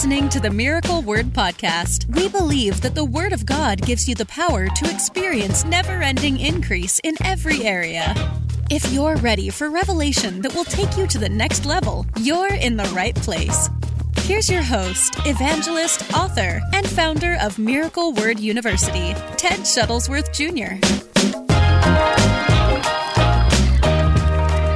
listening 0.00 0.30
to 0.30 0.40
the 0.40 0.48
Miracle 0.48 1.02
Word 1.02 1.26
Podcast. 1.26 2.06
We 2.16 2.30
believe 2.30 2.80
that 2.80 2.94
the 2.94 3.04
Word 3.04 3.34
of 3.34 3.44
God 3.44 3.82
gives 3.82 4.08
you 4.08 4.14
the 4.14 4.24
power 4.24 4.66
to 4.66 4.90
experience 4.90 5.62
never 5.66 6.00
ending 6.00 6.40
increase 6.40 6.98
in 7.04 7.16
every 7.22 7.64
area. 7.64 8.14
If 8.70 8.90
you're 8.94 9.16
ready 9.16 9.50
for 9.50 9.68
revelation 9.68 10.40
that 10.40 10.54
will 10.54 10.64
take 10.64 10.96
you 10.96 11.06
to 11.06 11.18
the 11.18 11.28
next 11.28 11.66
level, 11.66 12.06
you're 12.18 12.54
in 12.54 12.78
the 12.78 12.90
right 12.94 13.14
place. 13.14 13.68
Here's 14.20 14.48
your 14.48 14.62
host, 14.62 15.16
evangelist, 15.26 16.14
author, 16.14 16.62
and 16.72 16.88
founder 16.88 17.36
of 17.38 17.58
Miracle 17.58 18.14
Word 18.14 18.40
University, 18.40 19.12
Ted 19.36 19.60
Shuttlesworth 19.68 20.32
Jr. 20.32 20.80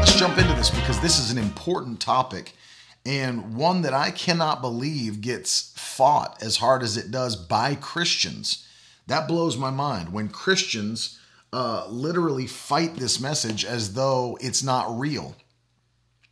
Let's 0.00 0.18
jump 0.18 0.36
into 0.36 0.52
this 0.52 0.68
because 0.68 1.00
this 1.00 1.18
is 1.18 1.30
an 1.30 1.38
important 1.38 1.98
topic 1.98 2.52
and 3.06 3.54
one 3.54 3.82
that 3.82 3.92
I 3.92 4.10
cannot 4.10 4.62
believe 4.62 5.20
gets 5.20 5.72
fought 5.76 6.42
as 6.42 6.56
hard 6.56 6.82
as 6.82 6.96
it 6.96 7.10
does 7.10 7.36
by 7.36 7.74
Christians. 7.74 8.66
That 9.06 9.28
blows 9.28 9.56
my 9.56 9.70
mind 9.70 10.12
when 10.12 10.28
Christians 10.28 11.18
uh, 11.52 11.86
literally 11.88 12.46
fight 12.46 12.96
this 12.96 13.20
message 13.20 13.64
as 13.64 13.94
though 13.94 14.38
it's 14.40 14.62
not 14.62 14.98
real. 14.98 15.36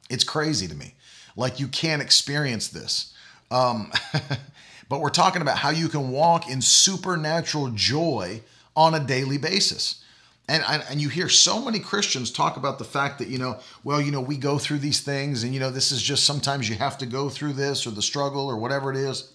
It's 0.09 0.25
crazy 0.25 0.67
to 0.67 0.75
me. 0.75 0.95
Like 1.37 1.61
you 1.61 1.69
can't 1.69 2.03
experience 2.03 2.69
this. 2.69 3.15
Um, 3.51 3.93
but 4.89 5.01
we're 5.01 5.11
talking 5.11 5.43
about 5.43 5.59
how 5.59 5.71
you 5.71 5.89
can 5.89 6.11
walk 6.11 6.51
in 6.51 6.63
supernatural 6.63 7.71
joy 7.71 8.41
on 8.75 8.95
a 8.95 9.01
daily 9.01 9.39
basis 9.39 10.02
and 10.49 10.65
and 10.91 11.01
you 11.01 11.09
hear 11.09 11.29
so 11.29 11.65
many 11.65 11.79
Christians 11.79 12.31
talk 12.31 12.57
about 12.57 12.79
the 12.79 12.85
fact 12.85 13.19
that 13.19 13.29
you 13.29 13.39
know, 13.39 13.59
well, 13.85 14.01
you 14.01 14.11
know, 14.11 14.21
we 14.21 14.37
go 14.37 14.59
through 14.59 14.79
these 14.79 15.01
things, 15.01 15.45
and 15.45 15.55
you 15.55 15.61
know, 15.61 15.71
this 15.71 15.93
is 15.93 16.03
just 16.03 16.25
sometimes 16.25 16.69
you 16.69 16.75
have 16.77 16.99
to 16.99 17.07
go 17.07 17.29
through 17.29 17.53
this 17.53 17.87
or 17.87 17.91
the 17.91 18.03
struggle 18.03 18.47
or 18.47 18.57
whatever 18.57 18.91
it 18.91 18.97
is. 18.97 19.33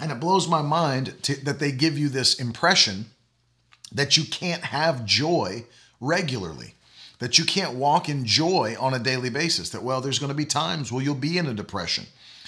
And 0.00 0.10
it 0.10 0.20
blows 0.20 0.48
my 0.48 0.62
mind 0.62 1.14
to, 1.24 1.44
that 1.44 1.58
they 1.58 1.70
give 1.70 1.98
you 1.98 2.08
this 2.08 2.40
impression 2.40 3.06
that 3.92 4.16
you 4.16 4.24
can't 4.24 4.64
have 4.64 5.04
joy 5.04 5.66
regularly, 6.00 6.74
that 7.18 7.38
you 7.38 7.44
can't 7.44 7.74
walk 7.74 8.08
in 8.08 8.24
joy 8.24 8.74
on 8.80 8.94
a 8.94 8.98
daily 8.98 9.28
basis. 9.28 9.68
That 9.70 9.82
well, 9.82 10.00
there's 10.00 10.18
going 10.18 10.32
to 10.32 10.34
be 10.34 10.46
times 10.46 10.90
where 10.90 11.04
you'll 11.04 11.14
be 11.14 11.36
in 11.36 11.46
a 11.46 11.54
depression 11.54 12.06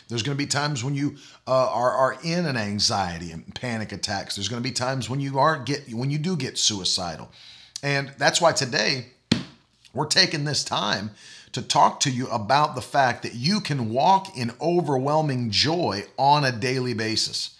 there's 0.08 0.22
going 0.22 0.36
to 0.36 0.42
be 0.42 0.48
times 0.48 0.84
when 0.84 0.94
you 0.94 1.16
uh, 1.46 1.70
are, 1.70 1.90
are 1.90 2.18
in 2.22 2.46
an 2.46 2.56
anxiety 2.56 3.30
and 3.30 3.54
panic 3.54 3.92
attacks. 3.92 4.36
There's 4.36 4.48
going 4.48 4.62
to 4.62 4.68
be 4.68 4.74
times 4.74 5.08
when 5.08 5.20
you 5.20 5.38
are 5.38 5.58
get 5.58 5.92
when 5.92 6.10
you 6.10 6.18
do 6.18 6.36
get 6.36 6.58
suicidal, 6.58 7.30
and 7.82 8.12
that's 8.18 8.40
why 8.40 8.52
today 8.52 9.06
we're 9.92 10.06
taking 10.06 10.44
this 10.44 10.64
time 10.64 11.10
to 11.52 11.62
talk 11.62 12.00
to 12.00 12.10
you 12.10 12.26
about 12.28 12.74
the 12.74 12.82
fact 12.82 13.22
that 13.22 13.34
you 13.34 13.60
can 13.60 13.90
walk 13.90 14.36
in 14.36 14.50
overwhelming 14.60 15.50
joy 15.50 16.04
on 16.18 16.44
a 16.44 16.50
daily 16.50 16.94
basis. 16.94 17.56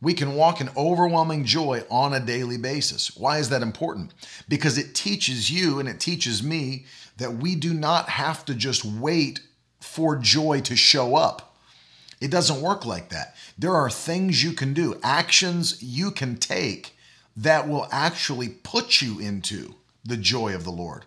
We 0.00 0.14
can 0.14 0.34
walk 0.34 0.60
in 0.60 0.70
overwhelming 0.76 1.44
joy 1.44 1.84
on 1.90 2.14
a 2.14 2.20
daily 2.20 2.56
basis. 2.56 3.16
Why 3.16 3.38
is 3.38 3.50
that 3.50 3.62
important? 3.62 4.12
Because 4.48 4.78
it 4.78 4.94
teaches 4.94 5.50
you 5.50 5.78
and 5.78 5.88
it 5.88 6.00
teaches 6.00 6.42
me 6.42 6.86
that 7.18 7.36
we 7.36 7.54
do 7.54 7.74
not 7.74 8.08
have 8.08 8.44
to 8.46 8.54
just 8.54 8.84
wait 8.84 9.40
for 9.80 10.16
joy 10.16 10.60
to 10.62 10.74
show 10.74 11.14
up. 11.14 11.53
It 12.24 12.30
doesn't 12.30 12.62
work 12.62 12.86
like 12.86 13.10
that. 13.10 13.36
There 13.58 13.74
are 13.74 13.90
things 13.90 14.42
you 14.42 14.54
can 14.54 14.72
do, 14.72 14.98
actions 15.02 15.82
you 15.82 16.10
can 16.10 16.36
take 16.36 16.96
that 17.36 17.68
will 17.68 17.86
actually 17.92 18.48
put 18.48 19.02
you 19.02 19.18
into 19.18 19.74
the 20.06 20.16
joy 20.16 20.54
of 20.54 20.64
the 20.64 20.72
Lord. 20.72 21.04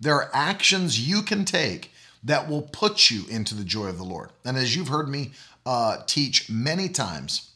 There 0.00 0.14
are 0.14 0.30
actions 0.32 1.08
you 1.08 1.22
can 1.22 1.44
take 1.44 1.90
that 2.22 2.48
will 2.48 2.62
put 2.62 3.10
you 3.10 3.24
into 3.28 3.56
the 3.56 3.64
joy 3.64 3.88
of 3.88 3.98
the 3.98 4.04
Lord. 4.04 4.30
And 4.44 4.56
as 4.56 4.76
you've 4.76 4.86
heard 4.86 5.08
me 5.08 5.32
uh, 5.66 6.04
teach 6.06 6.48
many 6.48 6.88
times, 6.88 7.50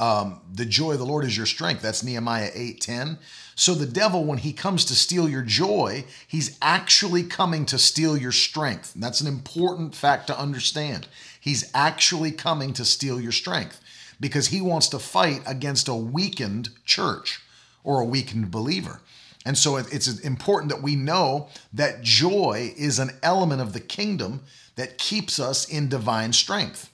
um, 0.00 0.40
the 0.52 0.64
joy 0.64 0.92
of 0.92 0.98
the 0.98 1.06
Lord 1.06 1.24
is 1.24 1.36
your 1.36 1.46
strength. 1.46 1.82
That's 1.82 2.02
Nehemiah 2.02 2.50
8:10. 2.52 3.18
So 3.54 3.74
the 3.74 3.86
devil, 3.86 4.24
when 4.24 4.38
he 4.38 4.52
comes 4.52 4.84
to 4.86 4.96
steal 4.96 5.28
your 5.28 5.42
joy, 5.42 6.04
he's 6.26 6.58
actually 6.60 7.22
coming 7.22 7.64
to 7.66 7.78
steal 7.78 8.16
your 8.16 8.32
strength. 8.32 8.94
And 8.94 9.04
that's 9.04 9.20
an 9.20 9.28
important 9.28 9.94
fact 9.94 10.26
to 10.26 10.38
understand. 10.38 11.06
He's 11.42 11.68
actually 11.74 12.30
coming 12.30 12.72
to 12.74 12.84
steal 12.84 13.20
your 13.20 13.32
strength 13.32 13.80
because 14.20 14.46
he 14.46 14.60
wants 14.60 14.86
to 14.90 15.00
fight 15.00 15.42
against 15.44 15.88
a 15.88 15.94
weakened 15.94 16.68
church 16.84 17.42
or 17.82 18.00
a 18.00 18.04
weakened 18.04 18.52
believer. 18.52 19.00
And 19.44 19.58
so 19.58 19.76
it's 19.76 20.20
important 20.20 20.70
that 20.70 20.82
we 20.82 20.94
know 20.94 21.48
that 21.72 22.00
joy 22.00 22.72
is 22.76 23.00
an 23.00 23.10
element 23.24 23.60
of 23.60 23.72
the 23.72 23.80
kingdom 23.80 24.42
that 24.76 24.98
keeps 24.98 25.40
us 25.40 25.68
in 25.68 25.88
divine 25.88 26.32
strength. 26.32 26.90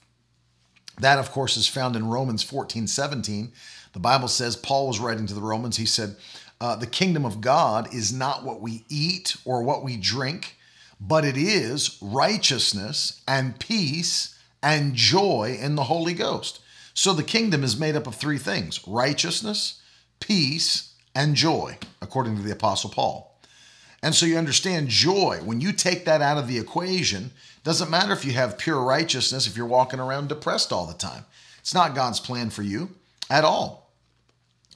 That, 0.98 1.19
of 1.19 1.31
course, 1.31 1.58
is 1.58 1.69
found 1.69 1.94
in 1.94 2.08
Romans 2.08 2.42
14 2.42 2.87
17. 2.87 3.53
The 3.92 3.98
Bible 3.98 4.28
says, 4.28 4.56
Paul 4.56 4.88
was 4.88 4.98
writing 4.98 5.26
to 5.26 5.34
the 5.34 5.42
Romans, 5.42 5.76
he 5.76 5.84
said, 5.84 6.16
uh, 6.58 6.75
The 6.75 6.87
kingdom 6.87 7.26
of 7.26 7.42
God 7.42 7.92
is 7.94 8.14
not 8.14 8.44
what 8.44 8.62
we 8.62 8.87
eat 8.88 9.37
or 9.44 9.62
what 9.62 9.84
we 9.84 9.98
drink, 9.98 10.56
but 10.98 11.26
it 11.26 11.37
is 11.37 11.98
righteousness 12.00 13.20
and 13.28 13.60
peace 13.60 14.37
and 14.62 14.94
joy 14.94 15.58
in 15.60 15.74
the 15.74 15.84
Holy 15.84 16.14
Ghost. 16.14 16.60
So 16.94 17.12
the 17.12 17.22
kingdom 17.22 17.62
is 17.62 17.78
made 17.78 17.96
up 17.96 18.06
of 18.06 18.14
three 18.14 18.38
things 18.38 18.80
righteousness, 18.86 19.80
peace, 20.20 20.94
and 21.14 21.34
joy, 21.34 21.78
according 22.02 22.36
to 22.36 22.42
the 22.42 22.52
Apostle 22.52 22.91
Paul. 22.91 23.41
And 24.02 24.14
so 24.14 24.26
you 24.26 24.36
understand 24.36 24.88
joy, 24.88 25.41
when 25.44 25.60
you 25.60 25.72
take 25.72 26.04
that 26.04 26.22
out 26.22 26.38
of 26.38 26.46
the 26.46 26.58
equation, 26.58 27.32
doesn't 27.64 27.91
matter 27.91 28.12
if 28.12 28.24
you 28.24 28.32
have 28.32 28.58
pure 28.58 28.80
righteousness, 28.80 29.46
if 29.46 29.56
you're 29.56 29.66
walking 29.66 30.00
around 30.00 30.28
depressed 30.28 30.72
all 30.72 30.86
the 30.86 30.94
time. 30.94 31.25
It's 31.58 31.75
not 31.75 31.94
God's 31.94 32.20
plan 32.20 32.50
for 32.50 32.62
you 32.62 32.90
at 33.28 33.44
all. 33.44 33.92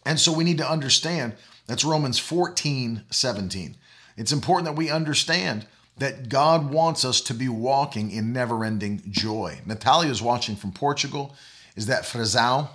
And 0.05 0.19
so 0.19 0.33
we 0.33 0.45
need 0.45 0.59
to 0.59 0.69
understand 0.69 1.35
that's 1.67 1.85
Romans 1.85 2.19
14, 2.19 3.05
17. 3.11 3.77
It's 4.17 4.33
important 4.33 4.67
that 4.67 4.77
we 4.77 4.91
understand 4.91 5.67
that 5.99 6.29
God 6.29 6.71
wants 6.71 7.05
us 7.05 7.21
to 7.23 7.35
be 7.35 7.49
walking 7.49 8.11
in 8.11 8.33
never 8.33 8.65
ending 8.65 9.03
joy. 9.11 9.61
Natalia 9.67 10.11
is 10.11 10.23
watching 10.23 10.57
from 10.57 10.73
Portugal. 10.73 11.35
Is 11.77 11.87
that 11.87 12.05
Frazão? 12.05 12.69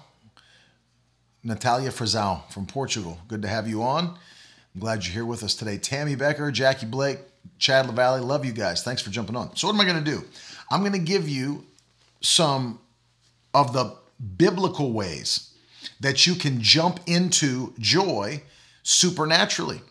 Natalia 1.43 1.89
Frazão 1.89 2.49
from 2.51 2.65
Portugal. 2.65 3.19
Good 3.27 3.41
to 3.41 3.47
have 3.47 3.67
you 3.67 3.81
on. 3.81 4.17
I'm 4.75 4.81
glad 4.81 5.05
you're 5.05 5.13
here 5.13 5.25
with 5.25 5.43
us 5.43 5.55
today. 5.55 5.77
Tammy 5.77 6.15
Becker, 6.15 6.51
Jackie 6.51 6.85
Blake, 6.85 7.19
Chad 7.57 7.87
LaValle, 7.87 8.21
love 8.21 8.45
you 8.45 8.51
guys. 8.51 8.83
Thanks 8.83 9.01
for 9.01 9.09
jumping 9.09 9.35
on. 9.35 9.55
So, 9.55 9.67
what 9.67 9.73
am 9.73 9.81
I 9.81 9.85
going 9.85 10.03
to 10.03 10.11
do? 10.11 10.23
I'm 10.69 10.81
going 10.81 10.93
to 10.93 10.99
give 10.99 11.27
you 11.27 11.65
some 12.21 12.79
of 13.53 13.73
the 13.73 13.95
biblical 14.37 14.91
ways 14.91 15.53
that 15.99 16.27
you 16.27 16.35
can 16.35 16.61
jump 16.61 16.99
into 17.07 17.73
joy 17.79 18.43
supernaturally. 18.83 19.81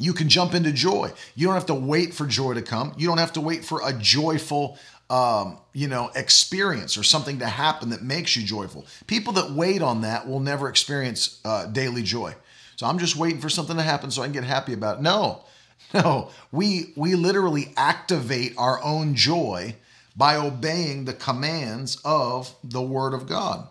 You 0.00 0.12
can 0.12 0.28
jump 0.28 0.54
into 0.54 0.72
joy. 0.72 1.12
You 1.34 1.46
don't 1.46 1.54
have 1.54 1.66
to 1.66 1.74
wait 1.74 2.14
for 2.14 2.26
joy 2.26 2.54
to 2.54 2.62
come. 2.62 2.94
You 2.96 3.06
don't 3.06 3.18
have 3.18 3.34
to 3.34 3.40
wait 3.40 3.64
for 3.64 3.80
a 3.84 3.92
joyful, 3.92 4.78
um, 5.08 5.58
you 5.72 5.88
know, 5.88 6.10
experience 6.14 6.96
or 6.96 7.02
something 7.02 7.38
to 7.40 7.46
happen 7.46 7.90
that 7.90 8.02
makes 8.02 8.36
you 8.36 8.42
joyful. 8.42 8.86
People 9.06 9.34
that 9.34 9.50
wait 9.50 9.82
on 9.82 10.00
that 10.02 10.26
will 10.26 10.40
never 10.40 10.68
experience 10.68 11.40
uh, 11.44 11.66
daily 11.66 12.02
joy. 12.02 12.34
So 12.76 12.86
I'm 12.86 12.98
just 12.98 13.16
waiting 13.16 13.40
for 13.40 13.50
something 13.50 13.76
to 13.76 13.82
happen 13.82 14.10
so 14.10 14.22
I 14.22 14.24
can 14.24 14.32
get 14.32 14.44
happy 14.44 14.72
about 14.72 14.98
it. 14.98 15.02
No, 15.02 15.44
no, 15.94 16.30
we 16.50 16.92
we 16.96 17.14
literally 17.14 17.72
activate 17.76 18.54
our 18.56 18.82
own 18.82 19.14
joy 19.14 19.76
by 20.16 20.36
obeying 20.36 21.04
the 21.04 21.12
commands 21.12 22.00
of 22.04 22.54
the 22.64 22.82
Word 22.82 23.14
of 23.14 23.26
God. 23.26 23.68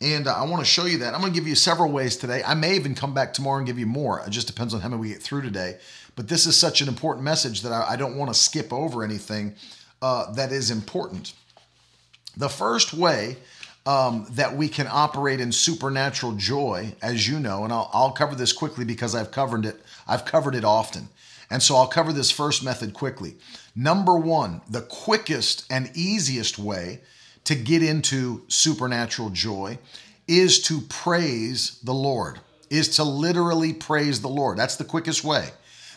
And 0.00 0.26
uh, 0.26 0.34
I 0.34 0.42
want 0.44 0.60
to 0.60 0.70
show 0.70 0.84
you 0.84 0.98
that. 0.98 1.14
I'm 1.14 1.20
going 1.20 1.32
to 1.32 1.38
give 1.38 1.48
you 1.48 1.54
several 1.54 1.90
ways 1.90 2.16
today. 2.16 2.42
I 2.44 2.54
may 2.54 2.76
even 2.76 2.94
come 2.94 3.14
back 3.14 3.32
tomorrow 3.32 3.58
and 3.58 3.66
give 3.66 3.78
you 3.78 3.86
more. 3.86 4.20
It 4.20 4.30
just 4.30 4.46
depends 4.46 4.74
on 4.74 4.80
how 4.80 4.88
many 4.88 5.00
we 5.00 5.08
get 5.08 5.22
through 5.22 5.42
today. 5.42 5.78
But 6.16 6.28
this 6.28 6.46
is 6.46 6.56
such 6.56 6.80
an 6.80 6.88
important 6.88 7.24
message 7.24 7.62
that 7.62 7.72
I, 7.72 7.92
I 7.92 7.96
don't 7.96 8.16
want 8.16 8.32
to 8.32 8.38
skip 8.38 8.72
over 8.72 9.02
anything 9.02 9.54
uh, 10.02 10.32
that 10.32 10.52
is 10.52 10.70
important. 10.70 11.32
The 12.36 12.48
first 12.48 12.92
way 12.92 13.38
um, 13.86 14.26
that 14.32 14.54
we 14.54 14.68
can 14.68 14.88
operate 14.90 15.40
in 15.40 15.52
supernatural 15.52 16.32
joy, 16.32 16.94
as 17.00 17.26
you 17.26 17.38
know, 17.38 17.64
and 17.64 17.72
I'll, 17.72 17.88
I'll 17.92 18.12
cover 18.12 18.34
this 18.34 18.52
quickly 18.52 18.84
because 18.84 19.14
I've 19.14 19.30
covered 19.30 19.64
it. 19.64 19.80
I've 20.06 20.24
covered 20.24 20.54
it 20.54 20.64
often. 20.64 21.08
And 21.50 21.62
so 21.62 21.76
I'll 21.76 21.86
cover 21.86 22.12
this 22.12 22.30
first 22.30 22.64
method 22.64 22.92
quickly. 22.92 23.36
Number 23.74 24.18
one, 24.18 24.60
the 24.68 24.82
quickest 24.82 25.64
and 25.70 25.90
easiest 25.94 26.58
way 26.58 27.00
to 27.46 27.54
get 27.54 27.82
into 27.82 28.42
supernatural 28.48 29.30
joy 29.30 29.78
is 30.28 30.60
to 30.62 30.80
praise 30.82 31.80
the 31.82 31.94
Lord, 31.94 32.40
is 32.70 32.96
to 32.96 33.04
literally 33.04 33.72
praise 33.72 34.20
the 34.20 34.28
Lord. 34.28 34.58
That's 34.58 34.76
the 34.76 34.84
quickest 34.84 35.24
way. 35.24 35.48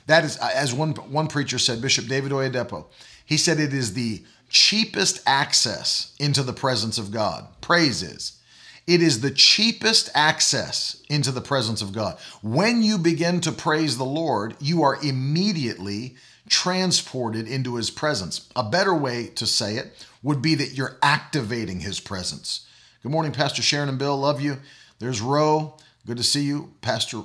That 0.06 0.24
is, 0.24 0.38
as 0.38 0.74
one, 0.74 0.92
one 0.94 1.28
preacher 1.28 1.60
said, 1.60 1.82
Bishop 1.82 2.08
David 2.08 2.32
Oyedepo, 2.32 2.86
he 3.26 3.38
said 3.38 3.60
it 3.60 3.74
is 3.74 3.94
the 3.94 4.24
cheapest 4.50 5.22
access 5.28 6.16
into 6.20 6.44
the 6.44 6.54
presence 6.54 6.98
of 6.98 7.12
God. 7.12 7.48
Praise 7.62 8.02
is. 8.02 8.40
It 8.88 9.04
is 9.04 9.22
the 9.22 9.30
cheapest 9.32 10.10
access 10.16 11.04
into 11.10 11.32
the 11.32 11.42
presence 11.42 11.82
of 11.82 11.94
God. 11.94 12.18
When 12.42 12.82
you 12.82 12.98
begin 12.98 13.40
to 13.42 13.52
praise 13.52 13.98
the 13.98 14.06
Lord, 14.06 14.56
you 14.60 14.82
are 14.82 14.98
immediately 15.04 16.16
transported 16.48 17.48
into 17.48 17.76
his 17.76 17.92
presence. 17.92 18.50
A 18.56 18.64
better 18.64 18.96
way 18.96 19.28
to 19.36 19.46
say 19.46 19.76
it 19.76 20.08
would 20.22 20.42
be 20.42 20.56
that 20.56 20.74
you're 20.74 20.98
activating 21.02 21.80
his 21.80 22.00
presence. 22.00 22.68
Good 23.02 23.12
morning, 23.12 23.32
Pastor 23.32 23.62
Sharon 23.62 23.90
and 23.90 23.98
Bill. 23.98 24.18
Love 24.18 24.42
you. 24.42 24.58
There's 25.00 25.22
Roe. 25.22 25.78
Good 26.06 26.18
to 26.18 26.24
see 26.24 26.44
you. 26.44 26.74
Pastor, 26.82 27.22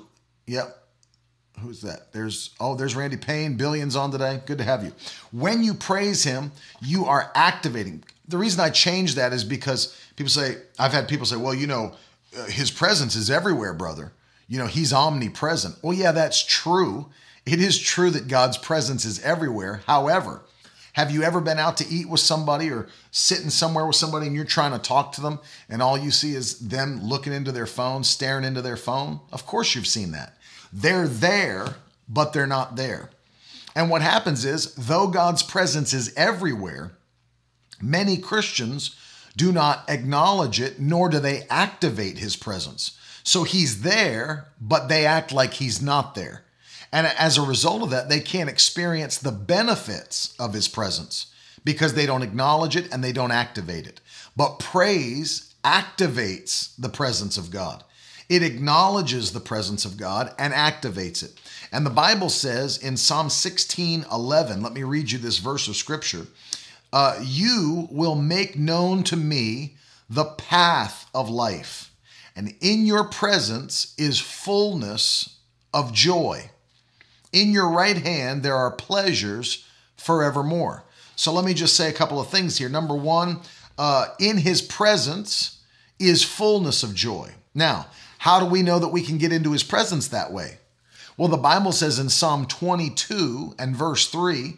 yep. 0.47 0.81
Who's 1.61 1.83
that? 1.83 2.13
There's 2.13 2.51
oh, 2.61 2.75
there's 2.75 2.97
Randy 2.97 3.17
Payne, 3.17 3.57
billions 3.57 3.95
on 3.97 4.11
today. 4.11 4.41
Good 4.45 4.59
to 4.59 4.65
have 4.65 4.83
you. 4.83 4.93
When 5.31 5.63
you 5.63 5.75
praise 5.75 6.25
him, 6.25 6.53
you 6.81 7.05
are 7.07 7.31
activating. 7.35 8.05
The 8.27 8.39
reason 8.39 8.61
I 8.61 8.71
change 8.71 9.15
that 9.15 9.33
is 9.33 9.45
because 9.45 9.97
people 10.17 10.31
say, 10.31 10.57
I've 10.79 10.93
had 10.93 11.09
people 11.09 11.27
say, 11.27 11.37
well, 11.37 11.55
you 11.55 11.67
know, 11.67 11.95
uh, 12.37 12.47
his 12.47 12.71
presence 12.71 13.15
is 13.15 13.31
everywhere, 13.31 13.73
brother. 13.73 14.13
You 14.49 14.59
know, 14.59 14.67
he's 14.67 14.93
omnipresent. 14.93 15.77
Well, 15.83 15.97
yeah, 15.97 16.13
that's 16.13 16.45
true. 16.45 17.11
It 17.47 17.61
is 17.61 17.79
true 17.79 18.11
that 18.11 18.29
God's 18.29 18.59
presence 18.59 19.05
is 19.05 19.21
everywhere. 19.21 19.83
However, 19.87 20.43
have 20.95 21.11
you 21.11 21.23
ever 21.25 21.41
been 21.41 21.59
out 21.59 21.77
to 21.79 21.89
eat 21.89 22.09
with 22.09 22.21
somebody 22.21 22.71
or 22.71 22.89
sitting 23.11 23.51
somewhere 23.51 23.85
with 23.85 23.97
somebody 23.97 24.27
and 24.27 24.35
you're 24.35 24.45
trying 24.45 24.73
to 24.73 24.79
talk 24.79 25.13
to 25.13 25.21
them 25.21 25.41
and 25.69 25.83
all 25.83 25.99
you 25.99 26.11
see 26.11 26.35
is 26.35 26.59
them 26.61 27.03
looking 27.03 27.33
into 27.33 27.53
their 27.53 27.67
phone, 27.67 28.05
staring 28.05 28.45
into 28.45 28.63
their 28.63 28.77
phone? 28.77 29.21
Of 29.33 29.45
course, 29.45 29.75
you've 29.75 29.89
seen 29.89 30.13
that. 30.13 30.39
They're 30.73 31.09
there, 31.09 31.77
but 32.09 32.33
they're 32.33 32.47
not 32.47 32.77
there. 32.77 33.11
And 33.75 33.91
what 33.91 34.03
happens 34.03 34.45
is, 34.45 34.73
though 34.77 35.09
God's 35.09 35.43
presence 35.43 35.93
is 35.93 36.15
everywhere, 36.17 36.93
many 37.83 38.17
Christians 38.17 38.95
do 39.37 39.51
not 39.51 39.85
acknowledge 39.89 40.61
it, 40.61 40.79
nor 40.79 41.09
do 41.09 41.19
they 41.19 41.43
activate 41.51 42.19
his 42.19 42.37
presence. 42.37 42.97
So 43.25 43.43
he's 43.43 43.83
there, 43.83 44.47
but 44.61 44.89
they 44.89 45.07
act 45.07 45.33
like 45.33 45.55
he's 45.55 45.83
not 45.83 46.15
there. 46.15 46.44
And 46.95 47.09
as 47.09 47.37
a 47.37 47.43
result 47.43 47.83
of 47.83 47.91
that, 47.91 48.09
they 48.09 48.21
can't 48.21 48.49
experience 48.49 49.19
the 49.19 49.33
benefits 49.33 50.33
of 50.39 50.55
his 50.55 50.69
presence 50.69 51.27
because 51.65 51.95
they 51.95 52.07
don't 52.07 52.23
acknowledge 52.23 52.77
it 52.77 52.93
and 52.93 53.03
they 53.03 53.11
don't 53.11 53.33
activate 53.33 53.89
it. 53.89 54.01
But 54.37 54.61
praise 54.61 55.53
activates 55.65 56.73
the 56.79 56.89
presence 56.89 57.37
of 57.37 57.51
God. 57.51 57.83
It 58.29 58.45
acknowledges 58.45 59.33
the 59.33 59.41
presence 59.41 59.85
of 59.85 59.97
God 59.97 60.37
and 60.39 60.55
activates 60.55 61.25
it. 61.25 61.33
And 61.73 61.85
the 61.85 61.91
Bible 61.91 62.29
says 62.29 62.79
in 62.79 62.97
Psalm 62.97 63.29
16 63.29 64.07
11, 64.13 64.63
let 64.63 64.73
me 64.73 64.85
read 64.85 65.11
you 65.11 65.19
this 65.19 65.39
verse 65.39 65.67
of 65.67 65.75
scripture. 65.75 66.29
Uh, 66.93 67.19
you 67.21 67.89
will 67.91 68.15
make 68.15 68.57
known 68.57 69.03
to 69.03 69.17
me 69.17 69.79
the 70.09 70.27
path 70.27 71.11
of 71.13 71.29
life, 71.29 71.93
and 72.37 72.55
in 72.61 72.87
your 72.87 73.03
presence 73.03 73.97
is 73.99 74.21
fullness 74.21 75.39
of 75.73 75.93
joy. 75.93 76.51
In 77.35 77.51
your 77.51 77.69
right 77.69 77.99
hand, 77.99 78.45
there 78.45 78.55
are 78.55 78.71
pleasures 78.71 79.67
forevermore. 79.97 80.85
So 81.17 81.33
let 81.33 81.45
me 81.45 81.53
just 81.53 81.77
say 81.77 81.91
a 81.91 81.93
couple 81.93 82.21
of 82.21 82.29
things 82.29 82.59
here. 82.59 82.69
Number 82.69 82.95
one, 82.95 83.41
uh, 83.77 84.07
in 84.21 84.39
his 84.39 84.63
presence 84.63 85.61
is 85.99 86.23
fullness 86.23 86.85
of 86.85 86.95
joy. 86.95 87.33
Now, 87.53 87.87
how 88.19 88.39
do 88.39 88.47
we 88.47 88.63
know 88.63 88.79
that 88.79 88.89
we 88.89 89.03
can 89.03 89.19
get 89.19 89.33
into 89.33 89.51
his 89.51 89.65
presence 89.65 90.09
that 90.09 90.33
way? 90.33 90.59
Well, 91.17 91.29
the 91.29 91.37
Bible 91.37 91.73
says 91.73 91.99
in 91.99 92.09
Psalm 92.09 92.47
22 92.47 93.57
and 93.59 93.77
verse 93.77 94.09
3 94.09 94.55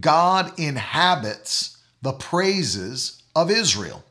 God 0.00 0.58
inhabits 0.58 1.76
the 2.02 2.12
praises 2.12 3.20
of 3.34 3.50
Israel. 3.50 4.04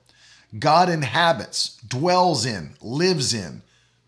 God 0.60 0.90
inhabits, 0.90 1.78
dwells 1.88 2.46
in, 2.46 2.72
lives 2.82 3.34
in 3.34 3.62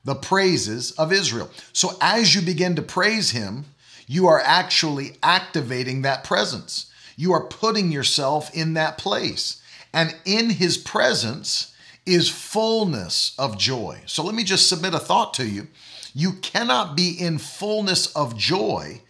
the 0.04 0.16
praises 0.16 0.92
of 0.92 1.14
Israel. 1.14 1.50
So 1.72 1.92
as 2.02 2.36
you 2.36 2.42
begin 2.42 2.76
to 2.76 2.82
praise 2.82 3.32
him, 3.32 3.66
you 4.08 4.28
are 4.28 4.40
actually 4.40 5.18
activating 5.22 6.02
that 6.02 6.24
presence. 6.24 6.92
You 7.16 7.34
are 7.34 7.48
putting 7.48 7.92
yourself 7.92 8.54
in 8.56 8.74
that 8.74 8.98
place. 8.98 9.62
And 9.94 10.16
in 10.26 10.50
his 10.50 10.78
presence 10.78 11.74
is 12.06 12.30
fullness 12.30 13.36
of 13.38 13.58
joy. 13.58 14.02
So 14.06 14.24
let 14.24 14.36
me 14.36 14.44
just 14.44 14.68
submit 14.68 14.94
a 14.94 15.00
thought 15.00 15.34
to 15.36 15.48
you. 15.48 15.68
You 16.14 16.34
cannot 16.34 16.96
be 16.96 17.12
in 17.12 17.38
fullness 17.38 18.08
of 18.16 18.38
joy 18.38 19.02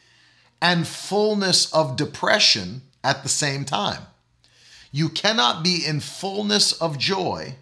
and 0.61 0.87
fullness 0.87 1.71
of 1.73 1.95
depression 1.95 2.81
at 3.03 3.23
the 3.23 3.29
same 3.29 3.65
time. 3.65 4.03
You 4.91 5.09
cannot 5.09 5.63
be 5.63 5.83
in 5.85 5.99
fullness 5.99 6.71
of 6.73 6.97
joy 6.97 7.55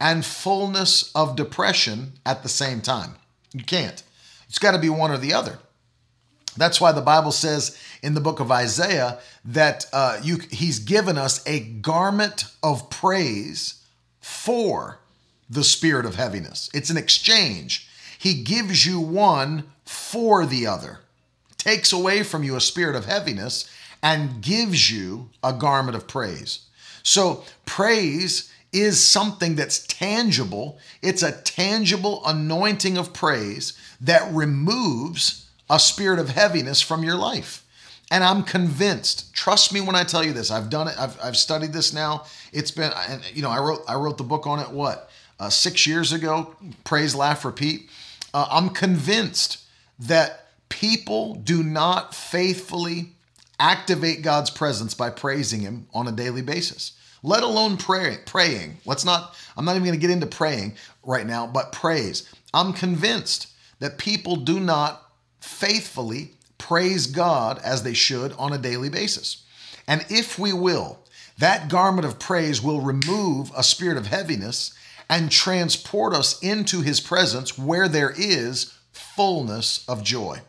and 0.00 0.24
fullness 0.24 1.12
of 1.14 1.36
depression 1.36 2.14
at 2.24 2.42
the 2.42 2.48
same 2.48 2.80
time. 2.80 3.16
You 3.52 3.64
can't. 3.64 4.02
It's 4.48 4.58
got 4.58 4.72
to 4.72 4.78
be 4.78 4.88
one 4.88 5.10
or 5.10 5.18
the 5.18 5.34
other. 5.34 5.58
That's 6.56 6.80
why 6.80 6.92
the 6.92 7.00
Bible 7.00 7.32
says 7.32 7.78
in 8.02 8.14
the 8.14 8.20
book 8.20 8.40
of 8.40 8.50
Isaiah 8.50 9.18
that 9.44 9.86
uh, 9.92 10.20
you, 10.22 10.38
he's 10.50 10.78
given 10.78 11.16
us 11.16 11.46
a 11.46 11.60
garment 11.60 12.44
of 12.62 12.90
praise 12.90 13.82
for 14.20 14.98
the 15.48 15.64
spirit 15.64 16.06
of 16.06 16.14
heaviness. 16.14 16.70
It's 16.74 16.90
an 16.90 16.96
exchange. 16.96 17.88
He 18.18 18.42
gives 18.42 18.86
you 18.86 19.00
one 19.00 19.64
for 19.84 20.46
the 20.46 20.66
other, 20.66 21.00
takes 21.56 21.92
away 21.92 22.22
from 22.22 22.42
you 22.44 22.56
a 22.56 22.60
spirit 22.60 22.96
of 22.96 23.06
heaviness, 23.06 23.68
and 24.02 24.40
gives 24.40 24.90
you 24.90 25.30
a 25.42 25.52
garment 25.52 25.96
of 25.96 26.06
praise. 26.06 26.66
So, 27.02 27.44
praise 27.66 28.52
is 28.72 29.04
something 29.04 29.56
that's 29.56 29.86
tangible. 29.86 30.78
It's 31.02 31.22
a 31.22 31.32
tangible 31.42 32.22
anointing 32.24 32.96
of 32.96 33.12
praise 33.12 33.76
that 34.00 34.32
removes 34.32 35.49
a 35.70 35.78
spirit 35.78 36.18
of 36.18 36.28
heaviness 36.28 36.82
from 36.82 37.02
your 37.04 37.16
life. 37.16 37.64
And 38.10 38.24
I'm 38.24 38.42
convinced, 38.42 39.32
trust 39.32 39.72
me 39.72 39.80
when 39.80 39.94
I 39.94 40.02
tell 40.02 40.24
you 40.24 40.32
this, 40.32 40.50
I've 40.50 40.68
done 40.68 40.88
it, 40.88 40.96
I've, 40.98 41.16
I've 41.22 41.36
studied 41.36 41.72
this 41.72 41.92
now. 41.92 42.24
It's 42.52 42.72
been, 42.72 42.92
and 43.08 43.22
you 43.32 43.40
know, 43.40 43.50
I 43.50 43.60
wrote, 43.60 43.82
I 43.86 43.94
wrote 43.94 44.18
the 44.18 44.24
book 44.24 44.48
on 44.48 44.58
it, 44.58 44.68
what, 44.70 45.08
uh, 45.38 45.48
six 45.48 45.86
years 45.86 46.12
ago, 46.12 46.54
Praise, 46.82 47.14
Laugh, 47.14 47.44
Repeat. 47.44 47.88
Uh, 48.34 48.48
I'm 48.50 48.70
convinced 48.70 49.64
that 50.00 50.48
people 50.68 51.36
do 51.36 51.62
not 51.62 52.14
faithfully 52.14 53.12
activate 53.60 54.22
God's 54.22 54.50
presence 54.50 54.94
by 54.94 55.10
praising 55.10 55.60
Him 55.60 55.86
on 55.94 56.08
a 56.08 56.12
daily 56.12 56.42
basis, 56.42 56.92
let 57.22 57.44
alone 57.44 57.76
pray, 57.76 58.18
praying. 58.26 58.78
Let's 58.86 59.04
not, 59.04 59.36
I'm 59.56 59.64
not 59.64 59.76
even 59.76 59.84
going 59.84 59.98
to 59.98 60.00
get 60.00 60.10
into 60.10 60.26
praying 60.26 60.74
right 61.04 61.26
now, 61.26 61.46
but 61.46 61.70
praise. 61.70 62.28
I'm 62.52 62.72
convinced 62.72 63.48
that 63.78 63.98
people 63.98 64.34
do 64.36 64.58
not 64.58 65.09
faithfully 65.40 66.32
praise 66.58 67.06
God 67.06 67.58
as 67.64 67.82
they 67.82 67.94
should 67.94 68.32
on 68.32 68.52
a 68.52 68.58
daily 68.58 68.88
basis. 68.88 69.44
And 69.86 70.04
if 70.08 70.38
we 70.38 70.52
will, 70.52 71.00
that 71.38 71.68
garment 71.68 72.06
of 72.06 72.18
praise 72.18 72.62
will 72.62 72.80
remove 72.80 73.50
a 73.56 73.62
spirit 73.62 73.96
of 73.96 74.06
heaviness 74.06 74.74
and 75.08 75.30
transport 75.30 76.14
us 76.14 76.38
into 76.40 76.82
his 76.82 77.00
presence 77.00 77.58
where 77.58 77.88
there 77.88 78.12
is 78.16 78.76
fullness 78.92 79.84
of 79.88 80.04
joy. 80.04 80.40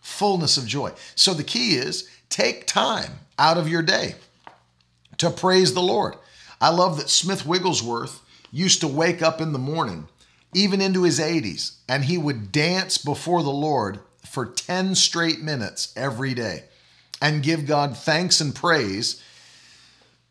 Fullness 0.00 0.56
of 0.56 0.66
joy. 0.66 0.92
So 1.14 1.34
the 1.34 1.44
key 1.44 1.74
is 1.74 2.08
take 2.30 2.66
time 2.66 3.20
out 3.38 3.58
of 3.58 3.68
your 3.68 3.82
day 3.82 4.14
to 5.18 5.30
praise 5.30 5.74
the 5.74 5.82
Lord. 5.82 6.14
I 6.60 6.70
love 6.70 6.96
that 6.96 7.10
Smith 7.10 7.44
Wigglesworth 7.44 8.22
used 8.52 8.80
to 8.80 8.88
wake 8.88 9.22
up 9.22 9.40
in 9.40 9.52
the 9.52 9.58
morning, 9.58 10.08
even 10.54 10.80
into 10.80 11.02
his 11.02 11.20
80s, 11.20 11.76
and 11.88 12.04
he 12.04 12.16
would 12.16 12.52
dance 12.52 12.98
before 12.98 13.42
the 13.42 13.50
Lord 13.50 14.00
for 14.24 14.46
10 14.46 14.94
straight 14.94 15.40
minutes 15.40 15.92
every 15.96 16.34
day 16.34 16.64
and 17.20 17.42
give 17.42 17.66
God 17.66 17.96
thanks 17.96 18.40
and 18.40 18.54
praise 18.54 19.22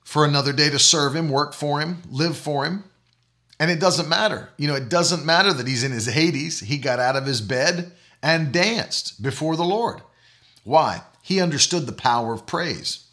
for 0.03 0.25
another 0.25 0.53
day 0.53 0.69
to 0.69 0.79
serve 0.79 1.15
Him, 1.15 1.29
work 1.29 1.53
for 1.53 1.79
Him, 1.79 2.01
live 2.09 2.37
for 2.37 2.65
Him. 2.65 2.83
And 3.59 3.69
it 3.69 3.79
doesn't 3.79 4.09
matter. 4.09 4.49
You 4.57 4.69
know, 4.69 4.75
it 4.75 4.89
doesn't 4.89 5.25
matter 5.25 5.51
that 5.53 5.67
he's 5.67 5.83
in 5.83 5.91
his 5.91 6.07
80s. 6.07 6.63
He 6.63 6.77
got 6.77 6.99
out 6.99 7.17
of 7.17 7.25
his 7.25 7.41
bed 7.41 7.91
and 8.23 8.53
danced 8.53 9.21
before 9.21 9.57
the 9.57 9.65
Lord. 9.65 10.01
Why? 10.63 11.01
He 11.21 11.41
understood 11.41 11.85
the 11.85 11.91
power 11.91 12.33
of 12.33 12.45
praise. 12.45 13.05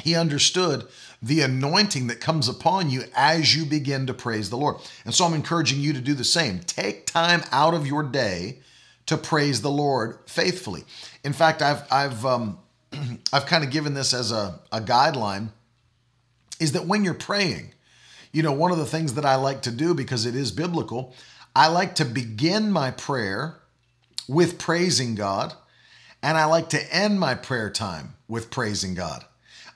He 0.00 0.14
understood 0.14 0.86
the 1.20 1.40
anointing 1.40 2.06
that 2.06 2.20
comes 2.20 2.48
upon 2.48 2.90
you 2.90 3.04
as 3.14 3.54
you 3.54 3.64
begin 3.64 4.06
to 4.06 4.14
praise 4.14 4.48
the 4.48 4.56
Lord. 4.56 4.76
And 5.04 5.14
so 5.14 5.24
I'm 5.24 5.34
encouraging 5.34 5.80
you 5.80 5.92
to 5.92 6.00
do 6.00 6.14
the 6.14 6.24
same. 6.24 6.60
Take 6.60 7.06
time 7.06 7.42
out 7.52 7.74
of 7.74 7.86
your 7.86 8.02
day 8.02 8.60
to 9.06 9.16
praise 9.16 9.62
the 9.62 9.70
Lord 9.70 10.18
faithfully. 10.26 10.84
In 11.24 11.32
fact, 11.32 11.62
I've 11.62 11.84
I've 11.90 12.24
um, 12.24 12.58
I've 13.32 13.46
kind 13.46 13.64
of 13.64 13.70
given 13.70 13.94
this 13.94 14.14
as 14.14 14.32
a, 14.32 14.60
a 14.70 14.80
guideline 14.80 15.48
is 16.60 16.72
that 16.72 16.86
when 16.86 17.04
you're 17.04 17.14
praying, 17.14 17.72
you 18.32 18.42
know, 18.42 18.52
one 18.52 18.70
of 18.70 18.78
the 18.78 18.86
things 18.86 19.14
that 19.14 19.24
I 19.24 19.34
like 19.34 19.62
to 19.62 19.70
do 19.70 19.94
because 19.94 20.26
it 20.26 20.36
is 20.36 20.52
biblical, 20.52 21.14
I 21.54 21.68
like 21.68 21.96
to 21.96 22.04
begin 22.04 22.70
my 22.70 22.90
prayer 22.92 23.56
with 24.28 24.58
praising 24.58 25.14
God, 25.14 25.54
and 26.22 26.38
I 26.38 26.44
like 26.44 26.70
to 26.70 26.94
end 26.94 27.18
my 27.18 27.34
prayer 27.34 27.68
time 27.68 28.14
with 28.28 28.50
praising 28.50 28.94
God. 28.94 29.24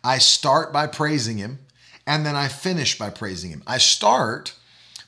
I 0.02 0.18
start 0.18 0.72
by 0.72 0.86
praising 0.86 1.38
Him, 1.38 1.58
and 2.06 2.24
then 2.24 2.36
I 2.36 2.48
finish 2.48 2.96
by 2.96 3.10
praising 3.10 3.50
Him. 3.50 3.62
I 3.66 3.78
start 3.78 4.54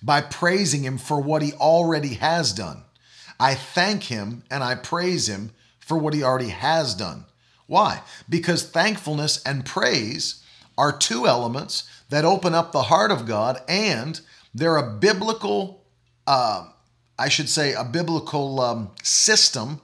by 0.03 0.21
praising 0.21 0.83
Him 0.83 0.99
for 0.99 1.21
what 1.21 1.43
He 1.43 1.53
already 1.55 2.15
has 2.15 2.53
done. 2.53 2.83
I 3.41 3.55
thank 3.55 4.05
Him 4.05 4.43
and 4.51 4.63
I 4.63 4.75
praise 4.75 5.29
Him 5.29 5.53
for 5.81 5.97
what 5.99 6.15
He 6.15 6.23
already 6.23 6.49
has 6.49 6.95
done. 6.95 7.25
Why? 7.67 8.03
Because 8.29 8.69
thankfulness 8.69 9.43
and 9.45 9.65
praise 9.65 10.43
are 10.77 10.97
two 10.97 11.27
elements 11.27 11.89
that 12.09 12.25
open 12.25 12.55
up 12.55 12.73
the 12.73 12.85
heart 12.85 13.11
of 13.11 13.27
God 13.27 13.61
and 13.69 14.21
they're 14.55 14.77
a 14.77 14.91
biblical, 14.91 15.85
uh, 16.27 16.69
I 17.19 17.29
should 17.29 17.49
say, 17.49 17.75
a 17.75 17.85
biblical 17.85 18.61
um, 18.61 18.91
system 19.03 19.81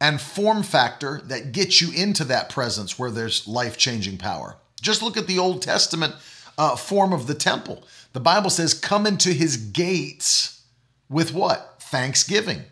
and 0.00 0.20
form 0.20 0.62
factor 0.62 1.20
that 1.24 1.52
gets 1.52 1.80
you 1.80 1.92
into 1.92 2.24
that 2.24 2.50
presence 2.50 2.98
where 2.98 3.10
there's 3.10 3.46
life 3.46 3.76
changing 3.76 4.18
power. 4.18 4.56
Just 4.80 5.02
look 5.02 5.16
at 5.16 5.26
the 5.26 5.38
Old 5.38 5.62
Testament 5.62 6.14
uh, 6.56 6.76
form 6.76 7.12
of 7.12 7.26
the 7.26 7.34
temple. 7.34 7.84
The 8.12 8.20
Bible 8.20 8.50
says, 8.50 8.74
Come 8.74 9.06
into 9.06 9.32
his 9.32 9.56
gates 9.56 10.62
with 11.08 11.32
what? 11.32 11.76
Thanksgiving. 11.90 12.62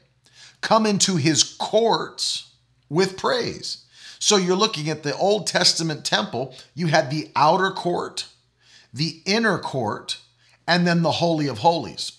Come 0.61 0.87
into 0.87 1.16
his 1.16 1.42
courts 1.42 2.54
with 2.88 3.16
praise. 3.16 3.85
So 4.18 4.37
you're 4.37 4.56
looking 4.56 4.88
at 4.88 5.02
the 5.02 5.16
Old 5.16 5.46
Testament 5.46 6.04
temple, 6.04 6.54
you 6.75 6.87
had 6.87 7.11
the 7.11 7.30
outer 7.37 7.70
court, 7.70 8.26
the 8.92 9.20
inner 9.26 9.58
court, 9.58 10.18
and 10.66 10.87
then 10.87 11.02
the 11.02 11.12
Holy 11.12 11.46
of 11.46 11.58
Holies. 11.58 12.12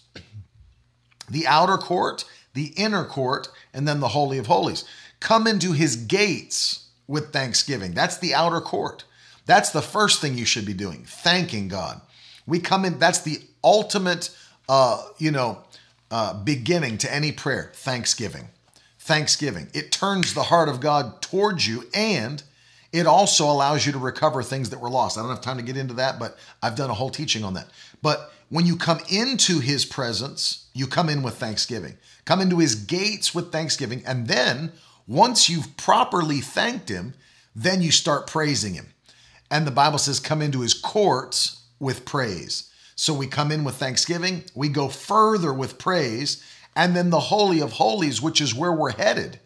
The 1.30 1.48
outer 1.48 1.78
court, 1.78 2.24
the 2.54 2.74
inner 2.78 3.04
court, 3.04 3.50
and 3.74 3.88
then 3.88 4.00
the 4.00 4.10
Holy 4.10 4.38
of 4.38 4.48
Holies. 4.48 4.86
Come 5.20 5.48
into 5.48 5.74
his 5.74 5.96
gates 5.96 6.88
with 7.08 7.34
thanksgiving. 7.34 7.94
That's 7.94 8.18
the 8.18 8.34
outer 8.34 8.62
court. 8.62 9.04
That's 9.46 9.72
the 9.72 9.82
first 9.82 10.22
thing 10.22 10.38
you 10.38 10.46
should 10.46 10.66
be 10.66 10.74
doing, 10.74 11.04
thanking 11.06 11.68
God. 11.68 12.02
We 12.46 12.60
come 12.60 12.86
in, 12.86 13.00
that's 13.00 13.22
the 13.22 13.40
ultimate, 13.64 14.30
uh, 14.70 15.04
you 15.18 15.32
know, 15.32 15.64
uh, 16.12 16.34
beginning 16.34 16.98
to 17.00 17.14
any 17.14 17.32
prayer, 17.32 17.72
thanksgiving. 17.74 18.50
Thanksgiving. 19.00 19.70
It 19.74 19.92
turns 19.92 20.34
the 20.34 20.44
heart 20.44 20.70
of 20.70 20.80
God 20.80 21.22
towards 21.22 21.68
you 21.68 21.86
and 21.94 22.44
it 22.94 23.06
also 23.06 23.46
allows 23.46 23.86
you 23.86 23.92
to 23.92 24.00
recover 24.00 24.42
things 24.42 24.70
that 24.70 24.80
were 24.80 24.90
lost. 24.90 25.18
I 25.18 25.22
don't 25.22 25.30
have 25.30 25.42
time 25.42 25.58
to 25.58 25.64
get 25.64 25.78
into 25.78 25.96
that, 25.96 26.20
but 26.20 26.38
I've 26.64 26.76
done 26.76 26.90
a 26.90 26.94
whole 26.94 27.10
teaching 27.10 27.44
on 27.44 27.54
that. 27.56 27.68
But 28.02 28.32
when 28.50 28.66
you 28.66 28.78
come 28.78 29.00
into 29.10 29.60
his 29.60 29.86
presence, 29.86 30.68
you 30.74 30.88
come 30.88 31.10
in 31.10 31.22
with 31.22 31.36
thanksgiving. 31.36 31.98
Come 32.26 32.40
into 32.40 32.60
his 32.60 32.76
gates 32.76 33.36
with 33.36 33.52
thanksgiving. 33.52 34.04
And 34.06 34.28
then 34.28 34.72
once 35.06 35.50
you've 35.50 35.76
properly 35.76 36.40
thanked 36.40 36.90
him, 36.90 37.14
then 37.56 37.82
you 37.82 37.92
start 37.92 38.28
praising 38.28 38.74
him. 38.74 38.94
And 39.52 39.68
the 39.68 39.72
Bible 39.72 39.98
says, 39.98 40.20
come 40.20 40.42
into 40.42 40.62
his 40.62 40.74
courts 40.74 41.64
with 41.80 42.06
praise. 42.06 42.67
So 42.98 43.14
we 43.14 43.28
come 43.28 43.52
in 43.52 43.64
with 43.64 43.76
thanksgiving, 43.76 44.44
we 44.56 44.70
go 44.70 44.90
further 44.90 45.54
with 45.54 45.78
praise, 45.78 46.44
and 46.76 46.96
then 46.96 47.12
the 47.12 47.20
Holy 47.20 47.62
of 47.62 47.74
Holies, 47.74 48.24
which 48.24 48.42
is 48.42 48.56
where 48.56 48.74
we're 48.74 48.92
headed, 48.92 49.40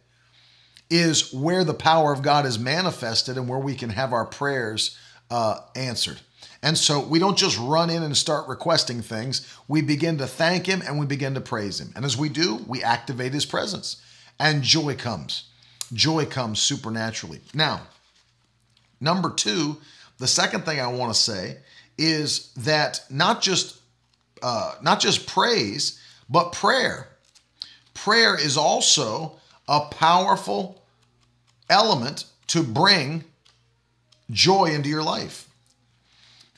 is 0.90 1.34
where 1.34 1.66
the 1.66 1.74
power 1.74 2.14
of 2.14 2.22
God 2.22 2.46
is 2.46 2.58
manifested 2.58 3.38
and 3.38 3.50
where 3.50 3.60
we 3.60 3.76
can 3.76 3.90
have 3.90 4.14
our 4.14 4.26
prayers 4.26 4.98
uh, 5.30 5.60
answered. 5.76 6.22
And 6.64 6.78
so 6.78 7.02
we 7.02 7.20
don't 7.20 7.38
just 7.38 7.60
run 7.60 7.90
in 7.90 8.04
and 8.04 8.16
start 8.16 8.48
requesting 8.48 9.02
things. 9.02 9.46
We 9.68 9.82
begin 9.82 10.18
to 10.20 10.28
thank 10.28 10.66
Him 10.66 10.82
and 10.88 10.98
we 10.98 11.06
begin 11.06 11.34
to 11.34 11.42
praise 11.42 11.82
Him. 11.82 11.92
And 11.96 12.06
as 12.06 12.16
we 12.16 12.30
do, 12.30 12.64
we 12.68 12.82
activate 12.82 13.34
His 13.34 13.46
presence 13.46 14.02
and 14.40 14.64
joy 14.64 14.96
comes. 14.96 15.50
Joy 15.92 16.26
comes 16.26 16.62
supernaturally. 16.62 17.42
Now, 17.54 17.82
number 19.02 19.30
two, 19.30 19.78
the 20.20 20.28
second 20.28 20.64
thing 20.64 20.80
I 20.80 20.88
want 20.88 21.14
to 21.14 21.20
say 21.20 21.58
is 21.98 22.52
that 22.54 23.04
not 23.10 23.42
just 23.42 23.80
uh, 24.42 24.76
not 24.82 25.00
just 25.00 25.28
praise, 25.28 26.00
but 26.30 26.52
prayer. 26.52 27.10
Prayer 27.94 28.36
is 28.36 28.58
also 28.58 29.40
a 29.68 29.82
powerful 29.82 30.84
element 31.70 32.26
to 32.48 32.64
bring 32.64 33.24
joy 34.32 34.66
into 34.66 34.90
your 34.90 35.04
life. 35.04 35.48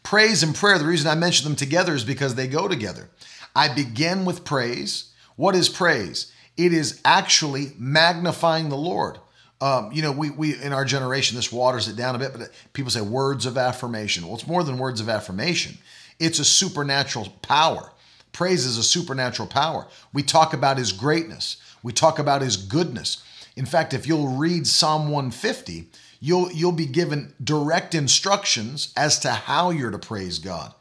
Praise 0.03 0.43
and 0.43 0.55
prayer, 0.55 0.77
the 0.77 0.85
reason 0.85 1.09
I 1.09 1.15
mention 1.15 1.45
them 1.45 1.55
together 1.55 1.93
is 1.93 2.03
because 2.03 2.35
they 2.35 2.47
go 2.47 2.67
together. 2.67 3.09
I 3.55 3.73
begin 3.73 4.25
with 4.25 4.43
praise. 4.45 5.11
What 5.35 5.55
is 5.55 5.69
praise? 5.69 6.31
It 6.57 6.73
is 6.73 7.01
actually 7.03 7.73
magnifying 7.77 8.69
the 8.69 8.77
Lord. 8.77 9.17
Um, 9.63 9.93
you 9.93 10.01
know, 10.01 10.11
we, 10.11 10.29
we 10.29 10.61
in 10.61 10.73
our 10.73 10.83
generation, 10.83 11.37
this 11.37 11.49
waters 11.49 11.87
it 11.87 11.95
down 11.95 12.15
a 12.15 12.19
bit, 12.19 12.33
but 12.33 12.49
people 12.73 12.91
say 12.91 12.99
words 12.99 13.45
of 13.45 13.57
affirmation. 13.57 14.25
Well, 14.25 14.35
it's 14.35 14.45
more 14.45 14.61
than 14.61 14.77
words 14.77 14.99
of 14.99 15.07
affirmation. 15.07 15.77
It's 16.19 16.37
a 16.37 16.43
supernatural 16.43 17.29
power. 17.41 17.93
Praise 18.33 18.65
is 18.65 18.77
a 18.77 18.83
supernatural 18.83 19.47
power. 19.47 19.87
We 20.11 20.21
talk 20.21 20.53
about 20.53 20.77
his 20.77 20.91
greatness. 20.91 21.61
We 21.81 21.93
talk 21.93 22.19
about 22.19 22.41
his 22.41 22.57
goodness. 22.57 23.23
In 23.55 23.65
fact, 23.65 23.93
if 23.93 24.05
you'll 24.05 24.35
read 24.35 24.67
Psalm 24.67 25.03
150, 25.03 25.87
you'll 26.19 26.51
you'll 26.51 26.73
be 26.73 26.85
given 26.85 27.33
direct 27.41 27.95
instructions 27.95 28.91
as 28.97 29.17
to 29.19 29.29
how 29.29 29.69
you're 29.69 29.91
to 29.91 29.97
praise 29.97 30.39
God. 30.39 30.73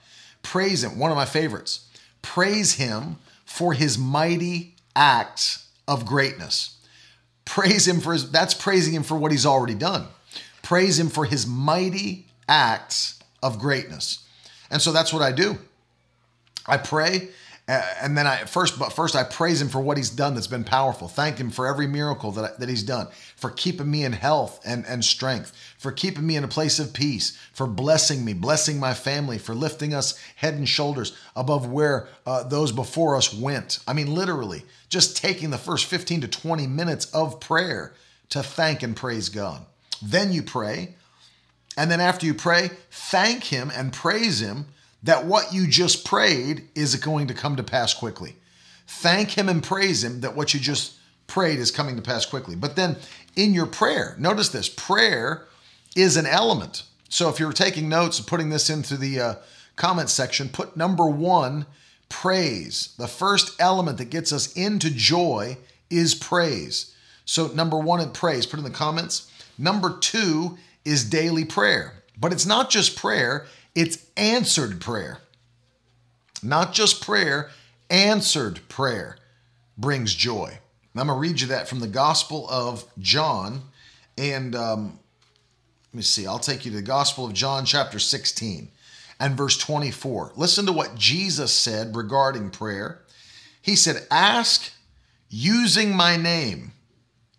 Praise 0.42 0.82
him, 0.82 0.98
one 0.98 1.12
of 1.12 1.16
my 1.16 1.24
favorites. 1.24 1.88
Praise 2.20 2.72
him 2.74 3.18
for 3.44 3.74
his 3.74 3.96
mighty 3.96 4.74
acts 4.96 5.68
of 5.86 6.04
greatness. 6.04 6.78
Praise 7.44 7.86
him 7.86 8.00
for 8.00 8.12
his, 8.12 8.30
that's 8.30 8.54
praising 8.54 8.94
him 8.94 9.02
for 9.02 9.16
what 9.16 9.30
he's 9.30 9.46
already 9.46 9.74
done. 9.74 10.06
Praise 10.62 10.98
him 10.98 11.08
for 11.08 11.24
his 11.24 11.46
mighty 11.46 12.26
acts 12.48 13.18
of 13.42 13.58
greatness. 13.58 14.24
And 14.70 14.80
so 14.80 14.92
that's 14.92 15.12
what 15.12 15.22
I 15.22 15.32
do. 15.32 15.58
I 16.66 16.76
pray 16.76 17.28
and 17.68 18.18
then 18.18 18.26
I 18.26 18.38
first, 18.44 18.78
but 18.78 18.92
first 18.92 19.14
I 19.14 19.22
praise 19.22 19.62
him 19.62 19.68
for 19.68 19.80
what 19.80 19.96
he's 19.96 20.10
done 20.10 20.34
that's 20.34 20.48
been 20.48 20.64
powerful. 20.64 21.06
Thank 21.06 21.38
him 21.38 21.50
for 21.50 21.66
every 21.66 21.86
miracle 21.86 22.32
that, 22.32 22.44
I, 22.44 22.50
that 22.58 22.68
he's 22.68 22.82
done, 22.82 23.06
for 23.36 23.50
keeping 23.50 23.90
me 23.90 24.04
in 24.04 24.12
health 24.12 24.60
and, 24.64 24.84
and 24.86 25.04
strength, 25.04 25.52
for 25.78 25.92
keeping 25.92 26.26
me 26.26 26.34
in 26.36 26.42
a 26.42 26.48
place 26.48 26.80
of 26.80 26.92
peace, 26.92 27.38
for 27.52 27.68
blessing 27.68 28.24
me, 28.24 28.32
blessing 28.32 28.80
my 28.80 28.94
family, 28.94 29.38
for 29.38 29.54
lifting 29.54 29.94
us 29.94 30.18
head 30.36 30.54
and 30.54 30.68
shoulders 30.68 31.16
above 31.36 31.70
where 31.70 32.08
uh, 32.26 32.42
those 32.42 32.72
before 32.72 33.16
us 33.16 33.32
went. 33.32 33.78
I 33.86 33.92
mean, 33.92 34.12
literally, 34.12 34.64
just 34.88 35.16
taking 35.16 35.50
the 35.50 35.58
first 35.58 35.86
15 35.86 36.22
to 36.22 36.28
20 36.28 36.66
minutes 36.66 37.06
of 37.14 37.38
prayer 37.38 37.94
to 38.30 38.42
thank 38.42 38.82
and 38.82 38.96
praise 38.96 39.28
God. 39.28 39.64
Then 40.02 40.32
you 40.32 40.42
pray. 40.42 40.96
And 41.76 41.90
then 41.90 42.00
after 42.00 42.26
you 42.26 42.34
pray, 42.34 42.70
thank 42.90 43.44
him 43.44 43.70
and 43.74 43.92
praise 43.92 44.42
him 44.42 44.66
that 45.02 45.26
what 45.26 45.52
you 45.52 45.66
just 45.66 46.04
prayed 46.04 46.68
is 46.74 46.94
going 46.96 47.26
to 47.26 47.34
come 47.34 47.56
to 47.56 47.62
pass 47.62 47.94
quickly. 47.94 48.36
Thank 48.86 49.30
Him 49.30 49.48
and 49.48 49.62
praise 49.62 50.04
Him 50.04 50.20
that 50.20 50.36
what 50.36 50.54
you 50.54 50.60
just 50.60 50.94
prayed 51.26 51.58
is 51.58 51.70
coming 51.70 51.96
to 51.96 52.02
pass 52.02 52.26
quickly. 52.26 52.54
But 52.54 52.76
then 52.76 52.96
in 53.36 53.54
your 53.54 53.66
prayer, 53.66 54.14
notice 54.18 54.48
this 54.50 54.68
prayer 54.68 55.46
is 55.96 56.16
an 56.16 56.26
element. 56.26 56.84
So 57.08 57.28
if 57.28 57.38
you're 57.38 57.52
taking 57.52 57.88
notes 57.88 58.18
and 58.18 58.26
putting 58.26 58.50
this 58.50 58.70
into 58.70 58.96
the 58.96 59.20
uh, 59.20 59.34
comment 59.76 60.10
section, 60.10 60.48
put 60.48 60.76
number 60.76 61.06
one, 61.06 61.66
praise. 62.08 62.94
The 62.98 63.08
first 63.08 63.60
element 63.60 63.98
that 63.98 64.10
gets 64.10 64.32
us 64.32 64.52
into 64.54 64.90
joy 64.90 65.56
is 65.90 66.14
praise. 66.14 66.94
So 67.24 67.48
number 67.48 67.78
one 67.78 68.00
in 68.00 68.10
praise, 68.10 68.46
put 68.46 68.58
in 68.58 68.64
the 68.64 68.70
comments. 68.70 69.30
Number 69.58 69.98
two 69.98 70.58
is 70.84 71.08
daily 71.08 71.44
prayer. 71.44 72.02
But 72.18 72.32
it's 72.32 72.46
not 72.46 72.70
just 72.70 72.96
prayer, 72.96 73.46
it's 73.74 74.06
answered 74.16 74.80
prayer. 74.80 75.18
Not 76.42 76.72
just 76.72 77.02
prayer, 77.04 77.50
answered 77.90 78.60
prayer 78.68 79.16
brings 79.78 80.14
joy. 80.14 80.58
I'm 80.94 81.06
going 81.06 81.16
to 81.16 81.20
read 81.20 81.40
you 81.40 81.46
that 81.48 81.68
from 81.68 81.80
the 81.80 81.86
Gospel 81.86 82.46
of 82.50 82.84
John. 82.98 83.62
And 84.18 84.54
um, 84.54 84.98
let 85.92 85.96
me 85.96 86.02
see, 86.02 86.26
I'll 86.26 86.38
take 86.38 86.64
you 86.64 86.70
to 86.72 86.76
the 86.76 86.82
Gospel 86.82 87.26
of 87.26 87.32
John, 87.32 87.64
chapter 87.64 87.98
16 87.98 88.68
and 89.18 89.36
verse 89.36 89.56
24. 89.56 90.32
Listen 90.36 90.66
to 90.66 90.72
what 90.72 90.96
Jesus 90.96 91.52
said 91.52 91.96
regarding 91.96 92.50
prayer. 92.50 93.00
He 93.62 93.76
said, 93.76 94.06
Ask 94.10 94.72
using 95.30 95.96
my 95.96 96.16
name, 96.16 96.72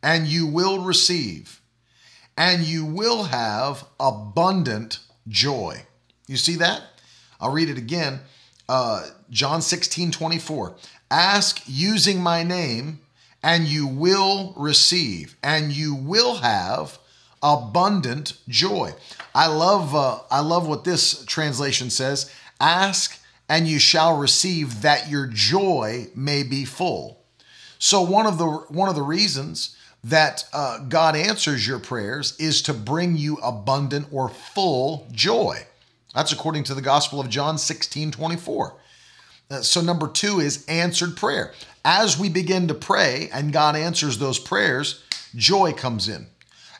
and 0.01 0.25
you 0.25 0.47
will 0.47 0.79
receive, 0.79 1.61
and 2.37 2.63
you 2.63 2.85
will 2.85 3.25
have 3.25 3.85
abundant 3.99 4.99
joy. 5.27 5.83
You 6.27 6.37
see 6.37 6.55
that? 6.57 6.83
I'll 7.39 7.51
read 7.51 7.69
it 7.69 7.77
again. 7.77 8.19
Uh, 8.69 9.07
John 9.29 9.61
16, 9.61 10.11
24. 10.11 10.75
Ask 11.11 11.61
using 11.65 12.21
my 12.21 12.43
name, 12.43 12.99
and 13.41 13.67
you 13.67 13.85
will 13.85 14.53
receive, 14.55 15.35
and 15.43 15.71
you 15.71 15.93
will 15.93 16.35
have 16.35 16.97
abundant 17.41 18.37
joy. 18.47 18.93
I 19.35 19.47
love 19.47 19.93
uh, 19.93 20.19
I 20.31 20.39
love 20.39 20.67
what 20.67 20.85
this 20.85 21.25
translation 21.25 21.89
says. 21.89 22.31
Ask 22.59 23.19
and 23.49 23.67
you 23.67 23.79
shall 23.79 24.17
receive 24.17 24.81
that 24.81 25.09
your 25.09 25.27
joy 25.27 26.07
may 26.15 26.43
be 26.43 26.65
full. 26.65 27.19
So 27.77 28.01
one 28.01 28.25
of 28.25 28.37
the 28.37 28.47
one 28.47 28.89
of 28.89 28.95
the 28.95 29.01
reasons 29.01 29.75
that 30.03 30.45
uh, 30.53 30.79
God 30.79 31.15
answers 31.15 31.67
your 31.67 31.79
prayers 31.79 32.35
is 32.39 32.61
to 32.63 32.73
bring 32.73 33.15
you 33.17 33.37
abundant 33.37 34.07
or 34.11 34.29
full 34.29 35.07
joy. 35.11 35.65
That's 36.13 36.31
according 36.31 36.63
to 36.65 36.75
the 36.75 36.81
Gospel 36.81 37.19
of 37.19 37.29
John 37.29 37.57
16 37.57 38.11
24. 38.11 38.75
Uh, 39.49 39.61
so, 39.61 39.81
number 39.81 40.07
two 40.07 40.39
is 40.39 40.65
answered 40.67 41.17
prayer. 41.17 41.53
As 41.83 42.17
we 42.17 42.29
begin 42.29 42.67
to 42.69 42.73
pray 42.73 43.29
and 43.33 43.51
God 43.51 43.75
answers 43.75 44.17
those 44.17 44.39
prayers, 44.39 45.03
joy 45.35 45.73
comes 45.73 46.07
in. 46.07 46.27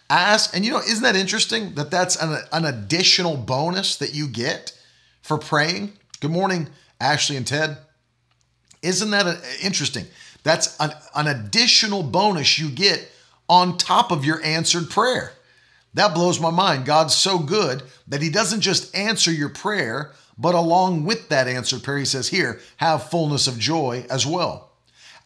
Ask, 0.10 0.56
and 0.56 0.64
you 0.64 0.72
know, 0.72 0.80
isn't 0.80 1.04
that 1.04 1.16
interesting 1.16 1.74
that 1.76 1.92
that's 1.92 2.22
an, 2.22 2.38
an 2.52 2.66
additional 2.66 3.36
bonus 3.36 3.96
that 3.98 4.14
you 4.14 4.28
get 4.28 4.78
for 5.22 5.38
praying? 5.38 5.94
Good 6.20 6.32
morning, 6.32 6.70
Ashley 7.00 7.36
and 7.36 7.48
Ted. 7.48 7.78
Isn't 8.82 9.12
that 9.12 9.26
a, 9.26 9.40
interesting? 9.64 10.06
That's 10.44 10.78
an, 10.80 10.92
an 11.16 11.28
additional 11.28 12.04
bonus 12.04 12.60
you 12.60 12.70
get 12.70 13.10
on 13.50 13.78
top 13.78 14.12
of 14.12 14.24
your 14.24 14.42
answered 14.44 14.90
prayer. 14.90 15.34
That 15.94 16.14
blows 16.14 16.40
my 16.40 16.50
mind. 16.50 16.86
God's 16.86 17.16
so 17.16 17.40
good 17.40 17.84
that 18.08 18.22
He 18.22 18.30
doesn't 18.30 18.62
just 18.62 18.96
answer 18.96 19.32
your 19.32 19.50
prayer, 19.50 20.12
but 20.38 20.56
along 20.56 21.06
with 21.06 21.30
that 21.30 21.48
answered 21.48 21.84
prayer, 21.84 22.00
He 22.00 22.06
says, 22.06 22.30
Here, 22.30 22.60
have 22.78 23.10
fullness 23.10 23.48
of 23.48 23.60
joy 23.60 24.06
as 24.10 24.26
well. 24.26 24.72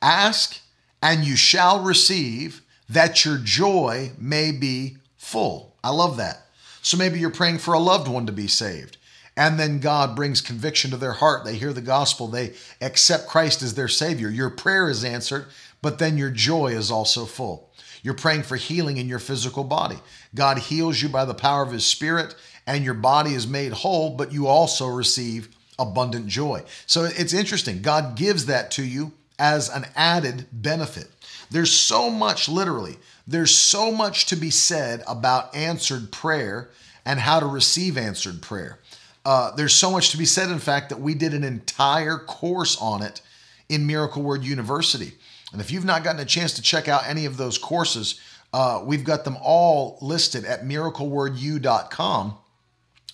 Ask 0.02 0.60
and 1.02 1.24
you 1.26 1.36
shall 1.36 1.84
receive 1.84 2.62
that 2.90 3.26
your 3.26 3.38
joy 3.38 4.12
may 4.18 4.52
be 4.52 4.98
full. 5.18 5.76
I 5.84 5.92
love 5.92 6.18
that. 6.18 6.46
So 6.82 6.98
maybe 6.98 7.20
you're 7.20 7.30
praying 7.30 7.60
for 7.60 7.74
a 7.74 7.80
loved 7.80 8.08
one 8.08 8.26
to 8.26 8.32
be 8.32 8.48
saved. 8.48 8.98
And 9.36 9.60
then 9.60 9.80
God 9.80 10.16
brings 10.16 10.42
conviction 10.42 10.90
to 10.92 10.98
their 10.98 11.14
heart. 11.14 11.46
They 11.46 11.56
hear 11.56 11.74
the 11.74 11.82
gospel. 11.82 12.28
They 12.28 12.54
accept 12.82 13.28
Christ 13.28 13.62
as 13.62 13.76
their 13.76 13.88
Savior. 13.88 14.30
Your 14.30 14.50
prayer 14.50 14.90
is 14.90 15.04
answered, 15.04 15.46
but 15.82 16.00
then 16.00 16.18
your 16.18 16.32
joy 16.32 16.70
is 16.70 16.90
also 16.90 17.26
full. 17.26 17.67
You're 18.04 18.14
praying 18.14 18.44
for 18.44 18.56
healing 18.56 18.98
in 18.98 19.08
your 19.08 19.20
physical 19.20 19.64
body. 19.64 19.98
God 20.36 20.58
heals 20.58 21.02
you 21.02 21.10
by 21.10 21.26
the 21.26 21.34
power 21.34 21.64
of 21.64 21.72
His 21.72 21.86
Spirit, 21.86 22.36
and 22.66 22.84
your 22.84 22.94
body 22.94 23.34
is 23.34 23.48
made 23.48 23.72
whole, 23.72 24.16
but 24.16 24.32
you 24.32 24.48
also 24.48 24.88
receive 24.88 25.50
abundant 25.80 26.28
joy. 26.28 26.64
So 26.86 27.04
it's 27.04 27.34
interesting. 27.34 27.82
God 27.82 28.16
gives 28.16 28.46
that 28.48 28.72
to 28.72 28.84
you 28.84 29.14
as 29.40 29.70
an 29.70 29.86
added 29.96 30.48
benefit. 30.52 31.10
There's 31.50 31.72
so 31.72 32.10
much, 32.10 32.50
literally, 32.50 32.98
there's 33.28 33.56
so 33.56 33.92
much 33.92 34.26
to 34.28 34.36
be 34.36 34.50
said 34.50 35.04
about 35.08 35.56
answered 35.56 36.12
prayer 36.12 36.70
and 37.06 37.20
how 37.20 37.40
to 37.40 37.46
receive 37.46 37.98
answered 37.98 38.42
prayer. 38.42 38.80
Uh, 39.26 39.52
there's 39.56 39.76
so 39.76 39.92
much 39.92 40.12
to 40.12 40.18
be 40.18 40.26
said, 40.26 40.50
in 40.50 40.60
fact, 40.60 40.90
that 40.90 41.00
we 41.00 41.14
did 41.14 41.34
an 41.34 41.44
entire 41.44 42.18
course 42.18 42.78
on 42.82 43.02
it 43.02 43.22
in 43.70 43.86
Miracle 43.86 44.24
Word 44.24 44.44
University. 44.44 45.14
And 45.52 45.62
if 45.62 45.72
you've 45.72 45.86
not 45.86 46.04
gotten 46.04 46.20
a 46.22 46.26
chance 46.26 46.54
to 46.54 46.62
check 46.62 46.88
out 46.88 47.08
any 47.08 47.26
of 47.26 47.38
those 47.38 47.58
courses, 47.58 48.20
uh, 48.54 48.82
we've 48.84 49.04
got 49.04 49.24
them 49.24 49.38
all 49.42 49.98
listed 50.02 50.46
at 50.46 50.64
miraclewordu.com. 50.64 52.38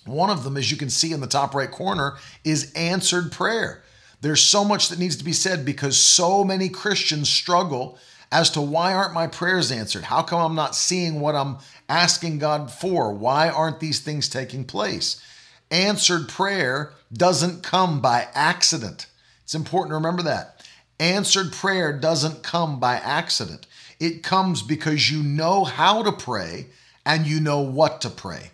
One 0.06 0.30
of 0.30 0.44
them, 0.44 0.56
as 0.56 0.70
you 0.70 0.76
can 0.76 0.90
see 0.90 1.12
in 1.12 1.20
the 1.20 1.26
top 1.26 1.54
right 1.54 1.70
corner, 1.70 2.16
is 2.44 2.72
answered 2.74 3.32
prayer. 3.32 3.82
There's 4.20 4.42
so 4.42 4.64
much 4.64 4.88
that 4.88 4.98
needs 4.98 5.16
to 5.16 5.24
be 5.24 5.32
said 5.32 5.64
because 5.64 5.96
so 5.96 6.44
many 6.44 6.68
Christians 6.68 7.28
struggle 7.28 7.98
as 8.32 8.50
to 8.50 8.60
why 8.60 8.94
aren't 8.94 9.14
my 9.14 9.26
prayers 9.26 9.70
answered? 9.70 10.04
How 10.04 10.22
come 10.22 10.40
I'm 10.40 10.56
not 10.56 10.74
seeing 10.74 11.20
what 11.20 11.34
I'm 11.34 11.58
asking 11.88 12.38
God 12.38 12.70
for? 12.70 13.12
Why 13.12 13.48
aren't 13.48 13.80
these 13.80 14.00
things 14.00 14.28
taking 14.28 14.64
place? 14.64 15.22
Answered 15.70 16.28
prayer 16.28 16.92
doesn't 17.12 17.62
come 17.62 18.00
by 18.00 18.28
accident. 18.34 19.06
It's 19.44 19.54
important 19.54 19.90
to 19.90 19.96
remember 19.96 20.22
that. 20.22 20.53
Answered 21.00 21.52
prayer 21.52 21.92
doesn't 21.98 22.42
come 22.42 22.78
by 22.78 22.96
accident. 22.96 23.66
It 23.98 24.22
comes 24.22 24.62
because 24.62 25.10
you 25.10 25.22
know 25.22 25.64
how 25.64 26.02
to 26.02 26.12
pray 26.12 26.66
and 27.04 27.26
you 27.26 27.40
know 27.40 27.60
what 27.60 28.00
to 28.02 28.10
pray. 28.10 28.50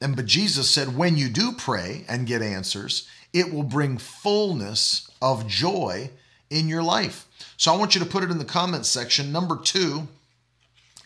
And 0.00 0.14
but 0.14 0.26
Jesus 0.26 0.70
said, 0.70 0.96
when 0.96 1.16
you 1.16 1.28
do 1.28 1.52
pray 1.52 2.04
and 2.08 2.26
get 2.26 2.42
answers, 2.42 3.08
it 3.32 3.52
will 3.52 3.64
bring 3.64 3.98
fullness 3.98 5.10
of 5.20 5.46
joy 5.46 6.10
in 6.50 6.68
your 6.68 6.82
life. 6.82 7.26
So 7.56 7.72
I 7.72 7.76
want 7.76 7.94
you 7.94 8.00
to 8.00 8.06
put 8.06 8.22
it 8.22 8.30
in 8.30 8.38
the 8.38 8.44
comments 8.44 8.88
section. 8.88 9.32
Number 9.32 9.56
two 9.56 10.08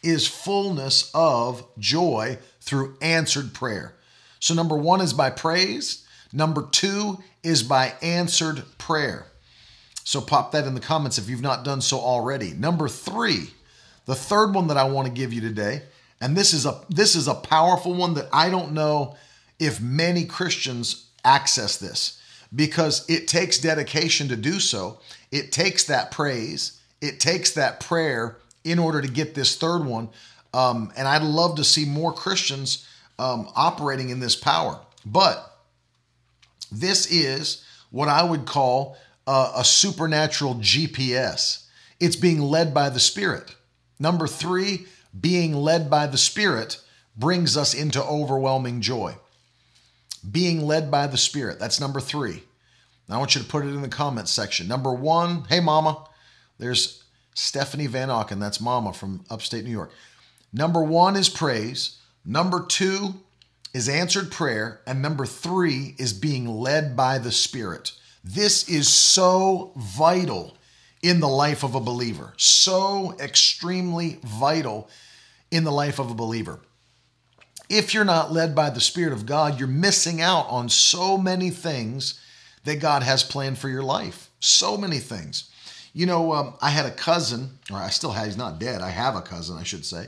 is 0.03 0.27
fullness 0.27 1.11
of 1.15 1.67
joy 1.79 2.39
through 2.61 2.97
answered 3.01 3.55
prayer. 3.55 3.95
So 4.41 4.55
number 4.55 4.77
one 4.77 5.01
is 5.01 5.13
by 5.13 5.31
praise. 5.31 6.07
Number 6.33 6.67
two 6.71 7.19
is 7.43 7.63
by 7.63 7.95
answered 8.03 8.65
prayer. 8.79 9.27
So 10.05 10.21
pop 10.21 10.53
that 10.53 10.67
in 10.67 10.75
the 10.75 10.81
comments 10.81 11.19
if 11.19 11.29
you've 11.29 11.41
not 11.41 11.65
done 11.65 11.81
so 11.81 11.99
already. 11.99 12.53
Number 12.53 12.89
three, 12.89 13.51
the 14.07 14.15
third 14.15 14.55
one 14.55 14.67
that 14.67 14.77
I 14.77 14.85
want 14.85 15.07
to 15.07 15.13
give 15.13 15.33
you 15.33 15.41
today, 15.41 15.83
and 16.21 16.37
this 16.37 16.53
is 16.53 16.67
a 16.67 16.81
this 16.89 17.15
is 17.15 17.29
a 17.29 17.35
powerful 17.35 17.95
one 17.95 18.15
that 18.15 18.29
I 18.33 18.51
don't 18.51 18.73
know 18.73 19.17
if 19.59 19.81
many 19.81 20.25
Christians 20.25 21.07
access 21.25 21.77
this 21.77 22.21
because 22.55 23.09
it 23.09 23.29
takes 23.29 23.59
dedication 23.59 24.29
to 24.29 24.37
do 24.37 24.61
so. 24.61 24.99
It 25.31 25.53
takes 25.53 25.85
that 25.85 26.11
praise, 26.11 26.81
it 27.01 27.21
takes 27.21 27.53
that 27.53 27.81
prayer 27.81 28.39
in 28.65 28.79
order 28.79 29.01
to 29.01 29.09
get 29.09 29.35
this 29.35 29.57
third 29.57 29.85
one. 29.85 30.09
Um, 30.55 30.93
and 30.97 31.09
I'd 31.09 31.23
love 31.23 31.57
to 31.57 31.65
see 31.65 31.85
more 31.85 32.13
Christians 32.13 32.87
um, 33.19 33.49
operating 33.57 34.11
in 34.11 34.21
this 34.21 34.37
power. 34.37 34.79
But 35.07 35.59
this 36.71 37.11
is 37.11 37.65
what 37.91 38.09
I 38.09 38.23
would 38.23 38.47
call 38.47 38.97
a, 39.27 39.65
supernatural 39.65 40.57
GPS. 40.57 41.67
It's 42.01 42.17
being 42.17 42.41
led 42.41 42.75
by 42.75 42.91
the 42.91 43.01
Spirit. 43.01 43.55
Number 43.99 44.27
three, 44.27 44.87
being 45.19 45.55
led 45.55 45.89
by 45.89 46.07
the 46.07 46.19
Spirit 46.19 46.81
brings 47.17 47.57
us 47.57 47.75
into 47.75 48.03
overwhelming 48.03 48.81
joy. 48.81 49.17
Being 50.29 50.67
led 50.67 50.91
by 50.91 51.07
the 51.07 51.17
Spirit. 51.17 51.59
That's 51.59 51.81
number 51.81 52.01
three. 52.01 52.43
Now 53.09 53.17
I 53.17 53.19
want 53.19 53.35
you 53.35 53.43
to 53.43 53.47
put 53.47 53.65
it 53.65 53.69
in 53.69 53.83
the 53.83 53.89
comments 53.89 54.31
section. 54.31 54.69
Number 54.69 54.93
one, 54.93 55.45
hey, 55.49 55.61
mama. 55.61 56.05
There's 56.59 57.05
Stephanie 57.35 57.87
Van 57.87 58.09
Auken. 58.09 58.41
That's 58.41 58.61
mama 58.61 58.93
from 58.93 59.25
upstate 59.31 59.65
New 59.65 59.71
York. 59.71 59.93
Number 60.53 60.83
one 60.83 61.17
is 61.17 61.29
praise. 61.29 61.99
Number 62.25 62.65
two 62.65 63.15
is 63.75 63.89
answered 63.89 64.31
prayer. 64.31 64.81
And 64.87 65.03
number 65.03 65.27
three 65.27 65.95
is 65.99 66.13
being 66.13 66.47
led 66.47 66.97
by 66.97 67.19
the 67.19 67.33
Spirit. 67.33 67.93
This 68.25 68.69
is 68.69 68.89
so 68.89 69.73
vital 69.77 70.57
in 71.03 71.21
the 71.21 71.29
life 71.29 71.65
of 71.65 71.75
a 71.75 71.81
believer, 71.81 72.33
so 72.37 73.17
extremely 73.19 74.21
vital 74.23 74.89
in 75.51 75.65
the 75.65 75.73
life 75.73 75.99
of 75.99 76.11
a 76.11 76.15
believer. 76.15 76.61
If 77.69 77.93
you're 77.95 78.05
not 78.05 78.33
led 78.33 78.55
by 78.55 78.71
the 78.71 78.81
Spirit 78.81 79.13
of 79.13 79.27
God, 79.27 79.59
you're 79.59 79.69
missing 79.69 80.21
out 80.21 80.47
on 80.49 80.69
so 80.69 81.19
many 81.19 81.51
things 81.51 82.21
that 82.65 82.81
God 82.81 83.03
has 83.03 83.25
planned 83.25 83.59
for 83.59 83.69
your 83.69 83.83
life. 83.83 84.31
So 84.39 84.77
many 84.77 84.99
things. 84.99 85.51
You 85.93 86.07
know, 86.07 86.33
um, 86.33 86.55
I 86.61 86.71
had 86.71 86.87
a 86.87 86.91
cousin, 86.91 87.59
or 87.71 87.79
I 87.79 87.91
still 87.91 88.13
have, 88.13 88.27
he's 88.27 88.37
not 88.37 88.59
dead. 88.59 88.81
I 88.81 88.91
have 88.91 89.17
a 89.17 89.23
cousin, 89.23 89.59
I 89.59 89.63
should 89.63 89.85
say, 89.85 90.07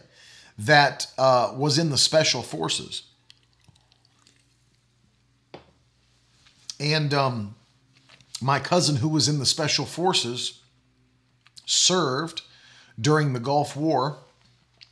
that 0.58 1.08
uh, 1.18 1.52
was 1.56 1.78
in 1.78 1.90
the 1.90 1.98
special 1.98 2.42
forces. 2.42 3.02
And 6.78 7.12
um, 7.12 7.54
my 8.44 8.60
cousin, 8.60 8.96
who 8.96 9.08
was 9.08 9.26
in 9.26 9.38
the 9.38 9.46
special 9.46 9.86
forces, 9.86 10.60
served 11.64 12.42
during 13.00 13.32
the 13.32 13.40
Gulf 13.40 13.74
War 13.74 14.18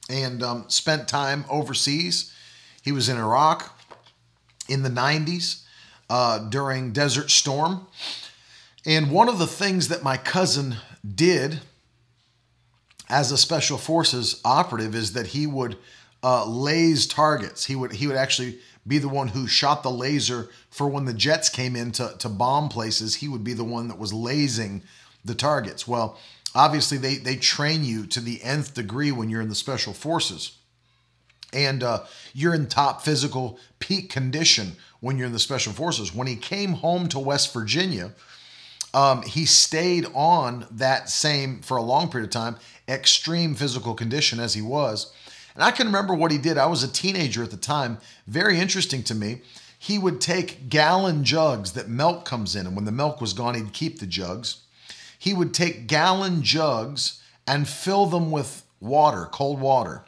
and 0.08 0.42
um, 0.42 0.64
spent 0.68 1.06
time 1.06 1.44
overseas. 1.50 2.32
He 2.82 2.92
was 2.92 3.10
in 3.10 3.18
Iraq 3.18 3.78
in 4.68 4.82
the 4.82 4.88
90s 4.88 5.64
uh, 6.08 6.38
during 6.48 6.92
Desert 6.92 7.30
Storm. 7.30 7.86
And 8.86 9.10
one 9.10 9.28
of 9.28 9.38
the 9.38 9.46
things 9.46 9.88
that 9.88 10.02
my 10.02 10.16
cousin 10.16 10.76
did 11.14 11.60
as 13.10 13.30
a 13.32 13.36
special 13.36 13.76
forces 13.76 14.40
operative 14.46 14.94
is 14.94 15.12
that 15.12 15.28
he 15.28 15.46
would 15.46 15.76
uh, 16.22 16.46
laze 16.46 17.06
targets. 17.06 17.66
He 17.66 17.76
would 17.76 17.92
he 17.92 18.06
would 18.06 18.16
actually 18.16 18.58
be 18.86 18.98
the 18.98 19.08
one 19.08 19.28
who 19.28 19.46
shot 19.46 19.82
the 19.82 19.90
laser 19.90 20.48
for 20.70 20.88
when 20.88 21.04
the 21.04 21.14
jets 21.14 21.48
came 21.48 21.76
in 21.76 21.92
to, 21.92 22.14
to 22.18 22.28
bomb 22.28 22.68
places. 22.68 23.16
He 23.16 23.28
would 23.28 23.44
be 23.44 23.52
the 23.52 23.64
one 23.64 23.88
that 23.88 23.98
was 23.98 24.12
lasing 24.12 24.82
the 25.24 25.34
targets. 25.34 25.86
Well, 25.86 26.18
obviously 26.54 26.98
they 26.98 27.16
they 27.16 27.36
train 27.36 27.84
you 27.84 28.06
to 28.06 28.20
the 28.20 28.42
nth 28.42 28.74
degree 28.74 29.12
when 29.12 29.28
you're 29.28 29.40
in 29.40 29.48
the 29.48 29.54
special 29.54 29.92
forces 29.92 30.56
and 31.52 31.82
uh, 31.82 32.04
you're 32.32 32.54
in 32.54 32.66
top 32.66 33.02
physical 33.02 33.58
peak 33.78 34.10
condition 34.10 34.72
when 35.00 35.18
you're 35.18 35.26
in 35.26 35.32
the 35.32 35.38
special 35.38 35.72
forces 35.72 36.14
when 36.14 36.26
he 36.26 36.36
came 36.36 36.74
home 36.74 37.08
to 37.08 37.18
west 37.18 37.52
virginia 37.52 38.12
um, 38.94 39.22
he 39.22 39.46
stayed 39.46 40.06
on 40.14 40.66
that 40.70 41.08
same 41.08 41.60
for 41.60 41.78
a 41.78 41.82
long 41.82 42.10
period 42.10 42.26
of 42.26 42.32
time 42.32 42.56
extreme 42.88 43.54
physical 43.54 43.94
condition 43.94 44.38
as 44.38 44.54
he 44.54 44.62
was 44.62 45.12
and 45.54 45.62
i 45.64 45.70
can 45.70 45.86
remember 45.86 46.14
what 46.14 46.30
he 46.30 46.38
did 46.38 46.58
i 46.58 46.66
was 46.66 46.82
a 46.82 46.92
teenager 46.92 47.42
at 47.42 47.50
the 47.50 47.56
time 47.56 47.98
very 48.26 48.58
interesting 48.58 49.02
to 49.02 49.14
me 49.14 49.40
he 49.78 49.98
would 49.98 50.20
take 50.20 50.68
gallon 50.68 51.24
jugs 51.24 51.72
that 51.72 51.88
milk 51.88 52.24
comes 52.24 52.54
in 52.54 52.66
and 52.66 52.76
when 52.76 52.84
the 52.84 52.92
milk 52.92 53.20
was 53.20 53.32
gone 53.32 53.54
he'd 53.54 53.72
keep 53.72 53.98
the 53.98 54.06
jugs 54.06 54.62
he 55.22 55.32
would 55.32 55.54
take 55.54 55.86
gallon 55.86 56.42
jugs 56.42 57.22
and 57.46 57.68
fill 57.68 58.06
them 58.06 58.32
with 58.32 58.64
water, 58.80 59.28
cold 59.30 59.60
water. 59.60 60.04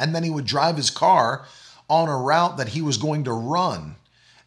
And 0.00 0.14
then 0.14 0.24
he 0.24 0.30
would 0.30 0.46
drive 0.46 0.78
his 0.78 0.88
car 0.88 1.44
on 1.86 2.08
a 2.08 2.16
route 2.16 2.56
that 2.56 2.68
he 2.68 2.80
was 2.80 2.96
going 2.96 3.24
to 3.24 3.32
run. 3.32 3.96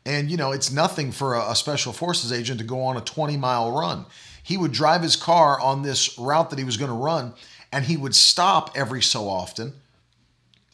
And, 0.07 0.31
you 0.31 0.37
know, 0.37 0.51
it's 0.51 0.71
nothing 0.71 1.11
for 1.11 1.35
a, 1.35 1.51
a 1.51 1.55
special 1.55 1.93
forces 1.93 2.31
agent 2.31 2.59
to 2.61 2.65
go 2.65 2.81
on 2.81 2.97
a 2.97 3.01
20 3.01 3.37
mile 3.37 3.71
run. 3.71 4.07
He 4.41 4.57
would 4.57 4.71
drive 4.71 5.03
his 5.03 5.15
car 5.15 5.59
on 5.61 5.83
this 5.83 6.17
route 6.17 6.49
that 6.49 6.57
he 6.57 6.65
was 6.65 6.77
going 6.77 6.89
to 6.89 6.97
run, 6.97 7.35
and 7.73 7.85
he 7.85 7.97
would 7.97 8.13
stop 8.13 8.69
every 8.75 9.01
so 9.01 9.27
often, 9.27 9.73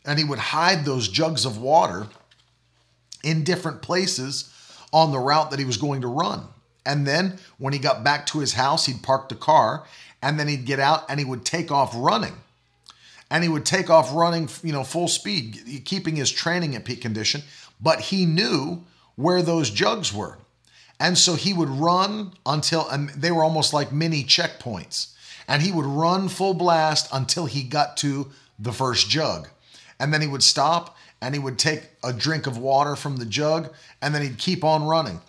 and 0.05 0.19
he 0.19 0.25
would 0.25 0.37
hide 0.37 0.83
those 0.83 1.07
jugs 1.07 1.45
of 1.45 1.57
water 1.57 2.07
in 3.23 3.45
different 3.45 3.81
places 3.81 4.53
on 4.91 5.13
the 5.13 5.19
route 5.19 5.49
that 5.51 5.59
he 5.59 5.65
was 5.65 5.77
going 5.77 6.01
to 6.01 6.07
run. 6.07 6.43
And 6.85 7.07
then 7.07 7.39
when 7.57 7.71
he 7.71 7.79
got 7.79 8.03
back 8.03 8.25
to 8.27 8.39
his 8.39 8.53
house, 8.53 8.85
he'd 8.85 9.01
park 9.01 9.29
the 9.29 9.35
car 9.35 9.85
and 10.21 10.37
then 10.37 10.47
he'd 10.47 10.65
get 10.65 10.79
out 10.79 11.05
and 11.09 11.19
he 11.19 11.25
would 11.25 11.45
take 11.45 11.71
off 11.71 11.93
running. 11.95 12.33
And 13.31 13.43
he 13.43 13.49
would 13.49 13.65
take 13.65 13.89
off 13.89 14.13
running, 14.13 14.49
you 14.63 14.73
know, 14.73 14.83
full 14.83 15.07
speed, 15.07 15.83
keeping 15.85 16.15
his 16.15 16.31
training 16.31 16.75
at 16.75 16.83
peak 16.83 17.01
condition. 17.01 17.43
But 17.79 17.99
he 17.99 18.25
knew 18.25 18.83
where 19.15 19.41
those 19.41 19.69
jugs 19.69 20.13
were. 20.13 20.37
And 20.99 21.17
so 21.17 21.35
he 21.35 21.53
would 21.53 21.69
run 21.69 22.33
until 22.45 22.89
and 22.89 23.09
they 23.09 23.31
were 23.31 23.43
almost 23.43 23.71
like 23.71 23.91
mini 23.91 24.23
checkpoints. 24.23 25.13
And 25.49 25.61
he 25.61 25.71
would 25.73 25.85
run 25.85 26.29
full 26.29 26.53
blast 26.53 27.09
until 27.11 27.47
he 27.47 27.63
got 27.63 27.97
to 27.97 28.29
the 28.59 28.71
first 28.71 29.09
jug. 29.09 29.49
And 29.99 30.13
then 30.13 30.21
he 30.21 30.27
would 30.27 30.43
stop 30.43 30.95
and 31.21 31.33
he 31.33 31.39
would 31.39 31.57
take 31.57 31.89
a 32.03 32.13
drink 32.13 32.47
of 32.47 32.57
water 32.57 32.95
from 32.95 33.17
the 33.17 33.25
jug 33.25 33.73
and 34.01 34.15
then 34.15 34.21
he'd 34.21 34.37
keep 34.37 34.63
on 34.63 34.85
running 34.85 35.19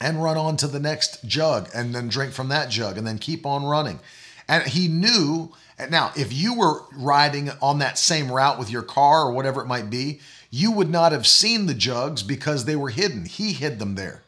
and 0.00 0.22
run 0.22 0.36
on 0.36 0.56
to 0.56 0.66
the 0.66 0.80
next 0.80 1.24
jug 1.24 1.68
and 1.74 1.94
then 1.94 2.08
drink 2.08 2.32
from 2.32 2.48
that 2.48 2.70
jug 2.70 2.98
and 2.98 3.06
then 3.06 3.18
keep 3.18 3.46
on 3.46 3.64
running. 3.64 4.00
And 4.48 4.66
he 4.66 4.88
knew 4.88 5.52
now 5.90 6.10
if 6.16 6.32
you 6.32 6.54
were 6.54 6.82
riding 6.96 7.50
on 7.60 7.78
that 7.78 7.98
same 7.98 8.32
route 8.32 8.58
with 8.58 8.70
your 8.70 8.82
car 8.82 9.22
or 9.22 9.32
whatever 9.32 9.60
it 9.60 9.68
might 9.68 9.90
be, 9.90 10.20
you 10.50 10.72
would 10.72 10.90
not 10.90 11.12
have 11.12 11.26
seen 11.26 11.66
the 11.66 11.74
jugs 11.74 12.22
because 12.22 12.64
they 12.64 12.76
were 12.76 12.90
hidden. 12.90 13.26
He 13.26 13.52
hid 13.52 13.78
them 13.78 13.94
there. 13.94 14.22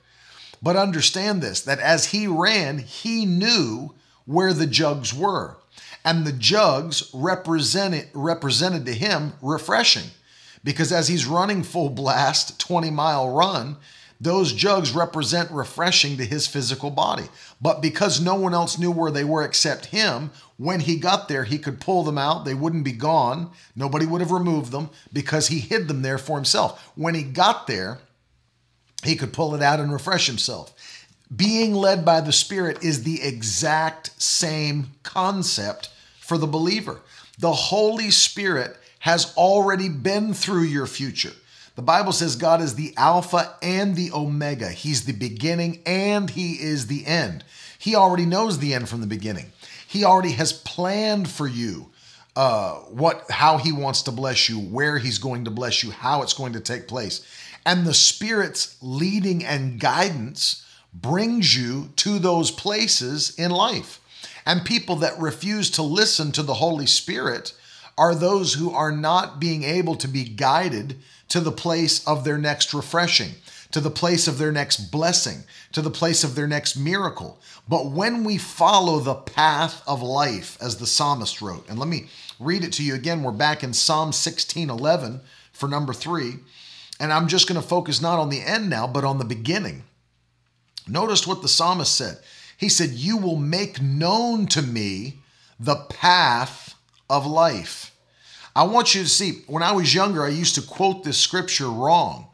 But 0.62 0.77
understand 0.77 1.42
this 1.42 1.61
that 1.62 1.81
as 1.81 2.07
he 2.07 2.27
ran, 2.27 2.79
he 2.79 3.27
knew 3.27 3.94
where 4.26 4.52
the 4.52 4.66
jugs 4.66 5.12
were. 5.12 5.56
And 6.04 6.26
the 6.26 6.32
jugs 6.32 7.10
represented, 7.14 8.08
represented 8.12 8.84
to 8.87 8.92
him 8.92 9.32
refreshing. 9.40 10.10
Because 10.62 10.92
as 10.92 11.08
he's 11.08 11.26
running 11.26 11.62
full 11.62 11.90
blast, 11.90 12.58
20 12.58 12.90
mile 12.90 13.30
run, 13.30 13.76
those 14.20 14.52
jugs 14.52 14.92
represent 14.92 15.50
refreshing 15.50 16.16
to 16.16 16.24
his 16.24 16.46
physical 16.46 16.90
body. 16.90 17.24
But 17.60 17.82
because 17.82 18.20
no 18.20 18.34
one 18.34 18.54
else 18.54 18.78
knew 18.78 18.90
where 18.90 19.10
they 19.10 19.24
were 19.24 19.44
except 19.44 19.87
him, 19.87 20.30
when 20.56 20.80
he 20.80 20.96
got 20.96 21.28
there, 21.28 21.44
he 21.44 21.58
could 21.58 21.80
pull 21.80 22.04
them 22.04 22.16
out. 22.16 22.44
They 22.44 22.54
wouldn't 22.54 22.84
be 22.84 22.92
gone. 22.92 23.50
Nobody 23.74 24.06
would 24.06 24.20
have 24.20 24.30
removed 24.30 24.72
them 24.72 24.90
because 25.12 25.48
he 25.48 25.58
hid 25.58 25.88
them 25.88 26.02
there 26.02 26.18
for 26.18 26.37
himself. 26.37 26.92
When 26.94 27.14
he 27.14 27.22
got 27.22 27.66
there, 27.66 27.98
he 29.02 29.16
could 29.16 29.32
pull 29.32 29.54
it 29.54 29.62
out 29.62 29.80
and 29.80 29.92
refresh 29.92 30.26
himself. 30.26 30.72
Being 31.37 31.75
led 31.75 32.05
by 32.05 32.20
the 32.20 32.33
Spirit 32.33 32.83
is 32.83 33.03
the 33.03 33.23
exact 33.23 34.20
same 34.20 34.88
concept 35.03 35.90
for 36.20 36.38
the 36.38 36.47
believer. 36.47 37.01
The 37.38 37.53
Holy 37.53 38.11
Spirit 38.11 38.77
has 39.01 39.35
already 39.37 39.88
been 39.88 40.35
through 40.35 40.62
your 40.62 40.87
future. 40.87 41.33
The 41.77 41.83
Bible 41.83 42.12
says 42.12 42.37
God 42.37 42.61
is 42.61 42.75
the 42.75 42.94
Alpha 42.97 43.57
and 43.62 43.97
the 43.97 44.12
Omega. 44.12 44.68
He's 44.68 45.05
the 45.05 45.12
beginning 45.12 45.83
and 45.87 46.31
He 46.31 46.53
is 46.55 46.87
the 46.87 47.05
end. 47.07 47.44
He 47.79 47.94
already 47.94 48.27
knows 48.27 48.59
the 48.59 48.75
end 48.75 48.88
from 48.88 49.01
the 49.01 49.07
beginning. 49.07 49.53
He 49.87 50.05
already 50.05 50.33
has 50.33 50.53
planned 50.53 51.29
for 51.29 51.47
you 51.47 51.90
uh, 52.37 52.75
what, 52.75 53.31
how 53.31 53.59
He 53.59 53.73
wants 53.73 54.03
to 54.03 54.12
bless 54.12 54.49
you, 54.49 54.59
where 54.59 54.99
He's 54.99 55.18
going 55.18 55.44
to 55.44 55.51
bless 55.51 55.83
you, 55.83 55.90
how 55.90 56.23
it's 56.23 56.33
going 56.33 56.53
to 56.55 56.61
take 56.61 56.88
place. 56.88 57.27
And 57.66 57.87
the 57.87 57.94
Spirit's 57.94 58.77
leading 58.83 59.44
and 59.44 59.81
guidance 59.81 60.63
brings 60.94 61.57
you 61.57 61.90
to 61.96 62.18
those 62.18 62.50
places 62.50 63.35
in 63.38 63.50
life. 63.50 64.00
And 64.46 64.64
people 64.64 64.96
that 64.96 65.18
refuse 65.18 65.70
to 65.72 65.83
listen 65.83 66.33
to 66.33 66.42
the 66.42 66.54
Holy 66.54 66.87
Spirit 66.87 67.54
are 67.96 68.14
those 68.14 68.54
who 68.54 68.70
are 68.70 68.92
not 68.92 69.40
being 69.40 69.62
able 69.62 69.96
to 69.96 70.09
be 70.09 70.24
guided 70.24 70.98
to 71.28 71.40
the 71.40 71.52
place 71.52 72.07
of 72.07 72.24
their 72.24 72.38
next 72.38 72.74
refreshing, 72.74 73.33
to 73.70 73.80
the 73.80 73.90
place 73.90 74.28
of 74.28 74.38
their 74.38 74.52
next 74.52 74.90
blessing, 74.90 75.44
to 75.72 75.80
the 75.80 75.90
place 75.90 76.22
of 76.22 76.35
their 76.35 76.46
next 76.46 76.76
miracle. 76.76 77.40
But 77.68 77.87
when 77.87 78.24
we 78.24 78.37
follow 78.37 78.98
the 78.98 79.14
path 79.14 79.83
of 79.87 80.02
life, 80.02 80.59
as 80.61 80.76
the 80.76 80.87
psalmist 80.87 81.40
wrote, 81.40 81.68
and 81.68 81.78
let 81.78 81.88
me 81.88 82.09
read 82.40 82.64
it 82.64 82.72
to 82.74 82.83
you 82.83 82.94
again. 82.94 83.22
We're 83.22 83.33
back 83.33 83.62
in 83.62 83.72
Psalm 83.72 84.12
16 84.12 84.70
11 84.70 85.20
for 85.52 85.68
number 85.68 85.92
three. 85.92 86.35
And 87.00 87.12
I'm 87.12 87.28
just 87.28 87.48
going 87.48 87.61
to 87.61 87.66
focus 87.66 88.00
not 88.00 88.18
on 88.18 88.28
the 88.28 88.40
end 88.40 88.70
now, 88.70 88.87
but 88.87 89.04
on 89.04 89.18
the 89.18 89.24
beginning. 89.24 89.85
Notice 90.87 91.27
what 91.27 91.42
the 91.42 91.49
psalmist 91.49 91.94
said. 91.94 92.18
He 92.57 92.68
said, 92.68 92.90
You 92.90 93.16
will 93.16 93.37
make 93.37 93.81
known 93.81 94.47
to 94.49 94.62
me 94.62 95.20
the 95.59 95.77
path 95.77 96.75
of 97.09 97.27
life. 97.27 97.94
I 98.57 98.64
want 98.64 98.94
you 98.94 99.03
to 99.03 99.09
see, 99.09 99.42
when 99.47 99.62
I 99.62 99.73
was 99.73 99.94
younger, 99.94 100.25
I 100.25 100.29
used 100.29 100.55
to 100.57 100.62
quote 100.62 101.03
this 101.03 101.18
scripture 101.18 101.68
wrong. 101.68 102.29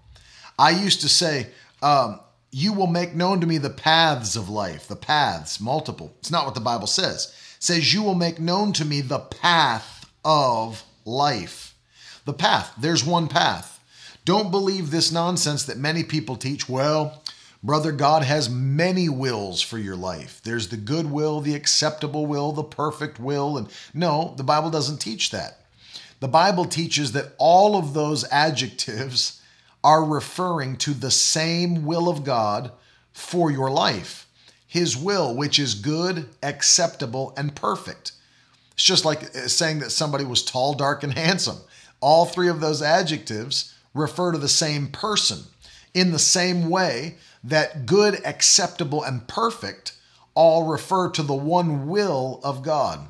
I 0.58 0.70
used 0.70 1.00
to 1.00 1.08
say, 1.08 1.48
um, 1.82 2.20
You 2.50 2.72
will 2.72 2.86
make 2.86 3.14
known 3.14 3.40
to 3.40 3.46
me 3.46 3.58
the 3.58 3.70
paths 3.70 4.36
of 4.36 4.48
life, 4.48 4.88
the 4.88 4.96
paths, 4.96 5.60
multiple. 5.60 6.14
It's 6.18 6.30
not 6.30 6.44
what 6.44 6.54
the 6.54 6.60
Bible 6.60 6.86
says. 6.86 7.34
It 7.56 7.62
says, 7.62 7.94
You 7.94 8.02
will 8.02 8.14
make 8.14 8.38
known 8.38 8.72
to 8.74 8.84
me 8.84 9.00
the 9.00 9.20
path 9.20 10.10
of 10.24 10.82
life. 11.04 11.74
The 12.24 12.32
path, 12.34 12.72
there's 12.78 13.04
one 13.04 13.28
path. 13.28 13.78
Don't 14.24 14.50
believe 14.50 14.90
this 14.90 15.10
nonsense 15.10 15.64
that 15.64 15.78
many 15.78 16.04
people 16.04 16.36
teach. 16.36 16.68
Well, 16.68 17.22
brother, 17.62 17.92
God 17.92 18.22
has 18.22 18.48
many 18.48 19.08
wills 19.08 19.60
for 19.60 19.78
your 19.78 19.96
life. 19.96 20.40
There's 20.42 20.68
the 20.68 20.76
good 20.76 21.10
will, 21.10 21.40
the 21.40 21.54
acceptable 21.54 22.26
will, 22.26 22.52
the 22.52 22.64
perfect 22.64 23.18
will. 23.18 23.56
And 23.58 23.68
no, 23.94 24.34
the 24.36 24.44
Bible 24.44 24.70
doesn't 24.70 24.98
teach 24.98 25.30
that. 25.30 25.58
The 26.20 26.28
Bible 26.28 26.66
teaches 26.66 27.12
that 27.12 27.32
all 27.38 27.76
of 27.76 27.94
those 27.94 28.24
adjectives 28.30 29.40
are 29.82 30.04
referring 30.04 30.76
to 30.76 30.92
the 30.92 31.10
same 31.10 31.84
will 31.84 32.08
of 32.08 32.24
God 32.24 32.72
for 33.12 33.50
your 33.50 33.70
life. 33.70 34.26
His 34.66 34.96
will, 34.96 35.34
which 35.34 35.58
is 35.58 35.74
good, 35.74 36.28
acceptable, 36.42 37.32
and 37.36 37.56
perfect. 37.56 38.12
It's 38.72 38.84
just 38.84 39.04
like 39.04 39.22
uh, 39.22 39.48
saying 39.48 39.80
that 39.80 39.90
somebody 39.90 40.24
was 40.24 40.44
tall, 40.44 40.74
dark, 40.74 41.02
and 41.02 41.14
handsome. 41.14 41.58
All 42.00 42.24
three 42.24 42.48
of 42.48 42.60
those 42.60 42.82
adjectives 42.82 43.74
refer 43.94 44.32
to 44.32 44.38
the 44.38 44.48
same 44.48 44.88
person 44.88 45.40
in 45.92 46.12
the 46.12 46.18
same 46.18 46.70
way 46.70 47.16
that 47.42 47.86
good, 47.86 48.24
acceptable, 48.24 49.02
and 49.02 49.26
perfect 49.26 49.94
all 50.34 50.64
refer 50.64 51.10
to 51.10 51.22
the 51.22 51.34
one 51.34 51.88
will 51.88 52.40
of 52.44 52.62
God. 52.62 53.08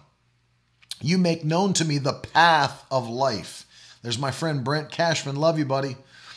You 1.01 1.19
make 1.19 1.45
known 1.45 1.73
to 1.75 1.85
me 1.85 1.99
the 1.99 2.13
path 2.13 2.85
of 2.91 3.09
life. 3.09 3.67
There's 4.03 4.19
my 4.19 4.31
friend 4.31 4.65
Brent 4.65 4.91
Cashman. 4.91 5.37
Love 5.37 5.59
you, 5.59 5.65
buddy. 5.65 5.97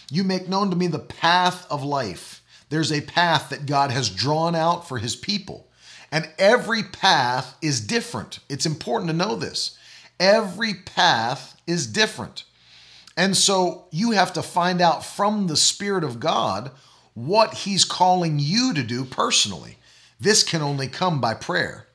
You 0.10 0.24
make 0.24 0.48
known 0.48 0.70
to 0.70 0.76
me 0.76 0.88
the 0.88 1.00
path 1.00 1.66
of 1.72 1.84
life. 1.84 2.42
There's 2.70 2.92
a 2.92 3.02
path 3.02 3.50
that 3.50 3.66
God 3.66 3.92
has 3.92 4.10
drawn 4.10 4.56
out 4.56 4.88
for 4.88 4.98
his 4.98 5.16
people. 5.16 5.70
And 6.12 6.30
every 6.38 6.84
path 6.84 7.58
is 7.62 7.82
different. 7.82 8.40
It's 8.50 8.66
important 8.66 9.10
to 9.10 9.18
know 9.18 9.36
this. 9.36 9.78
Every 10.20 10.74
path 10.74 11.60
is 11.66 11.88
different. 11.88 12.44
And 13.18 13.36
so 13.36 13.88
you 13.92 14.12
have 14.12 14.34
to 14.34 14.44
find 14.44 14.82
out 14.82 15.06
from 15.06 15.48
the 15.48 15.58
Spirit 15.58 16.04
of 16.04 16.20
God 16.20 16.72
what 17.14 17.54
He's 17.54 17.86
calling 17.86 18.40
you 18.40 18.74
to 18.74 18.84
do 18.84 19.06
personally. 19.06 19.78
This 20.20 20.44
can 20.44 20.62
only 20.62 20.88
come 20.88 21.20
by 21.20 21.34
prayer. 21.34 21.88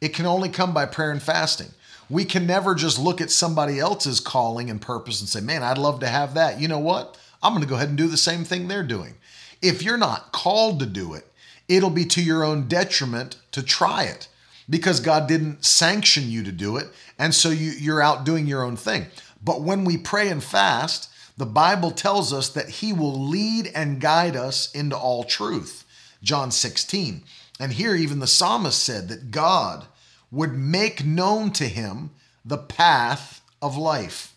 It 0.00 0.14
can 0.14 0.26
only 0.26 0.48
come 0.48 0.74
by 0.74 0.86
prayer 0.86 1.10
and 1.10 1.22
fasting. 1.22 1.68
We 2.10 2.24
can 2.24 2.46
never 2.46 2.74
just 2.74 2.98
look 2.98 3.20
at 3.20 3.30
somebody 3.30 3.78
else's 3.78 4.20
calling 4.20 4.68
and 4.70 4.80
purpose 4.80 5.20
and 5.20 5.28
say, 5.28 5.40
man, 5.40 5.62
I'd 5.62 5.78
love 5.78 6.00
to 6.00 6.08
have 6.08 6.34
that. 6.34 6.60
You 6.60 6.68
know 6.68 6.78
what? 6.78 7.18
I'm 7.42 7.52
going 7.52 7.62
to 7.62 7.68
go 7.68 7.76
ahead 7.76 7.88
and 7.88 7.98
do 7.98 8.08
the 8.08 8.16
same 8.16 8.44
thing 8.44 8.68
they're 8.68 8.82
doing. 8.82 9.14
If 9.62 9.82
you're 9.82 9.96
not 9.96 10.32
called 10.32 10.80
to 10.80 10.86
do 10.86 11.14
it, 11.14 11.26
it'll 11.68 11.90
be 11.90 12.04
to 12.06 12.22
your 12.22 12.44
own 12.44 12.68
detriment 12.68 13.36
to 13.52 13.62
try 13.62 14.04
it 14.04 14.28
because 14.68 15.00
God 15.00 15.26
didn't 15.26 15.64
sanction 15.64 16.30
you 16.30 16.42
to 16.42 16.52
do 16.52 16.76
it. 16.76 16.88
And 17.18 17.34
so 17.34 17.50
you, 17.50 17.70
you're 17.70 18.02
out 18.02 18.24
doing 18.24 18.46
your 18.46 18.62
own 18.62 18.76
thing. 18.76 19.06
But 19.42 19.62
when 19.62 19.84
we 19.84 19.96
pray 19.96 20.28
and 20.28 20.42
fast, 20.42 21.10
the 21.36 21.46
Bible 21.46 21.90
tells 21.90 22.32
us 22.32 22.48
that 22.50 22.68
He 22.68 22.92
will 22.92 23.28
lead 23.28 23.70
and 23.74 24.00
guide 24.00 24.36
us 24.36 24.70
into 24.72 24.96
all 24.96 25.24
truth. 25.24 25.84
John 26.22 26.50
16. 26.50 27.22
And 27.60 27.72
here, 27.72 27.94
even 27.94 28.18
the 28.18 28.26
psalmist 28.26 28.82
said 28.82 29.08
that 29.08 29.30
God 29.30 29.86
would 30.30 30.54
make 30.54 31.04
known 31.04 31.52
to 31.52 31.68
him 31.68 32.10
the 32.44 32.58
path 32.58 33.40
of 33.62 33.76
life. 33.76 34.34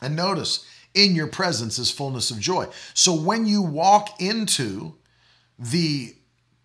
And 0.00 0.16
notice, 0.16 0.64
in 0.94 1.14
your 1.14 1.26
presence 1.26 1.78
is 1.78 1.90
fullness 1.90 2.30
of 2.30 2.40
joy. 2.40 2.68
So 2.94 3.14
when 3.14 3.44
you 3.44 3.60
walk 3.60 4.20
into 4.20 4.94
the 5.58 6.14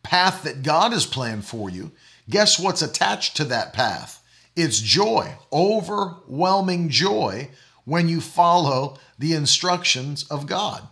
path 0.03 0.43
that 0.43 0.63
God 0.63 0.93
has 0.93 1.05
planned 1.05 1.45
for 1.45 1.69
you, 1.69 1.91
guess 2.29 2.57
what's 2.57 2.81
attached 2.81 3.35
to 3.37 3.43
that 3.45 3.73
path? 3.73 4.23
It's 4.55 4.79
joy, 4.79 5.35
overwhelming 5.51 6.89
joy 6.89 7.49
when 7.85 8.07
you 8.07 8.21
follow 8.21 8.97
the 9.17 9.33
instructions 9.33 10.23
of 10.29 10.47
God. 10.47 10.87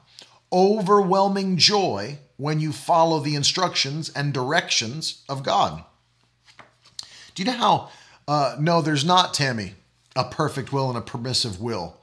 overwhelming 0.52 1.58
joy 1.58 2.18
when 2.38 2.60
you 2.60 2.72
follow 2.72 3.20
the 3.20 3.36
instructions 3.36 4.10
and 4.10 4.34
directions 4.34 5.24
of 5.30 5.44
God. 5.44 5.84
Do 7.36 7.44
you 7.44 7.52
know 7.52 7.58
how? 7.58 7.90
Uh, 8.28 8.56
no, 8.60 8.82
there's 8.82 9.06
not, 9.06 9.34
Tammy, 9.34 9.76
a 10.16 10.24
perfect 10.24 10.72
will 10.72 10.90
and 10.90 10.98
a 10.98 11.02
permissive 11.02 11.62
will. 11.62 11.98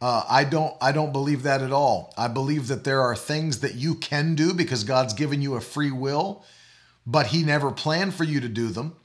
Uh, 0.00 0.24
I 0.28 0.44
don't. 0.44 0.74
I 0.80 0.92
don't 0.92 1.12
believe 1.12 1.42
that 1.42 1.60
at 1.60 1.72
all. 1.72 2.14
I 2.16 2.26
believe 2.28 2.68
that 2.68 2.84
there 2.84 3.02
are 3.02 3.14
things 3.14 3.60
that 3.60 3.74
you 3.74 3.94
can 3.94 4.34
do 4.34 4.54
because 4.54 4.82
God's 4.82 5.12
given 5.12 5.42
you 5.42 5.54
a 5.54 5.60
free 5.60 5.90
will, 5.90 6.42
but 7.06 7.26
He 7.26 7.42
never 7.42 7.70
planned 7.70 8.14
for 8.14 8.24
you 8.24 8.40
to 8.40 8.48
do 8.48 8.68
them. 8.68 8.96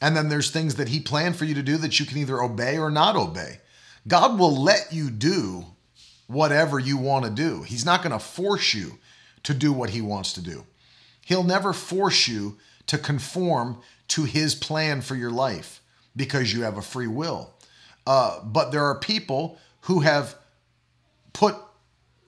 And 0.00 0.16
then 0.16 0.28
there's 0.28 0.52
things 0.52 0.76
that 0.76 0.88
He 0.88 1.00
planned 1.00 1.34
for 1.34 1.46
you 1.46 1.54
to 1.54 1.64
do 1.64 1.76
that 1.78 1.98
you 1.98 2.06
can 2.06 2.18
either 2.18 2.40
obey 2.40 2.78
or 2.78 2.90
not 2.90 3.16
obey. 3.16 3.58
God 4.06 4.38
will 4.38 4.56
let 4.56 4.92
you 4.92 5.10
do 5.10 5.64
whatever 6.26 6.78
you 6.78 6.96
want 6.96 7.24
to 7.24 7.30
do. 7.30 7.62
He's 7.62 7.84
not 7.84 8.02
going 8.02 8.12
to 8.12 8.18
force 8.18 8.74
you 8.74 8.98
to 9.44 9.54
do 9.54 9.72
what 9.72 9.90
He 9.90 10.00
wants 10.00 10.32
to 10.34 10.40
do. 10.40 10.64
He'll 11.24 11.44
never 11.44 11.72
force 11.72 12.28
you 12.28 12.56
to 12.86 12.98
conform 12.98 13.78
to 14.08 14.24
His 14.24 14.54
plan 14.54 15.00
for 15.00 15.16
your 15.16 15.30
life 15.30 15.80
because 16.14 16.52
you 16.52 16.62
have 16.62 16.76
a 16.76 16.82
free 16.82 17.06
will. 17.06 17.52
Uh, 18.06 18.40
but 18.44 18.70
there 18.70 18.84
are 18.84 18.98
people 18.98 19.58
who 19.82 20.00
have 20.00 20.36
put 21.32 21.56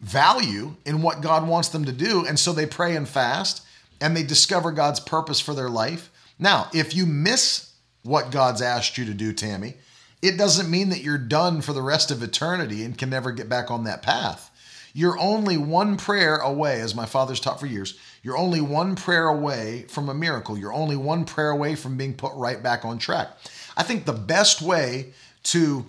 value 0.01 0.77
in 0.85 1.03
what 1.03 1.21
God 1.21 1.47
wants 1.47 1.69
them 1.69 1.85
to 1.85 1.93
do. 1.93 2.25
And 2.27 2.39
so 2.39 2.53
they 2.53 2.67
pray 2.67 2.97
and 2.97 3.09
fast 3.09 3.65
and 4.01 4.17
they 4.17 4.23
discover 4.23 4.71
God's 4.71 5.01
purpose 5.01 5.41
for 5.41 5.55
their 5.55 5.69
life. 5.69 6.11
Now, 6.39 6.69
if 6.73 6.95
you 6.95 7.07
miss 7.07 7.73
what 8.03 8.31
God's 8.31 8.63
asked 8.63 8.97
you 8.97 9.05
to 9.07 9.15
do, 9.15 9.33
Tammy, 9.33 9.75
it 10.21 10.37
doesn't 10.37 10.71
mean 10.71 10.89
that 10.91 11.03
you're 11.03 11.19
done 11.19 11.61
for 11.61 11.73
the 11.73 11.83
rest 11.83 12.11
of 12.11 12.23
eternity 12.23 12.83
and 12.85 12.99
can 12.99 13.11
never 13.11 13.33
get 13.33 13.49
back 13.49 13.71
on 13.71 13.85
that 13.85 14.03
path. 14.03 14.51
You're 14.95 15.19
only 15.19 15.57
one 15.57 15.97
prayer 15.97 16.39
away, 16.39 16.81
as 16.81 16.95
my 16.95 17.07
father's 17.07 17.41
taught 17.41 17.61
for 17.61 17.67
years. 17.67 17.99
You're 18.23 18.39
only 18.39 18.61
one 18.61 18.97
prayer 18.97 19.29
away 19.29 19.85
from 19.89 20.09
a 20.09 20.15
miracle. 20.15 20.59
You're 20.59 20.73
only 20.73 20.97
one 20.97 21.25
prayer 21.25 21.51
away 21.51 21.77
from 21.77 21.97
being 21.97 22.15
put 22.15 22.33
right 22.35 22.61
back 22.63 22.85
on 22.85 22.99
track. 22.99 23.29
I 23.77 23.83
think 23.85 24.07
the 24.07 24.13
best 24.13 24.61
way 24.61 25.13
to 25.45 25.87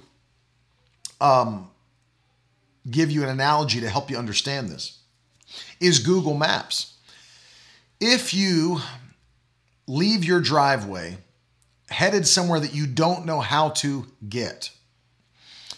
um, 1.19 1.71
give 2.89 3.09
you 3.09 3.23
an 3.23 3.29
analogy 3.29 3.79
to 3.81 3.89
help 3.89 4.11
you 4.11 4.17
understand 4.17 4.69
this 4.69 4.99
is 5.79 5.99
Google 5.99 6.35
Maps. 6.35 6.97
If 7.99 8.33
you 8.33 8.79
leave 9.87 10.23
your 10.23 10.39
driveway 10.39 11.17
headed 11.89 12.28
somewhere 12.28 12.60
that 12.60 12.73
you 12.73 12.88
don't 12.88 13.25
know 13.25 13.39
how 13.39 13.69
to 13.69 14.06
get, 14.28 14.71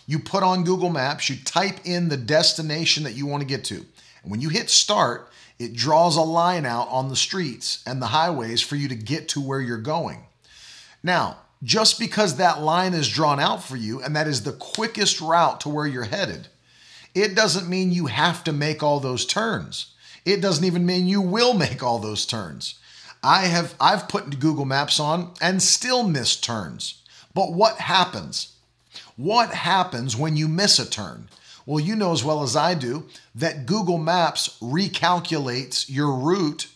you 0.07 0.19
put 0.19 0.43
on 0.43 0.63
Google 0.63 0.89
Maps, 0.89 1.29
you 1.29 1.37
type 1.43 1.79
in 1.85 2.09
the 2.09 2.17
destination 2.17 3.03
that 3.03 3.13
you 3.13 3.25
want 3.25 3.41
to 3.41 3.47
get 3.47 3.63
to. 3.65 3.85
And 4.23 4.31
when 4.31 4.41
you 4.41 4.49
hit 4.49 4.69
start, 4.69 5.31
it 5.57 5.73
draws 5.73 6.17
a 6.17 6.21
line 6.21 6.65
out 6.65 6.87
on 6.89 7.09
the 7.09 7.15
streets 7.15 7.83
and 7.85 8.01
the 8.01 8.07
highways 8.07 8.61
for 8.61 8.75
you 8.75 8.87
to 8.89 8.95
get 8.95 9.29
to 9.29 9.41
where 9.41 9.61
you're 9.61 9.77
going. 9.77 10.25
Now, 11.03 11.37
just 11.63 11.99
because 11.99 12.35
that 12.35 12.61
line 12.61 12.93
is 12.93 13.07
drawn 13.07 13.39
out 13.39 13.63
for 13.63 13.75
you 13.75 14.01
and 14.01 14.15
that 14.15 14.27
is 14.27 14.43
the 14.43 14.53
quickest 14.53 15.21
route 15.21 15.61
to 15.61 15.69
where 15.69 15.85
you're 15.85 16.03
headed, 16.03 16.47
it 17.13 17.35
doesn't 17.35 17.69
mean 17.69 17.91
you 17.91 18.07
have 18.07 18.43
to 18.45 18.51
make 18.51 18.81
all 18.81 18.99
those 18.99 19.25
turns. 19.25 19.93
It 20.25 20.41
doesn't 20.41 20.65
even 20.65 20.85
mean 20.85 21.07
you 21.07 21.21
will 21.21 21.53
make 21.53 21.83
all 21.83 21.99
those 21.99 22.25
turns. 22.25 22.79
I 23.23 23.45
have 23.45 23.75
I've 23.79 24.07
put 24.07 24.39
Google 24.39 24.65
Maps 24.65 24.99
on 24.99 25.33
and 25.41 25.61
still 25.61 26.03
miss 26.03 26.35
turns. 26.35 27.01
But 27.33 27.53
what 27.53 27.77
happens? 27.77 28.53
What 29.15 29.53
happens 29.53 30.17
when 30.17 30.35
you 30.35 30.47
miss 30.47 30.79
a 30.79 30.89
turn? 30.89 31.29
Well, 31.65 31.79
you 31.79 31.95
know 31.95 32.11
as 32.11 32.23
well 32.23 32.41
as 32.41 32.55
I 32.55 32.73
do 32.73 33.07
that 33.35 33.65
Google 33.65 33.99
Maps 33.99 34.57
recalculates 34.61 35.85
your 35.87 36.13
route 36.15 36.67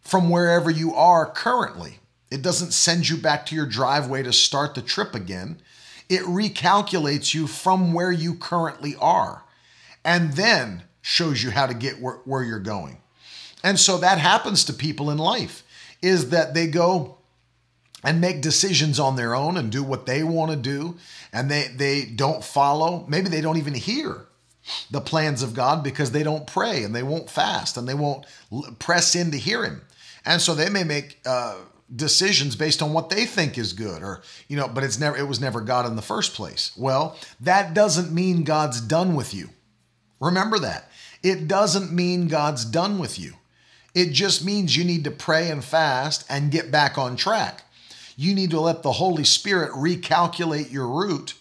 from 0.00 0.28
wherever 0.28 0.70
you 0.70 0.94
are 0.94 1.30
currently. 1.30 2.00
It 2.30 2.42
doesn't 2.42 2.72
send 2.72 3.08
you 3.08 3.16
back 3.16 3.46
to 3.46 3.54
your 3.54 3.66
driveway 3.66 4.24
to 4.24 4.32
start 4.32 4.74
the 4.74 4.82
trip 4.82 5.14
again. 5.14 5.60
It 6.08 6.22
recalculates 6.22 7.34
you 7.34 7.46
from 7.46 7.92
where 7.92 8.12
you 8.12 8.34
currently 8.34 8.96
are 9.00 9.44
and 10.04 10.32
then 10.32 10.82
shows 11.02 11.42
you 11.42 11.52
how 11.52 11.66
to 11.66 11.74
get 11.74 12.00
where, 12.00 12.16
where 12.24 12.42
you're 12.42 12.58
going. 12.58 12.98
And 13.62 13.78
so 13.78 13.98
that 13.98 14.18
happens 14.18 14.64
to 14.64 14.72
people 14.72 15.10
in 15.10 15.18
life 15.18 15.62
is 16.02 16.30
that 16.30 16.54
they 16.54 16.66
go 16.66 17.18
and 18.06 18.20
make 18.20 18.40
decisions 18.40 19.00
on 19.00 19.16
their 19.16 19.34
own 19.34 19.56
and 19.56 19.72
do 19.72 19.82
what 19.82 20.06
they 20.06 20.22
want 20.22 20.50
to 20.50 20.56
do 20.56 20.96
and 21.32 21.50
they 21.50 21.68
they 21.74 22.04
don't 22.04 22.44
follow. 22.44 23.04
Maybe 23.08 23.28
they 23.28 23.40
don't 23.40 23.56
even 23.56 23.74
hear 23.74 24.26
the 24.90 25.00
plans 25.00 25.42
of 25.42 25.54
God 25.54 25.82
because 25.82 26.12
they 26.12 26.22
don't 26.22 26.46
pray 26.46 26.82
and 26.82 26.94
they 26.94 27.02
won't 27.02 27.30
fast 27.30 27.76
and 27.76 27.88
they 27.88 27.94
won't 27.94 28.26
press 28.78 29.14
in 29.14 29.30
to 29.32 29.38
hear 29.38 29.64
him. 29.64 29.82
And 30.24 30.40
so 30.40 30.54
they 30.54 30.68
may 30.68 30.84
make 30.84 31.20
uh, 31.24 31.56
decisions 31.94 32.56
based 32.56 32.82
on 32.82 32.92
what 32.92 33.10
they 33.10 33.26
think 33.26 33.56
is 33.56 33.72
good 33.72 34.02
or 34.02 34.22
you 34.48 34.56
know 34.56 34.66
but 34.66 34.82
it's 34.82 34.98
never 34.98 35.16
it 35.16 35.28
was 35.28 35.40
never 35.40 35.60
god 35.60 35.86
in 35.86 35.96
the 35.96 36.02
first 36.02 36.34
place. 36.34 36.72
Well 36.76 37.16
that 37.40 37.74
doesn't 37.74 38.12
mean 38.12 38.44
god's 38.44 38.80
done 38.80 39.14
with 39.14 39.34
you. 39.34 39.50
Remember 40.20 40.58
that. 40.60 40.90
It 41.22 41.48
doesn't 41.48 41.92
mean 41.92 42.28
god's 42.28 42.64
done 42.64 42.98
with 42.98 43.18
you 43.18 43.34
it 43.96 44.12
just 44.12 44.44
means 44.44 44.76
you 44.76 44.84
need 44.84 45.04
to 45.04 45.10
pray 45.10 45.50
and 45.50 45.64
fast 45.64 46.24
and 46.28 46.52
get 46.52 46.70
back 46.70 46.98
on 46.98 47.16
track 47.16 47.62
you 48.16 48.34
need 48.34 48.50
to 48.50 48.60
let 48.60 48.82
the 48.82 48.92
holy 48.92 49.24
spirit 49.24 49.72
recalculate 49.72 50.70
your 50.70 50.88
route 50.88 51.34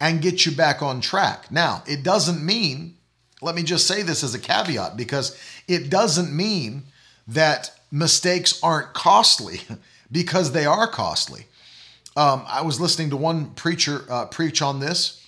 and 0.00 0.22
get 0.22 0.44
you 0.44 0.52
back 0.52 0.82
on 0.82 1.00
track 1.00 1.50
now 1.50 1.82
it 1.86 2.02
doesn't 2.02 2.44
mean 2.44 2.94
let 3.40 3.54
me 3.54 3.62
just 3.62 3.86
say 3.86 4.02
this 4.02 4.24
as 4.24 4.34
a 4.34 4.38
caveat 4.38 4.96
because 4.96 5.38
it 5.68 5.90
doesn't 5.90 6.34
mean 6.34 6.84
that 7.28 7.70
mistakes 7.90 8.58
aren't 8.62 8.92
costly 8.94 9.60
because 10.12 10.52
they 10.52 10.66
are 10.66 10.88
costly. 10.88 11.46
Um, 12.16 12.42
I 12.46 12.62
was 12.62 12.80
listening 12.80 13.10
to 13.10 13.16
one 13.16 13.50
preacher 13.50 14.04
uh, 14.10 14.26
preach 14.26 14.60
on 14.60 14.80
this. 14.80 15.24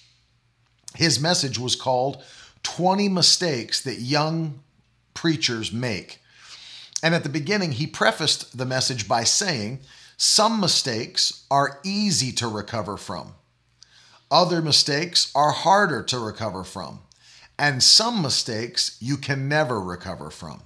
His 0.96 1.20
message 1.20 1.58
was 1.58 1.76
called 1.76 2.22
20 2.64 3.08
Mistakes 3.08 3.82
That 3.82 4.00
Young 4.00 4.60
Preachers 5.14 5.72
Make. 5.72 6.19
And 7.02 7.14
at 7.14 7.22
the 7.22 7.28
beginning, 7.28 7.72
he 7.72 7.86
prefaced 7.86 8.56
the 8.56 8.66
message 8.66 9.08
by 9.08 9.24
saying, 9.24 9.80
Some 10.16 10.60
mistakes 10.60 11.44
are 11.50 11.80
easy 11.84 12.32
to 12.32 12.48
recover 12.48 12.96
from, 12.96 13.34
other 14.30 14.60
mistakes 14.62 15.32
are 15.34 15.52
harder 15.52 16.02
to 16.04 16.18
recover 16.18 16.64
from, 16.64 17.00
and 17.58 17.82
some 17.82 18.22
mistakes 18.22 18.96
you 19.00 19.16
can 19.16 19.48
never 19.48 19.80
recover 19.80 20.30
from. 20.30 20.62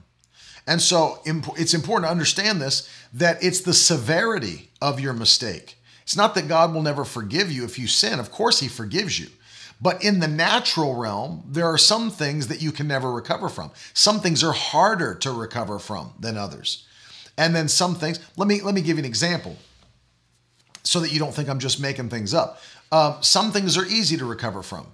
And 0.66 0.80
so 0.80 1.20
it's 1.24 1.74
important 1.74 2.06
to 2.06 2.12
understand 2.12 2.60
this 2.60 2.88
that 3.12 3.42
it's 3.42 3.60
the 3.60 3.74
severity 3.74 4.70
of 4.80 4.98
your 4.98 5.12
mistake. 5.12 5.76
It's 6.02 6.16
not 6.16 6.34
that 6.34 6.48
God 6.48 6.74
will 6.74 6.82
never 6.82 7.04
forgive 7.04 7.50
you 7.50 7.64
if 7.64 7.78
you 7.78 7.86
sin. 7.86 8.18
Of 8.18 8.30
course, 8.30 8.60
He 8.60 8.68
forgives 8.68 9.18
you. 9.18 9.28
But 9.80 10.02
in 10.02 10.20
the 10.20 10.28
natural 10.28 10.94
realm, 10.94 11.44
there 11.46 11.66
are 11.66 11.78
some 11.78 12.10
things 12.10 12.48
that 12.48 12.62
you 12.62 12.72
can 12.72 12.88
never 12.88 13.12
recover 13.12 13.48
from. 13.48 13.70
Some 13.92 14.20
things 14.20 14.42
are 14.42 14.52
harder 14.52 15.14
to 15.16 15.32
recover 15.32 15.78
from 15.78 16.14
than 16.18 16.36
others. 16.36 16.86
And 17.36 17.54
then 17.54 17.68
some 17.68 17.94
things, 17.94 18.20
let 18.36 18.46
me 18.46 18.60
let 18.60 18.74
me 18.74 18.80
give 18.80 18.96
you 18.96 19.02
an 19.02 19.08
example 19.08 19.56
so 20.84 21.00
that 21.00 21.12
you 21.12 21.18
don't 21.18 21.34
think 21.34 21.48
I'm 21.48 21.58
just 21.58 21.80
making 21.80 22.08
things 22.08 22.32
up. 22.32 22.60
Um, 22.92 23.16
some 23.20 23.50
things 23.50 23.76
are 23.76 23.86
easy 23.86 24.16
to 24.16 24.24
recover 24.24 24.62
from. 24.62 24.86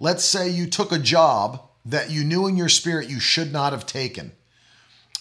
Let's 0.00 0.24
say 0.24 0.48
you 0.48 0.66
took 0.66 0.90
a 0.90 0.98
job 0.98 1.62
that 1.84 2.10
you 2.10 2.24
knew 2.24 2.46
in 2.46 2.56
your 2.56 2.68
spirit 2.68 3.08
you 3.08 3.20
should 3.20 3.52
not 3.52 3.72
have 3.72 3.86
taken 3.86 4.32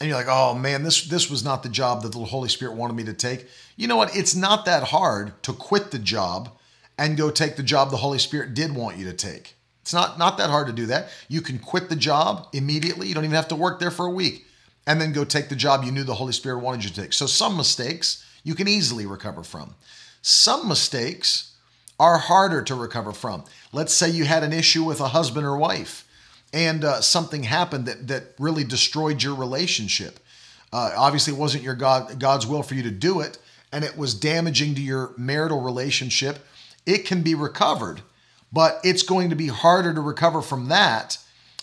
and 0.03 0.09
you're 0.09 0.17
like, 0.17 0.27
oh 0.29 0.53
man, 0.53 0.83
this 0.83 1.05
this 1.05 1.29
was 1.29 1.45
not 1.45 1.63
the 1.63 1.69
job 1.69 2.01
that 2.03 2.11
the 2.11 2.19
Holy 2.19 2.49
Spirit 2.49 2.75
wanted 2.75 2.93
me 2.93 3.05
to 3.05 3.13
take. 3.13 3.47
You 3.77 3.87
know 3.87 3.95
what? 3.95 4.15
It's 4.15 4.35
not 4.35 4.65
that 4.65 4.83
hard 4.83 5.41
to 5.43 5.53
quit 5.53 5.91
the 5.91 5.99
job 5.99 6.49
and 6.97 7.17
go 7.17 7.31
take 7.31 7.55
the 7.55 7.63
job 7.63 7.89
the 7.91 7.97
Holy 7.97 8.19
Spirit 8.19 8.53
did 8.53 8.75
want 8.75 8.97
you 8.97 9.05
to 9.05 9.13
take. 9.13 9.55
It's 9.81 9.93
not 9.93 10.17
not 10.17 10.37
that 10.37 10.49
hard 10.49 10.67
to 10.67 10.73
do 10.73 10.85
that. 10.87 11.09
You 11.27 11.41
can 11.41 11.59
quit 11.59 11.89
the 11.89 11.95
job 11.95 12.47
immediately. 12.53 13.07
You 13.07 13.15
don't 13.15 13.25
even 13.25 13.35
have 13.35 13.49
to 13.49 13.55
work 13.55 13.79
there 13.79 13.91
for 13.91 14.05
a 14.05 14.11
week 14.11 14.45
and 14.87 14.99
then 14.99 15.13
go 15.13 15.23
take 15.23 15.49
the 15.49 15.55
job 15.55 15.83
you 15.83 15.91
knew 15.91 16.03
the 16.03 16.15
Holy 16.15 16.33
Spirit 16.33 16.59
wanted 16.59 16.83
you 16.83 16.89
to 16.89 17.01
take. 17.01 17.13
So 17.13 17.25
some 17.25 17.57
mistakes 17.57 18.25
you 18.43 18.55
can 18.55 18.67
easily 18.67 19.05
recover 19.05 19.43
from. 19.43 19.75
Some 20.21 20.67
mistakes 20.67 21.55
are 21.99 22.17
harder 22.17 22.61
to 22.63 22.75
recover 22.75 23.11
from. 23.11 23.43
Let's 23.71 23.93
say 23.93 24.09
you 24.09 24.25
had 24.25 24.43
an 24.43 24.53
issue 24.53 24.83
with 24.83 24.99
a 24.99 25.09
husband 25.09 25.45
or 25.45 25.57
wife 25.57 26.05
and 26.53 26.85
uh, 26.85 27.01
something 27.01 27.43
happened 27.43 27.87
that 27.87 28.07
that 28.07 28.23
really 28.39 28.63
destroyed 28.63 29.21
your 29.21 29.35
relationship. 29.35 30.19
Uh, 30.71 30.91
obviously, 30.95 31.33
it 31.33 31.39
wasn't 31.39 31.63
your 31.63 31.75
God 31.75 32.19
God's 32.19 32.47
will 32.47 32.63
for 32.63 32.75
you 32.75 32.83
to 32.83 32.91
do 32.91 33.19
it, 33.19 33.37
and 33.71 33.83
it 33.83 33.97
was 33.97 34.13
damaging 34.13 34.75
to 34.75 34.81
your 34.81 35.13
marital 35.17 35.61
relationship. 35.61 36.39
It 36.85 37.05
can 37.05 37.21
be 37.21 37.35
recovered, 37.35 38.01
but 38.51 38.79
it's 38.83 39.03
going 39.03 39.29
to 39.29 39.35
be 39.35 39.47
harder 39.47 39.93
to 39.93 40.01
recover 40.01 40.41
from 40.41 40.67
that 40.69 41.17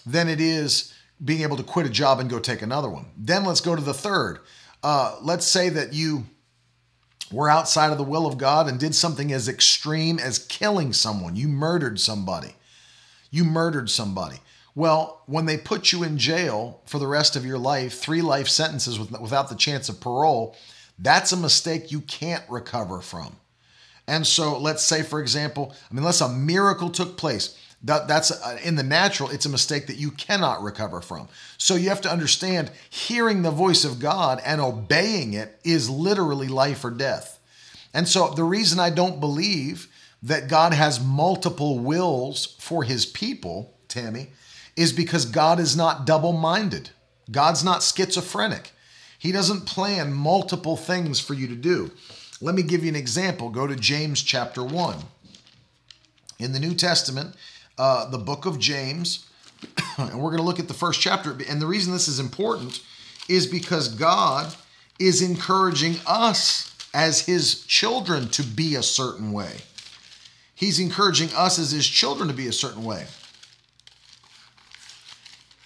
than 0.07 0.29
it 0.29 0.41
is 0.41 0.95
being 1.23 1.43
able 1.43 1.57
to 1.57 1.63
quit 1.63 1.87
a 1.87 1.91
job 1.91 2.19
and 2.19 2.31
go 2.31 2.39
take 2.39 2.63
another 2.63 2.89
one. 2.89 3.07
Then 3.17 3.45
let's 3.45 3.61
go 3.61 3.77
to 3.77 3.83
the 3.83 3.95
third. 3.95 4.39
Uh, 4.83 5.17
let's 5.21 5.47
say 5.47 5.69
that 5.69 5.93
you 5.93 6.25
were 7.31 7.49
outside 7.49 7.93
of 7.93 7.99
the 7.99 8.05
will 8.05 8.27
of 8.27 8.39
God 8.39 8.69
and 8.69 8.81
did 8.81 8.95
something 8.95 9.33
as 9.33 9.49
extreme 9.49 10.19
as 10.19 10.39
killing 10.39 10.93
someone. 10.93 11.37
You 11.37 11.49
murdered 11.49 12.01
somebody. 12.01 12.57
You 13.31 13.45
murdered 13.45 13.91
somebody. 13.91 14.39
Well, 14.75 15.23
when 15.27 15.47
they 15.47 15.59
put 15.59 15.93
you 15.93 16.03
in 16.03 16.17
jail 16.17 16.81
for 16.87 16.99
the 16.99 17.07
rest 17.07 17.37
of 17.37 17.45
your 17.45 17.59
life, 17.59 17.99
three 17.99 18.23
life 18.23 18.49
sentences 18.49 18.99
with, 18.99 19.11
without 19.21 19.49
the 19.49 19.57
chance 19.57 19.89
of 19.89 20.01
parole, 20.01 20.57
that's 20.99 21.33
a 21.33 21.37
mistake 21.37 21.93
you 21.93 22.01
can't 22.01 22.45
recover 22.49 23.01
from. 23.01 23.37
And 24.11 24.27
so 24.27 24.59
let's 24.59 24.83
say, 24.83 25.05
for 25.05 25.21
example, 25.21 25.73
I 25.73 25.95
mean, 25.95 26.01
unless 26.01 26.21
a 26.21 26.29
miracle 26.29 26.91
took 26.91 27.17
place, 27.17 27.57
that, 27.85 28.09
that's 28.09 28.33
a, 28.33 28.67
in 28.67 28.75
the 28.75 28.83
natural, 28.83 29.31
it's 29.31 29.47
a 29.47 29.51
mistake 29.51 29.87
that 29.87 29.99
you 29.99 30.11
cannot 30.11 30.65
recover 30.65 31.01
from. 31.01 31.29
So 31.59 31.77
you 31.77 31.91
have 31.91 32.01
to 32.01 32.11
understand 32.11 32.73
hearing 32.91 33.43
the 33.43 33.53
voice 33.53 33.85
of 33.85 34.01
God 34.01 34.43
and 34.45 34.61
obeying 34.61 35.35
it 35.35 35.61
is 35.63 35.89
literally 35.89 36.49
life 36.49 36.85
or 36.85 36.91
death. 36.91 37.39
And 37.95 38.09
so 38.09 38.31
the 38.31 38.43
reason 38.43 38.81
I 38.81 38.91
don't 38.91 39.21
believe 39.21 39.87
that 40.25 40.49
God 40.49 40.75
has 40.75 40.99
multiple 40.99 41.79
wills 41.79 42.57
for 42.59 42.83
his 42.83 43.07
people, 43.07 43.79
Tammy, 43.87 44.31
is 44.75 44.93
because 44.93 45.25
God 45.25 45.61
is 45.61 45.77
not 45.77 46.05
double 46.05 46.33
minded. 46.33 46.91
God's 47.31 47.63
not 47.63 47.85
schizophrenic. 47.85 48.73
He 49.21 49.31
doesn't 49.31 49.67
plan 49.67 50.13
multiple 50.13 50.77
things 50.77 51.21
for 51.21 51.35
you 51.35 51.47
to 51.47 51.55
do. 51.55 51.93
Let 52.41 52.55
me 52.55 52.63
give 52.63 52.83
you 52.83 52.89
an 52.89 52.97
example. 52.97 53.51
Go 53.51 53.67
to 53.67 53.77
James 53.77 54.23
chapter 54.23 54.65
1. 54.65 54.97
In 56.39 56.53
the 56.53 56.59
New 56.59 56.75
Testament, 56.75 57.35
uh, 57.77 58.09
the 58.09 58.19
book 58.19 58.47
of 58.47 58.59
James, 58.59 59.27
and 59.99 60.19
we're 60.21 60.31
going 60.31 60.39
to 60.39 60.43
look 60.43 60.59
at 60.59 60.69
the 60.69 60.75
first 60.75 61.01
chapter. 61.01 61.37
And 61.49 61.61
the 61.61 61.67
reason 61.67 61.93
this 61.93 62.09
is 62.09 62.19
important 62.19 62.83
is 63.29 63.47
because 63.47 63.89
God 63.89 64.55
is 64.99 65.21
encouraging 65.21 65.97
us 66.07 66.75
as 66.95 67.27
his 67.27 67.65
children 67.67 68.29
to 68.29 68.43
be 68.43 68.75
a 68.75 68.83
certain 68.83 69.33
way. 69.33 69.59
He's 70.55 70.79
encouraging 70.81 71.29
us 71.35 71.59
as 71.59 71.73
his 71.73 71.87
children 71.87 72.29
to 72.29 72.35
be 72.35 72.47
a 72.47 72.53
certain 72.53 72.85
way. 72.85 73.07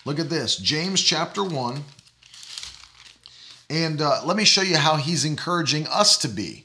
Look 0.05 0.19
at 0.19 0.29
this 0.29 0.57
James 0.57 1.01
chapter 1.01 1.45
1. 1.45 1.85
And 3.71 4.03
uh, 4.03 4.21
let 4.25 4.37
me 4.37 4.45
show 4.45 4.63
you 4.63 4.77
how 4.77 4.97
he's 4.97 5.25
encouraging 5.25 5.87
us 5.87 6.19
to 6.19 6.29
be. 6.29 6.64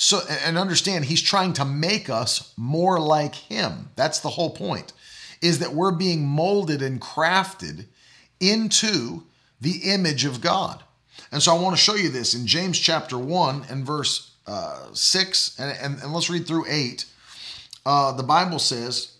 So, 0.00 0.20
and 0.44 0.56
understand, 0.56 1.06
he's 1.06 1.20
trying 1.20 1.54
to 1.54 1.64
make 1.64 2.08
us 2.08 2.54
more 2.56 3.00
like 3.00 3.34
him. 3.34 3.90
That's 3.96 4.20
the 4.20 4.28
whole 4.28 4.50
point, 4.50 4.92
is 5.42 5.58
that 5.58 5.74
we're 5.74 5.90
being 5.90 6.24
molded 6.24 6.82
and 6.82 7.00
crafted 7.00 7.86
into 8.38 9.24
the 9.60 9.90
image 9.92 10.24
of 10.24 10.40
God. 10.40 10.84
And 11.32 11.42
so 11.42 11.52
I 11.54 11.60
want 11.60 11.76
to 11.76 11.82
show 11.82 11.96
you 11.96 12.10
this 12.10 12.32
in 12.32 12.46
James 12.46 12.78
chapter 12.78 13.18
1 13.18 13.66
and 13.68 13.84
verse 13.84 14.36
uh, 14.46 14.86
6, 14.92 15.58
and, 15.58 15.76
and, 15.82 16.00
and, 16.00 16.14
let's 16.14 16.30
read 16.30 16.46
through 16.46 16.66
8. 16.68 17.04
Uh, 17.84 18.12
the 18.12 18.22
Bible 18.22 18.60
says, 18.60 19.16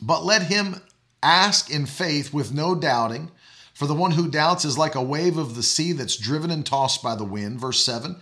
But 0.00 0.24
let 0.24 0.44
him 0.44 0.80
ask 1.22 1.70
in 1.70 1.84
faith 1.84 2.32
with 2.32 2.54
no 2.54 2.74
doubting, 2.74 3.30
for 3.74 3.86
the 3.86 3.94
one 3.94 4.12
who 4.12 4.30
doubts 4.30 4.64
is 4.64 4.78
like 4.78 4.94
a 4.94 5.02
wave 5.02 5.36
of 5.36 5.56
the 5.56 5.62
sea 5.62 5.92
that's 5.92 6.16
driven 6.16 6.50
and 6.50 6.64
tossed 6.64 7.02
by 7.02 7.14
the 7.14 7.22
wind. 7.22 7.60
Verse 7.60 7.84
7 7.84 8.16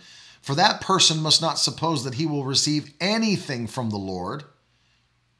For 0.45 0.53
that 0.53 0.79
person 0.79 1.23
must 1.23 1.41
not 1.41 1.57
suppose 1.57 2.03
that 2.03 2.13
he 2.13 2.27
will 2.27 2.43
receive 2.45 2.93
anything 3.01 3.65
from 3.65 3.89
the 3.89 3.97
Lord, 3.97 4.43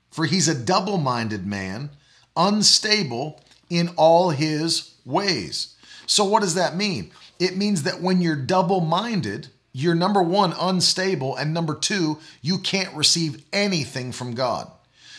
for 0.09 0.25
he's 0.25 0.47
a 0.47 0.59
double 0.59 0.97
minded 0.97 1.45
man, 1.45 1.91
unstable 2.35 3.39
in 3.69 3.89
all 3.97 4.31
his 4.31 4.95
ways. 5.05 5.75
So, 6.07 6.25
what 6.25 6.41
does 6.41 6.55
that 6.55 6.75
mean? 6.75 7.11
It 7.37 7.55
means 7.55 7.83
that 7.83 8.01
when 8.01 8.19
you're 8.19 8.35
double 8.35 8.81
minded, 8.81 9.49
you're 9.73 9.93
number 9.93 10.23
one, 10.23 10.55
unstable, 10.59 11.35
and 11.35 11.53
number 11.53 11.75
two, 11.75 12.17
you 12.41 12.57
can't 12.57 12.95
receive 12.95 13.45
anything 13.53 14.11
from 14.11 14.33
God. 14.33 14.71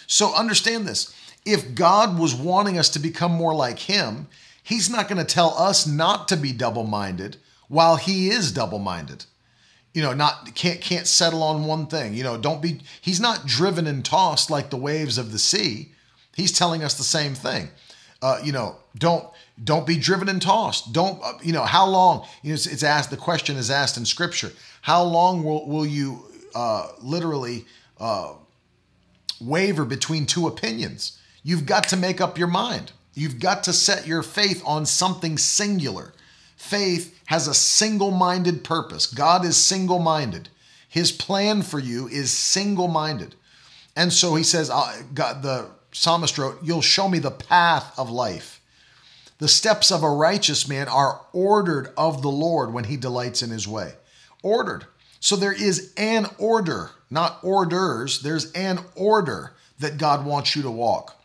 So, 0.08 0.34
understand 0.34 0.88
this. 0.88 1.14
If 1.44 1.76
God 1.76 2.18
was 2.18 2.34
wanting 2.34 2.76
us 2.76 2.88
to 2.88 2.98
become 2.98 3.30
more 3.30 3.54
like 3.54 3.78
Him, 3.78 4.26
He's 4.64 4.90
not 4.90 5.06
going 5.08 5.24
to 5.24 5.34
tell 5.34 5.56
us 5.56 5.86
not 5.86 6.26
to 6.26 6.36
be 6.36 6.52
double 6.52 6.82
minded 6.82 7.36
while 7.68 7.94
He 7.94 8.30
is 8.30 8.50
double 8.50 8.80
minded. 8.80 9.26
You 9.96 10.02
know, 10.02 10.12
not 10.12 10.54
can't 10.54 10.78
can't 10.82 11.06
settle 11.06 11.42
on 11.42 11.64
one 11.64 11.86
thing. 11.86 12.12
You 12.12 12.22
know, 12.22 12.36
don't 12.36 12.60
be. 12.60 12.80
He's 13.00 13.18
not 13.18 13.46
driven 13.46 13.86
and 13.86 14.04
tossed 14.04 14.50
like 14.50 14.68
the 14.68 14.76
waves 14.76 15.16
of 15.16 15.32
the 15.32 15.38
sea. 15.38 15.92
He's 16.36 16.52
telling 16.52 16.84
us 16.84 16.92
the 16.98 17.02
same 17.02 17.34
thing. 17.34 17.70
Uh, 18.20 18.38
you 18.44 18.52
know, 18.52 18.76
don't 18.98 19.26
don't 19.64 19.86
be 19.86 19.96
driven 19.96 20.28
and 20.28 20.42
tossed. 20.42 20.92
Don't, 20.92 21.18
uh, 21.24 21.38
you 21.42 21.54
know, 21.54 21.62
how 21.62 21.86
long? 21.86 22.26
You 22.42 22.50
know, 22.50 22.54
it's, 22.56 22.66
it's, 22.66 22.82
asked, 22.82 23.08
the 23.08 23.16
question 23.16 23.56
is 23.56 23.70
asked 23.70 23.96
in 23.96 24.04
scripture. 24.04 24.52
How 24.82 25.02
long 25.02 25.42
will, 25.42 25.66
will 25.66 25.86
you 25.86 26.26
uh, 26.54 26.88
literally 27.00 27.64
uh, 27.98 28.34
waver 29.40 29.86
between 29.86 30.26
two 30.26 30.46
opinions? 30.46 31.18
You've 31.42 31.64
got 31.64 31.84
to 31.88 31.96
make 31.96 32.20
up 32.20 32.36
your 32.36 32.48
mind. 32.48 32.92
You've 33.14 33.40
got 33.40 33.64
to 33.64 33.72
set 33.72 34.06
your 34.06 34.22
faith 34.22 34.62
on 34.66 34.84
something 34.84 35.38
singular. 35.38 36.12
Faith 36.56 37.20
has 37.26 37.46
a 37.46 37.54
single 37.54 38.10
minded 38.10 38.64
purpose. 38.64 39.06
God 39.06 39.44
is 39.44 39.56
single 39.56 39.98
minded. 39.98 40.48
His 40.88 41.12
plan 41.12 41.62
for 41.62 41.78
you 41.78 42.08
is 42.08 42.30
single 42.30 42.88
minded. 42.88 43.34
And 43.94 44.12
so 44.12 44.34
he 44.34 44.42
says, 44.42 44.68
God, 44.68 45.42
the 45.42 45.68
psalmist 45.92 46.38
wrote, 46.38 46.58
You'll 46.62 46.82
show 46.82 47.08
me 47.08 47.18
the 47.18 47.30
path 47.30 47.96
of 47.98 48.10
life. 48.10 48.60
The 49.38 49.48
steps 49.48 49.92
of 49.92 50.02
a 50.02 50.10
righteous 50.10 50.66
man 50.66 50.88
are 50.88 51.20
ordered 51.32 51.92
of 51.96 52.22
the 52.22 52.30
Lord 52.30 52.72
when 52.72 52.84
he 52.84 52.96
delights 52.96 53.42
in 53.42 53.50
his 53.50 53.68
way. 53.68 53.92
Ordered. 54.42 54.86
So 55.20 55.36
there 55.36 55.52
is 55.52 55.92
an 55.96 56.26
order, 56.38 56.90
not 57.10 57.40
orders. 57.42 58.22
There's 58.22 58.50
an 58.52 58.80
order 58.94 59.54
that 59.78 59.98
God 59.98 60.24
wants 60.24 60.56
you 60.56 60.62
to 60.62 60.70
walk. 60.70 61.20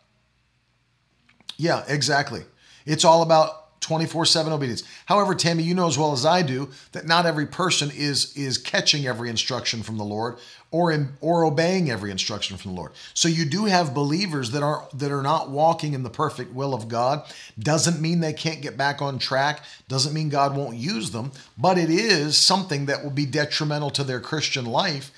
Yeah, 1.56 1.84
exactly. 1.88 2.44
It's 2.84 3.04
all 3.04 3.22
about 3.22 3.61
24/7 3.82 4.52
obedience. 4.52 4.82
However, 5.06 5.34
Tammy, 5.34 5.62
you 5.62 5.74
know 5.74 5.86
as 5.86 5.98
well 5.98 6.12
as 6.12 6.24
I 6.24 6.42
do 6.42 6.70
that 6.92 7.06
not 7.06 7.26
every 7.26 7.46
person 7.46 7.90
is 7.90 8.34
is 8.36 8.56
catching 8.56 9.06
every 9.06 9.28
instruction 9.28 9.82
from 9.82 9.98
the 9.98 10.04
Lord 10.04 10.38
or 10.70 10.90
in, 10.90 11.10
or 11.20 11.44
obeying 11.44 11.90
every 11.90 12.10
instruction 12.10 12.56
from 12.56 12.74
the 12.74 12.78
Lord. 12.78 12.92
So 13.12 13.28
you 13.28 13.44
do 13.44 13.66
have 13.66 13.92
believers 13.92 14.52
that 14.52 14.62
are 14.62 14.88
that 14.94 15.12
are 15.12 15.22
not 15.22 15.50
walking 15.50 15.92
in 15.92 16.02
the 16.02 16.10
perfect 16.10 16.54
will 16.54 16.74
of 16.74 16.88
God. 16.88 17.22
Doesn't 17.58 18.00
mean 18.00 18.20
they 18.20 18.32
can't 18.32 18.62
get 18.62 18.76
back 18.76 19.02
on 19.02 19.18
track, 19.18 19.62
doesn't 19.88 20.14
mean 20.14 20.30
God 20.30 20.56
won't 20.56 20.76
use 20.76 21.10
them, 21.10 21.32
but 21.58 21.76
it 21.76 21.90
is 21.90 22.36
something 22.36 22.86
that 22.86 23.04
will 23.04 23.10
be 23.10 23.26
detrimental 23.26 23.90
to 23.90 24.04
their 24.04 24.20
Christian 24.20 24.64
life. 24.64 25.10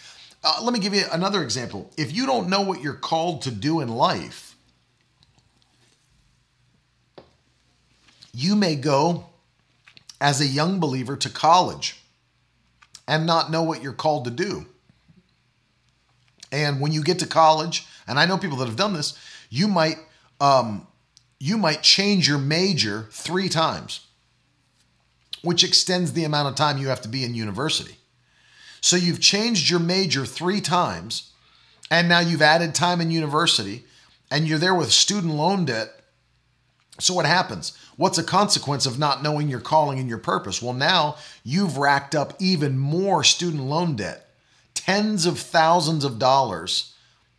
Uh, 0.42 0.60
let 0.62 0.74
me 0.74 0.78
give 0.80 0.92
you 0.92 1.04
another 1.10 1.42
example. 1.42 1.90
If 1.96 2.12
you 2.12 2.26
don't 2.26 2.50
know 2.50 2.60
what 2.60 2.82
you're 2.82 2.92
called 2.92 3.42
to 3.42 3.50
do 3.50 3.80
in 3.80 3.88
life, 3.88 4.53
You 8.34 8.56
may 8.56 8.74
go 8.74 9.26
as 10.20 10.40
a 10.40 10.46
young 10.46 10.80
believer 10.80 11.16
to 11.16 11.30
college 11.30 12.02
and 13.06 13.26
not 13.26 13.50
know 13.50 13.62
what 13.62 13.82
you're 13.82 13.92
called 13.92 14.24
to 14.24 14.30
do. 14.30 14.66
And 16.50 16.80
when 16.80 16.92
you 16.92 17.02
get 17.02 17.18
to 17.20 17.26
college, 17.26 17.86
and 18.06 18.18
I 18.18 18.26
know 18.26 18.36
people 18.36 18.58
that 18.58 18.66
have 18.66 18.76
done 18.76 18.92
this, 18.92 19.18
you 19.50 19.68
might 19.68 19.96
um, 20.40 20.86
you 21.38 21.58
might 21.58 21.82
change 21.82 22.26
your 22.28 22.38
major 22.38 23.06
three 23.10 23.48
times, 23.48 24.06
which 25.42 25.62
extends 25.62 26.12
the 26.12 26.24
amount 26.24 26.48
of 26.48 26.54
time 26.54 26.78
you 26.78 26.88
have 26.88 27.02
to 27.02 27.08
be 27.08 27.24
in 27.24 27.34
university. 27.34 27.96
So 28.80 28.96
you've 28.96 29.20
changed 29.20 29.70
your 29.70 29.80
major 29.80 30.26
three 30.26 30.60
times, 30.60 31.32
and 31.90 32.08
now 32.08 32.20
you've 32.20 32.42
added 32.42 32.74
time 32.74 33.00
in 33.00 33.10
university, 33.10 33.84
and 34.30 34.46
you're 34.46 34.58
there 34.58 34.74
with 34.74 34.92
student 34.92 35.34
loan 35.34 35.64
debt. 35.64 36.03
So 37.00 37.14
what 37.14 37.26
happens? 37.26 37.76
What's 37.96 38.18
a 38.18 38.24
consequence 38.24 38.86
of 38.86 38.98
not 38.98 39.22
knowing 39.22 39.48
your 39.48 39.60
calling 39.60 39.98
and 39.98 40.08
your 40.08 40.18
purpose? 40.18 40.62
Well, 40.62 40.74
now 40.74 41.16
you've 41.42 41.76
racked 41.76 42.14
up 42.14 42.34
even 42.38 42.78
more 42.78 43.24
student 43.24 43.64
loan 43.64 43.96
debt, 43.96 44.28
tens 44.74 45.26
of 45.26 45.38
thousands 45.38 46.04
of 46.04 46.18
dollars 46.18 46.94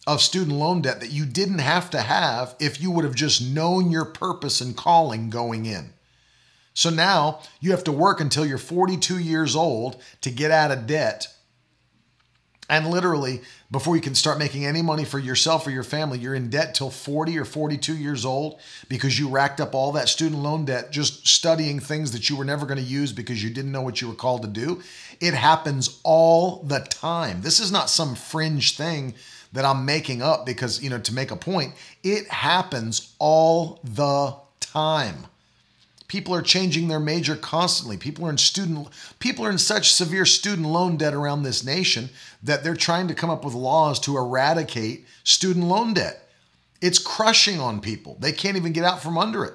of 0.08 0.22
student 0.22 0.58
loan 0.58 0.82
debt 0.82 1.00
that 1.00 1.12
you 1.12 1.26
didn't 1.26 1.60
have 1.60 1.90
to 1.90 2.02
have 2.02 2.56
if 2.60 2.82
you 2.82 2.92
would 2.92 3.06
have 3.06 3.16
just 3.16 3.42
known 3.42 3.92
your 3.92 4.06
purpose 4.06 4.62
and 4.62 4.78
calling 4.78 5.30
going 5.30 5.66
in. 5.66 5.94
So 6.74 6.90
now 6.90 7.40
you 7.60 7.72
have 7.72 7.84
to 7.86 7.92
work 7.92 8.20
until 8.20 8.46
you're 8.46 8.58
42 8.58 9.18
years 9.18 9.56
old 9.56 10.02
to 10.22 10.30
get 10.30 10.52
out 10.52 10.72
of 10.72 10.86
debt 10.86 11.28
and 12.68 12.90
literally, 12.90 13.42
before 13.70 13.96
you 13.96 14.02
can 14.02 14.16
start 14.16 14.40
making 14.40 14.66
any 14.66 14.82
money 14.82 15.06
for 15.06 15.20
yourself 15.20 15.68
or 15.68 15.72
your 15.72 15.84
family, 15.84 16.18
you're 16.18 16.34
in 16.34 16.50
debt 16.50 16.74
till 16.74 16.90
40 16.90 17.38
or 17.38 17.46
42 17.46 17.96
years 17.96 18.26
old 18.26 18.60
because 18.90 19.20
you 19.20 19.28
racked 19.30 19.62
up 19.62 19.76
all 19.76 19.92
that 19.92 20.10
student 20.10 20.42
loan 20.42 20.66
debt 20.66 20.92
just 20.92 21.28
studying 21.28 21.80
things 21.80 22.12
that 22.12 22.30
you 22.30 22.36
were 22.36 22.46
never 22.46 22.66
going 22.66 22.80
to 22.80 22.84
use 22.84 23.12
because 23.12 23.44
you 23.44 23.52
didn't 23.52 23.72
know 23.72 23.84
what 23.84 24.02
you 24.02 24.08
were 24.08 24.16
called 24.16 24.42
to 24.42 24.48
do. 24.48 24.82
It 25.20 25.36
happens 25.36 26.00
all 26.04 26.64
the 26.64 26.80
time. 26.80 27.42
This 27.42 27.60
is 27.60 27.72
not 27.72 27.90
some 27.90 28.16
fringe 28.16 28.76
thing 28.76 29.14
that 29.54 29.64
I'm 29.64 29.86
making 29.86 30.22
up 30.22 30.46
because, 30.46 30.84
you 30.84 30.90
know, 30.90 31.00
to 31.00 31.14
make 31.14 31.32
a 31.32 31.36
point. 31.36 31.76
It 32.04 32.28
happens 32.30 33.14
all 33.20 33.80
the 33.84 34.36
time. 34.60 35.28
People 36.08 36.36
are 36.36 36.42
changing 36.42 36.88
their 36.88 37.00
major 37.00 37.36
constantly. 37.36 37.98
People 37.98 38.26
are 38.28 38.30
in 38.30 38.38
student 38.38 38.88
people 39.20 39.46
are 39.46 39.50
in 39.50 39.58
such 39.58 39.92
severe 39.92 40.26
student 40.26 40.68
loan 40.68 40.98
debt 40.98 41.14
around 41.14 41.44
this 41.44 41.64
nation 41.64 42.10
that 42.44 42.64
they're 42.64 42.76
trying 42.76 43.08
to 43.08 43.16
come 43.16 43.30
up 43.30 43.44
with 43.44 43.54
laws 43.54 44.00
to 44.02 44.18
eradicate 44.18 45.06
student 45.24 45.66
loan 45.66 45.94
debt. 45.94 46.30
It's 46.82 47.00
crushing 47.00 47.60
on 47.60 47.82
people. 47.82 48.18
They 48.20 48.32
can't 48.32 48.58
even 48.58 48.74
get 48.74 48.84
out 48.84 49.02
from 49.02 49.18
under 49.18 49.44
it. 49.44 49.54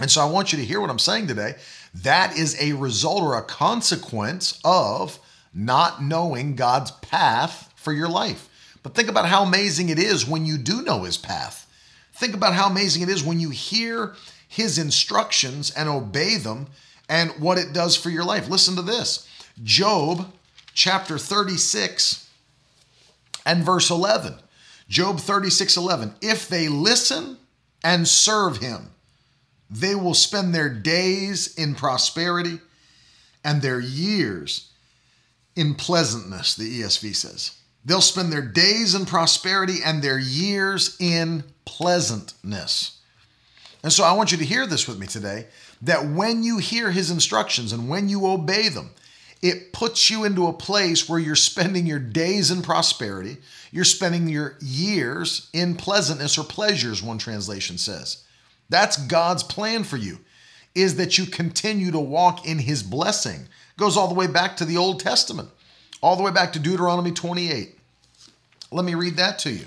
And 0.00 0.10
so 0.10 0.20
I 0.20 0.30
want 0.30 0.52
you 0.52 0.58
to 0.58 0.64
hear 0.64 0.80
what 0.80 0.90
I'm 0.90 0.98
saying 0.98 1.26
today. 1.26 1.56
That 1.94 2.36
is 2.36 2.60
a 2.60 2.72
result 2.72 3.22
or 3.22 3.36
a 3.36 3.42
consequence 3.42 4.58
of 4.64 5.18
not 5.52 6.02
knowing 6.02 6.56
God's 6.56 6.90
path 6.90 7.72
for 7.76 7.92
your 7.92 8.08
life. 8.08 8.48
But 8.82 8.94
think 8.94 9.08
about 9.08 9.26
how 9.26 9.44
amazing 9.44 9.88
it 9.88 9.98
is 9.98 10.26
when 10.26 10.44
you 10.46 10.58
do 10.58 10.82
know 10.82 11.04
his 11.04 11.16
path. 11.16 11.70
Think 12.12 12.34
about 12.34 12.54
how 12.54 12.68
amazing 12.68 13.02
it 13.02 13.08
is 13.08 13.22
when 13.22 13.40
you 13.40 13.50
hear 13.50 14.14
his 14.54 14.78
instructions 14.78 15.72
and 15.72 15.88
obey 15.88 16.36
them 16.36 16.68
and 17.08 17.30
what 17.40 17.58
it 17.58 17.72
does 17.72 17.96
for 17.96 18.08
your 18.08 18.24
life. 18.24 18.48
Listen 18.48 18.76
to 18.76 18.82
this 18.82 19.28
Job 19.62 20.32
chapter 20.72 21.18
36 21.18 22.28
and 23.44 23.64
verse 23.64 23.90
11. 23.90 24.34
Job 24.88 25.18
36 25.18 25.76
11. 25.76 26.14
If 26.20 26.48
they 26.48 26.68
listen 26.68 27.38
and 27.82 28.06
serve 28.06 28.58
him, 28.58 28.90
they 29.68 29.94
will 29.94 30.14
spend 30.14 30.54
their 30.54 30.68
days 30.68 31.54
in 31.56 31.74
prosperity 31.74 32.60
and 33.42 33.60
their 33.60 33.80
years 33.80 34.70
in 35.56 35.74
pleasantness, 35.74 36.54
the 36.54 36.82
ESV 36.82 37.14
says. 37.16 37.58
They'll 37.84 38.00
spend 38.00 38.32
their 38.32 38.42
days 38.42 38.94
in 38.94 39.04
prosperity 39.04 39.78
and 39.84 40.00
their 40.00 40.18
years 40.18 40.96
in 41.00 41.44
pleasantness. 41.64 42.93
And 43.84 43.92
so 43.92 44.02
I 44.02 44.12
want 44.12 44.32
you 44.32 44.38
to 44.38 44.44
hear 44.46 44.66
this 44.66 44.88
with 44.88 44.98
me 44.98 45.06
today 45.06 45.46
that 45.82 46.06
when 46.06 46.42
you 46.42 46.56
hear 46.56 46.90
his 46.90 47.10
instructions 47.10 47.70
and 47.70 47.86
when 47.86 48.08
you 48.08 48.26
obey 48.26 48.70
them, 48.70 48.90
it 49.42 49.74
puts 49.74 50.08
you 50.08 50.24
into 50.24 50.46
a 50.46 50.54
place 50.54 51.06
where 51.06 51.18
you're 51.18 51.36
spending 51.36 51.84
your 51.84 51.98
days 51.98 52.50
in 52.50 52.62
prosperity, 52.62 53.36
you're 53.72 53.84
spending 53.84 54.26
your 54.26 54.56
years 54.62 55.50
in 55.52 55.76
pleasantness 55.76 56.38
or 56.38 56.44
pleasures, 56.44 57.02
one 57.02 57.18
translation 57.18 57.76
says. 57.76 58.24
That's 58.70 58.96
God's 58.96 59.42
plan 59.42 59.84
for 59.84 59.98
you, 59.98 60.20
is 60.74 60.96
that 60.96 61.18
you 61.18 61.26
continue 61.26 61.90
to 61.90 62.00
walk 62.00 62.48
in 62.48 62.60
his 62.60 62.82
blessing. 62.82 63.42
It 63.42 63.78
goes 63.78 63.98
all 63.98 64.08
the 64.08 64.14
way 64.14 64.28
back 64.28 64.56
to 64.56 64.64
the 64.64 64.78
Old 64.78 65.00
Testament, 65.00 65.50
all 66.00 66.16
the 66.16 66.22
way 66.22 66.32
back 66.32 66.54
to 66.54 66.58
Deuteronomy 66.58 67.12
28. 67.12 67.78
Let 68.70 68.86
me 68.86 68.94
read 68.94 69.16
that 69.16 69.38
to 69.40 69.50
you 69.50 69.66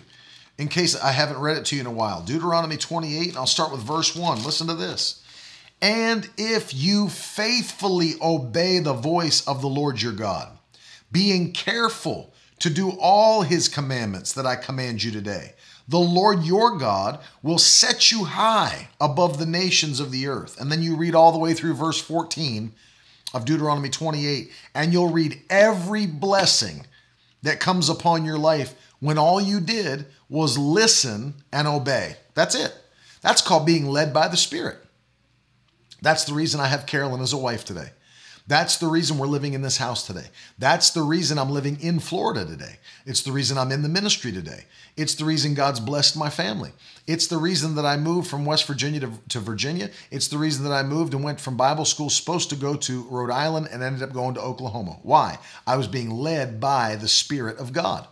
in 0.58 0.68
case 0.68 0.96
I 0.96 1.12
haven't 1.12 1.40
read 1.40 1.58
it 1.58 1.66
to 1.66 1.76
you 1.76 1.82
in 1.82 1.88
a 1.88 1.92
while. 1.92 2.22
Deuteronomy 2.22 2.78
28, 2.78 3.30
and 3.30 3.38
I'll 3.38 3.46
start 3.46 3.72
with 3.72 3.82
verse 3.82 4.16
1. 4.16 4.44
Listen 4.44 4.68
to 4.68 4.74
this. 4.74 5.24
And 5.82 6.28
if 6.38 6.74
you 6.74 7.10
faithfully 7.10 8.14
obey 8.22 8.80
the 8.80 8.94
voice 8.94 9.48
of 9.48 9.62
the 9.62 9.68
Lord 9.68 10.02
your 10.02 10.14
God, 10.14 10.58
being 11.12 11.54
careful 11.54 12.34
to 12.60 12.70
do 12.70 12.98
all 13.00 13.44
his 13.44 13.68
commandments 13.68 14.34
that 14.34 14.48
I 14.48 14.56
command 14.56 15.04
you 15.04 15.12
today, 15.12 15.54
the 15.88 16.00
Lord 16.00 16.44
your 16.44 16.78
God 16.78 17.20
will 17.44 17.60
set 17.60 18.12
you 18.12 18.26
high 18.26 18.90
above 19.00 19.38
the 19.38 19.46
nations 19.46 20.00
of 20.00 20.12
the 20.12 20.28
earth. 20.28 20.60
And 20.60 20.72
then 20.72 20.82
you 20.82 20.98
read 20.98 21.16
all 21.16 21.32
the 21.32 21.38
way 21.38 21.54
through 21.54 21.76
verse 21.76 22.02
14 22.02 22.74
of 23.34 23.46
Deuteronomy 23.46 23.90
28, 23.90 24.52
and 24.74 24.92
you'll 24.92 25.12
read 25.12 25.42
every 25.50 26.08
blessing 26.08 26.88
that 27.44 27.60
comes 27.60 27.88
upon 27.88 28.26
your 28.26 28.38
life 28.38 28.74
when 29.00 29.18
all 29.18 29.40
you 29.40 29.60
did 29.60 30.06
was 30.30 30.58
listen 30.58 31.36
and 31.52 31.68
obey. 31.68 32.16
That's 32.34 32.56
it. 32.56 32.74
That's 33.22 33.42
called 33.42 33.66
being 33.66 33.88
led 33.88 34.14
by 34.14 34.28
the 34.28 34.38
Spirit. 34.38 34.78
That's 36.02 36.26
the 36.26 36.34
reason 36.34 36.60
I 36.60 36.68
have 36.68 36.86
Carolyn 36.86 37.22
as 37.22 37.34
a 37.34 37.38
wife 37.38 37.66
today. 37.66 37.90
That's 38.48 38.78
the 38.78 38.88
reason 38.88 39.18
we're 39.18 39.28
living 39.28 39.54
in 39.54 39.62
this 39.62 39.78
house 39.78 40.08
today. 40.08 40.28
That's 40.58 40.92
the 40.92 41.02
reason 41.02 41.38
I'm 41.38 41.50
living 41.50 41.78
in 41.82 42.00
Florida 42.00 42.46
today. 42.46 42.78
It's 43.06 43.22
the 43.22 43.34
reason 43.34 43.58
I'm 43.58 43.74
in 43.74 43.82
the 43.82 43.90
ministry 43.90 44.32
today. 44.32 44.64
It's 44.96 45.16
the 45.16 45.26
reason 45.26 45.54
God's 45.54 45.82
blessed 45.82 46.16
my 46.16 46.30
family. 46.30 46.72
It's 47.08 47.28
the 47.28 47.38
reason 47.38 47.76
that 47.76 47.86
I 47.86 47.98
moved 47.98 48.30
from 48.30 48.46
West 48.46 48.66
Virginia 48.66 49.02
to, 49.02 49.12
to 49.30 49.40
Virginia. 49.42 49.90
It's 50.12 50.30
the 50.30 50.38
reason 50.38 50.64
that 50.64 50.72
I 50.72 50.84
moved 50.84 51.14
and 51.14 51.26
went 51.26 51.42
from 51.42 51.58
Bible 51.58 51.84
school, 51.84 52.10
supposed 52.10 52.50
to 52.52 52.56
go 52.56 52.78
to 52.78 53.04
Rhode 53.10 53.32
Island, 53.32 53.68
and 53.70 53.84
ended 53.84 54.02
up 54.02 54.14
going 54.14 54.36
to 54.36 54.42
Oklahoma. 54.42 55.00
Why? 55.04 55.40
I 55.66 55.76
was 55.76 55.88
being 55.88 56.10
led 56.10 56.62
by 56.62 56.96
the 56.96 57.10
Spirit 57.10 57.58
of 57.58 57.74
God. 57.74 58.08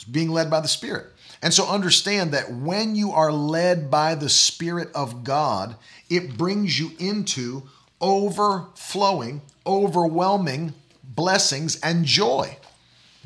It's 0.00 0.08
being 0.08 0.30
led 0.30 0.50
by 0.50 0.60
the 0.60 0.68
Spirit. 0.68 1.08
And 1.42 1.52
so 1.52 1.68
understand 1.68 2.32
that 2.32 2.50
when 2.50 2.94
you 2.94 3.12
are 3.12 3.30
led 3.30 3.90
by 3.90 4.14
the 4.14 4.30
Spirit 4.30 4.88
of 4.94 5.24
God, 5.24 5.76
it 6.08 6.38
brings 6.38 6.80
you 6.80 6.92
into 6.98 7.64
overflowing, 8.00 9.42
overwhelming 9.66 10.72
blessings 11.04 11.78
and 11.80 12.06
joy. 12.06 12.56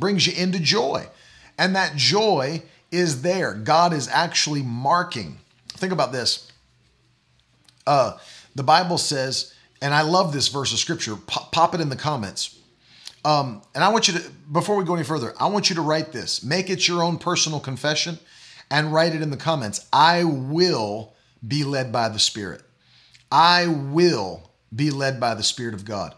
Brings 0.00 0.26
you 0.26 0.32
into 0.36 0.58
joy. 0.58 1.06
And 1.58 1.76
that 1.76 1.94
joy 1.94 2.62
is 2.90 3.22
there. 3.22 3.54
God 3.54 3.92
is 3.92 4.08
actually 4.08 4.62
marking. 4.62 5.38
Think 5.68 5.92
about 5.92 6.10
this. 6.10 6.50
Uh, 7.86 8.18
the 8.56 8.64
Bible 8.64 8.98
says, 8.98 9.54
and 9.80 9.94
I 9.94 10.02
love 10.02 10.32
this 10.32 10.48
verse 10.48 10.72
of 10.72 10.80
scripture, 10.80 11.14
pop, 11.14 11.52
pop 11.52 11.74
it 11.76 11.80
in 11.80 11.88
the 11.88 11.94
comments. 11.96 12.58
Um, 13.24 13.62
and 13.74 13.82
I 13.82 13.88
want 13.88 14.08
you 14.08 14.14
to, 14.14 14.30
before 14.52 14.76
we 14.76 14.84
go 14.84 14.94
any 14.94 15.04
further, 15.04 15.32
I 15.40 15.46
want 15.48 15.70
you 15.70 15.76
to 15.76 15.82
write 15.82 16.12
this. 16.12 16.44
Make 16.44 16.68
it 16.68 16.86
your 16.86 17.02
own 17.02 17.18
personal 17.18 17.58
confession 17.58 18.18
and 18.70 18.92
write 18.92 19.14
it 19.14 19.22
in 19.22 19.30
the 19.30 19.36
comments. 19.36 19.86
I 19.92 20.24
will 20.24 21.14
be 21.46 21.64
led 21.64 21.90
by 21.90 22.08
the 22.08 22.18
Spirit. 22.18 22.62
I 23.32 23.66
will 23.66 24.50
be 24.74 24.90
led 24.90 25.20
by 25.20 25.34
the 25.34 25.42
Spirit 25.42 25.74
of 25.74 25.84
God. 25.84 26.14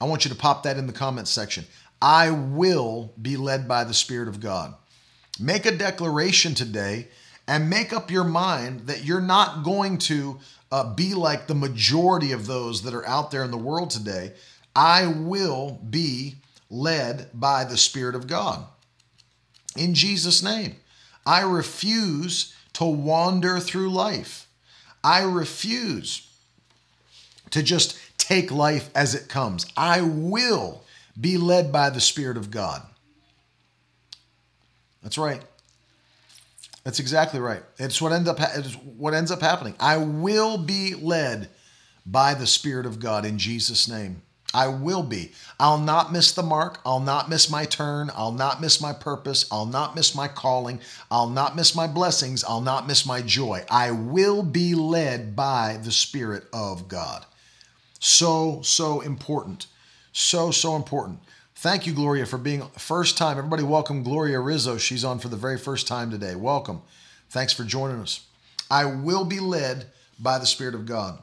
I 0.00 0.06
want 0.06 0.24
you 0.24 0.30
to 0.30 0.36
pop 0.36 0.62
that 0.62 0.78
in 0.78 0.86
the 0.86 0.92
comments 0.92 1.30
section. 1.30 1.64
I 2.00 2.30
will 2.30 3.12
be 3.20 3.36
led 3.36 3.66
by 3.68 3.84
the 3.84 3.94
Spirit 3.94 4.28
of 4.28 4.40
God. 4.40 4.74
Make 5.38 5.66
a 5.66 5.76
declaration 5.76 6.54
today 6.54 7.08
and 7.46 7.70
make 7.70 7.92
up 7.92 8.10
your 8.10 8.24
mind 8.24 8.86
that 8.86 9.04
you're 9.04 9.20
not 9.20 9.62
going 9.62 9.98
to 9.98 10.38
uh, 10.72 10.94
be 10.94 11.14
like 11.14 11.46
the 11.46 11.54
majority 11.54 12.32
of 12.32 12.46
those 12.46 12.82
that 12.82 12.94
are 12.94 13.06
out 13.06 13.30
there 13.30 13.44
in 13.44 13.50
the 13.50 13.56
world 13.56 13.90
today. 13.90 14.32
I 14.74 15.06
will 15.06 15.80
be 15.88 16.36
led 16.70 17.30
by 17.32 17.64
the 17.64 17.76
Spirit 17.76 18.14
of 18.14 18.26
God. 18.26 18.64
In 19.76 19.94
Jesus' 19.94 20.42
name, 20.42 20.76
I 21.24 21.42
refuse 21.42 22.54
to 22.74 22.84
wander 22.84 23.58
through 23.60 23.90
life. 23.90 24.46
I 25.02 25.22
refuse 25.22 26.28
to 27.50 27.62
just 27.62 27.98
take 28.18 28.50
life 28.50 28.90
as 28.94 29.14
it 29.14 29.28
comes. 29.28 29.66
I 29.76 30.00
will 30.00 30.82
be 31.18 31.36
led 31.36 31.72
by 31.72 31.90
the 31.90 32.00
Spirit 32.00 32.36
of 32.36 32.50
God. 32.50 32.82
That's 35.02 35.18
right. 35.18 35.42
That's 36.82 37.00
exactly 37.00 37.40
right. 37.40 37.62
It's 37.78 38.00
what 38.00 38.12
ends 38.12 38.28
up 38.28 38.38
it's 38.40 38.74
what 38.74 39.14
ends 39.14 39.30
up 39.30 39.40
happening. 39.40 39.74
I 39.80 39.96
will 39.96 40.58
be 40.58 40.94
led 40.94 41.48
by 42.04 42.34
the 42.34 42.46
Spirit 42.46 42.86
of 42.86 43.00
God 43.00 43.24
in 43.24 43.38
Jesus' 43.38 43.88
name. 43.88 44.22
I 44.56 44.68
will 44.68 45.02
be. 45.02 45.32
I'll 45.60 45.78
not 45.78 46.14
miss 46.14 46.32
the 46.32 46.42
mark. 46.42 46.80
I'll 46.86 46.98
not 46.98 47.28
miss 47.28 47.50
my 47.50 47.66
turn. 47.66 48.10
I'll 48.14 48.32
not 48.32 48.58
miss 48.58 48.80
my 48.80 48.94
purpose. 48.94 49.46
I'll 49.52 49.66
not 49.66 49.94
miss 49.94 50.14
my 50.14 50.28
calling. 50.28 50.80
I'll 51.10 51.28
not 51.28 51.54
miss 51.54 51.74
my 51.74 51.86
blessings. 51.86 52.42
I'll 52.42 52.62
not 52.62 52.86
miss 52.86 53.04
my 53.04 53.20
joy. 53.20 53.66
I 53.70 53.90
will 53.90 54.42
be 54.42 54.74
led 54.74 55.36
by 55.36 55.78
the 55.84 55.92
Spirit 55.92 56.44
of 56.54 56.88
God. 56.88 57.26
So, 58.00 58.62
so 58.62 59.02
important. 59.02 59.66
So, 60.12 60.50
so 60.50 60.74
important. 60.74 61.18
Thank 61.56 61.86
you, 61.86 61.92
Gloria, 61.92 62.24
for 62.24 62.38
being 62.38 62.62
first 62.78 63.18
time. 63.18 63.36
Everybody, 63.36 63.62
welcome 63.62 64.02
Gloria 64.02 64.40
Rizzo. 64.40 64.78
She's 64.78 65.04
on 65.04 65.18
for 65.18 65.28
the 65.28 65.36
very 65.36 65.58
first 65.58 65.86
time 65.86 66.10
today. 66.10 66.34
Welcome. 66.34 66.80
Thanks 67.28 67.52
for 67.52 67.64
joining 67.64 68.00
us. 68.00 68.26
I 68.70 68.86
will 68.86 69.26
be 69.26 69.38
led 69.38 69.86
by 70.18 70.38
the 70.38 70.46
Spirit 70.46 70.74
of 70.74 70.86
God. 70.86 71.18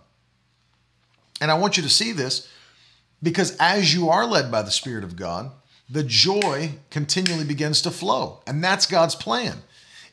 And 1.41 1.49
I 1.49 1.55
want 1.55 1.77
you 1.77 1.83
to 1.83 1.89
see 1.89 2.11
this 2.11 2.47
because 3.23 3.55
as 3.59 3.95
you 3.95 4.09
are 4.09 4.25
led 4.25 4.51
by 4.51 4.61
the 4.61 4.71
Spirit 4.71 5.03
of 5.03 5.15
God, 5.15 5.51
the 5.89 6.03
joy 6.03 6.73
continually 6.91 7.45
begins 7.45 7.81
to 7.83 7.91
flow. 7.91 8.41
And 8.45 8.63
that's 8.63 8.85
God's 8.85 9.15
plan, 9.15 9.59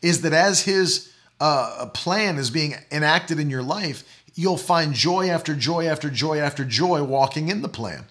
is 0.01 0.23
that 0.23 0.33
as 0.33 0.63
His 0.63 1.13
uh, 1.41 1.87
plan 1.93 2.39
is 2.39 2.51
being 2.51 2.77
enacted 2.93 3.41
in 3.41 3.51
your 3.51 3.63
life, 3.63 4.05
you'll 4.35 4.57
find 4.57 4.95
joy 4.95 5.29
after 5.29 5.55
joy 5.55 5.87
after 5.87 6.09
joy 6.09 6.39
after 6.39 6.65
joy 6.65 7.03
walking 7.03 7.49
in 7.49 7.63
the 7.63 7.69
plan. 7.69 8.05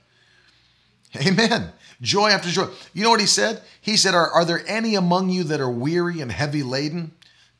Amen. 1.15 1.71
Joy 2.01 2.29
after 2.29 2.49
joy. 2.49 2.67
You 2.93 3.03
know 3.03 3.09
what 3.09 3.19
he 3.19 3.25
said? 3.25 3.61
He 3.81 3.97
said, 3.97 4.13
Are, 4.13 4.29
are 4.29 4.45
there 4.45 4.63
any 4.67 4.95
among 4.95 5.29
you 5.29 5.43
that 5.45 5.59
are 5.59 5.69
weary 5.69 6.21
and 6.21 6.31
heavy 6.31 6.63
laden? 6.63 7.11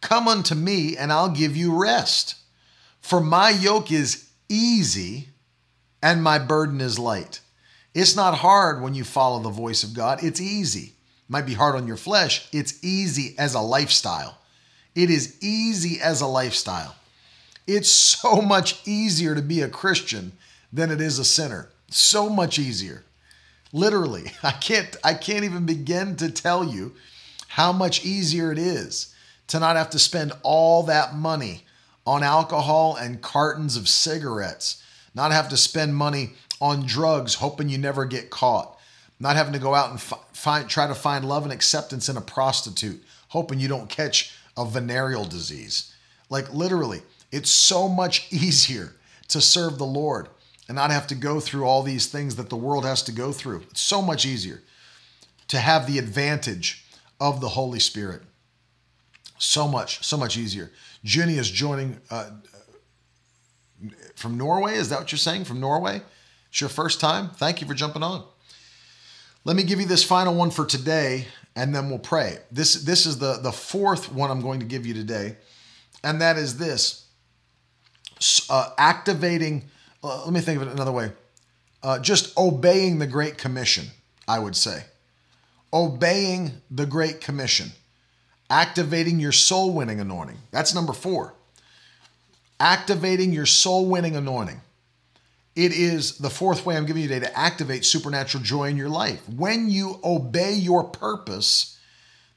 Come 0.01 0.27
unto 0.27 0.55
me, 0.55 0.95
and 0.95 1.11
I'll 1.11 1.31
give 1.31 1.57
you 1.57 1.75
rest. 1.75 2.35
For 3.01 3.19
my 3.19 3.49
yoke 3.49 3.91
is 3.91 4.29
easy 4.47 5.28
and 6.01 6.23
my 6.23 6.39
burden 6.39 6.81
is 6.81 6.99
light. 6.99 7.41
It's 7.93 8.15
not 8.15 8.37
hard 8.37 8.81
when 8.81 8.93
you 8.93 9.03
follow 9.03 9.39
the 9.39 9.49
voice 9.49 9.83
of 9.83 9.93
God. 9.93 10.23
It's 10.23 10.39
easy. 10.39 10.93
It 10.93 11.29
might 11.29 11.45
be 11.45 11.53
hard 11.53 11.75
on 11.75 11.87
your 11.87 11.97
flesh. 11.97 12.47
It's 12.51 12.83
easy 12.83 13.35
as 13.37 13.53
a 13.53 13.61
lifestyle. 13.61 14.37
It 14.95 15.09
is 15.09 15.37
easy 15.41 15.99
as 16.01 16.21
a 16.21 16.27
lifestyle. 16.27 16.95
It's 17.67 17.91
so 17.91 18.41
much 18.41 18.87
easier 18.87 19.35
to 19.35 19.41
be 19.41 19.61
a 19.61 19.69
Christian 19.69 20.33
than 20.73 20.91
it 20.91 21.01
is 21.01 21.19
a 21.19 21.25
sinner. 21.25 21.69
So 21.89 22.29
much 22.29 22.59
easier. 22.59 23.03
Literally, 23.71 24.31
I 24.43 24.51
can't 24.51 24.95
I 25.03 25.13
can't 25.13 25.45
even 25.45 25.65
begin 25.65 26.15
to 26.17 26.31
tell 26.31 26.63
you 26.63 26.93
how 27.49 27.71
much 27.71 28.05
easier 28.05 28.51
it 28.51 28.59
is 28.59 29.13
to 29.47 29.59
not 29.59 29.75
have 29.75 29.89
to 29.91 29.99
spend 29.99 30.31
all 30.43 30.83
that 30.83 31.15
money 31.15 31.65
on 32.05 32.23
alcohol 32.23 32.95
and 32.95 33.21
cartons 33.21 33.75
of 33.75 33.87
cigarettes, 33.87 34.78
not 35.13 35.31
have 35.31 35.49
to 35.49 35.57
spend 35.57 35.95
money 35.95 36.31
on 36.61 36.85
drugs 36.85 37.35
hoping 37.35 37.69
you 37.69 37.77
never 37.77 38.05
get 38.05 38.29
caught, 38.29 38.77
not 39.19 39.35
having 39.35 39.53
to 39.53 39.59
go 39.59 39.73
out 39.73 39.91
and 39.91 39.99
find 39.99 40.69
try 40.69 40.87
to 40.87 40.95
find 40.95 41.27
love 41.27 41.43
and 41.43 41.53
acceptance 41.53 42.09
in 42.09 42.17
a 42.17 42.21
prostitute, 42.21 43.03
hoping 43.29 43.59
you 43.59 43.67
don't 43.67 43.89
catch 43.89 44.33
a 44.57 44.65
venereal 44.65 45.25
disease. 45.25 45.93
Like 46.29 46.53
literally, 46.53 47.01
it's 47.31 47.49
so 47.49 47.87
much 47.87 48.27
easier 48.31 48.93
to 49.29 49.41
serve 49.41 49.77
the 49.77 49.85
Lord 49.85 50.29
and 50.67 50.75
not 50.75 50.91
have 50.91 51.07
to 51.07 51.15
go 51.15 51.39
through 51.39 51.65
all 51.65 51.81
these 51.81 52.07
things 52.07 52.35
that 52.35 52.49
the 52.49 52.55
world 52.55 52.85
has 52.85 53.01
to 53.03 53.11
go 53.11 53.31
through. 53.31 53.63
It's 53.71 53.81
so 53.81 54.01
much 54.01 54.25
easier 54.25 54.61
to 55.47 55.57
have 55.57 55.87
the 55.87 55.97
advantage 55.97 56.85
of 57.19 57.41
the 57.41 57.49
Holy 57.49 57.79
Spirit. 57.79 58.21
So 59.39 59.67
much, 59.67 60.05
so 60.05 60.17
much 60.17 60.37
easier. 60.37 60.71
Junie 61.01 61.37
is 61.37 61.49
joining 61.49 61.99
uh, 62.11 62.29
from 64.19 64.37
Norway. 64.37 64.75
Is 64.75 64.89
that 64.89 64.99
what 64.99 65.11
you're 65.11 65.17
saying? 65.19 65.45
From 65.45 65.59
Norway? 65.59 66.01
It's 66.49 66.61
your 66.61 66.69
first 66.69 66.99
time? 66.99 67.29
Thank 67.29 67.61
you 67.61 67.67
for 67.67 67.73
jumping 67.73 68.03
on. 68.03 68.23
Let 69.45 69.55
me 69.55 69.63
give 69.63 69.79
you 69.79 69.87
this 69.87 70.03
final 70.03 70.35
one 70.35 70.51
for 70.51 70.65
today, 70.65 71.27
and 71.55 71.73
then 71.73 71.89
we'll 71.89 71.99
pray. 71.99 72.37
This, 72.51 72.75
this 72.83 73.05
is 73.05 73.19
the, 73.19 73.39
the 73.41 73.51
fourth 73.51 74.11
one 74.11 74.29
I'm 74.29 74.41
going 74.41 74.59
to 74.59 74.65
give 74.65 74.85
you 74.85 74.93
today, 74.93 75.37
and 76.03 76.21
that 76.21 76.37
is 76.37 76.57
this 76.57 77.05
uh, 78.49 78.71
activating, 78.77 79.63
uh, 80.03 80.23
let 80.25 80.33
me 80.33 80.41
think 80.41 80.61
of 80.61 80.67
it 80.67 80.71
another 80.71 80.91
way, 80.91 81.11
uh, 81.81 81.99
just 81.99 82.37
obeying 82.37 82.99
the 82.99 83.07
Great 83.07 83.37
Commission, 83.37 83.85
I 84.27 84.39
would 84.39 84.55
say. 84.55 84.83
Obeying 85.71 86.61
the 86.69 86.85
Great 86.85 87.21
Commission, 87.21 87.71
activating 88.49 89.19
your 89.19 89.31
soul 89.31 89.73
winning 89.73 89.99
anointing. 89.99 90.37
That's 90.51 90.75
number 90.75 90.93
four. 90.93 91.33
Activating 92.59 93.31
your 93.31 93.45
soul 93.45 93.85
winning 93.85 94.15
anointing. 94.15 94.61
It 95.55 95.71
is 95.73 96.17
the 96.17 96.29
fourth 96.29 96.65
way 96.65 96.77
I'm 96.77 96.85
giving 96.85 97.01
you 97.01 97.07
today 97.09 97.25
to 97.25 97.37
activate 97.37 97.83
supernatural 97.83 98.43
joy 98.43 98.69
in 98.69 98.77
your 98.77 98.89
life. 98.89 99.27
When 99.27 99.69
you 99.69 99.99
obey 100.03 100.53
your 100.53 100.83
purpose 100.83 101.77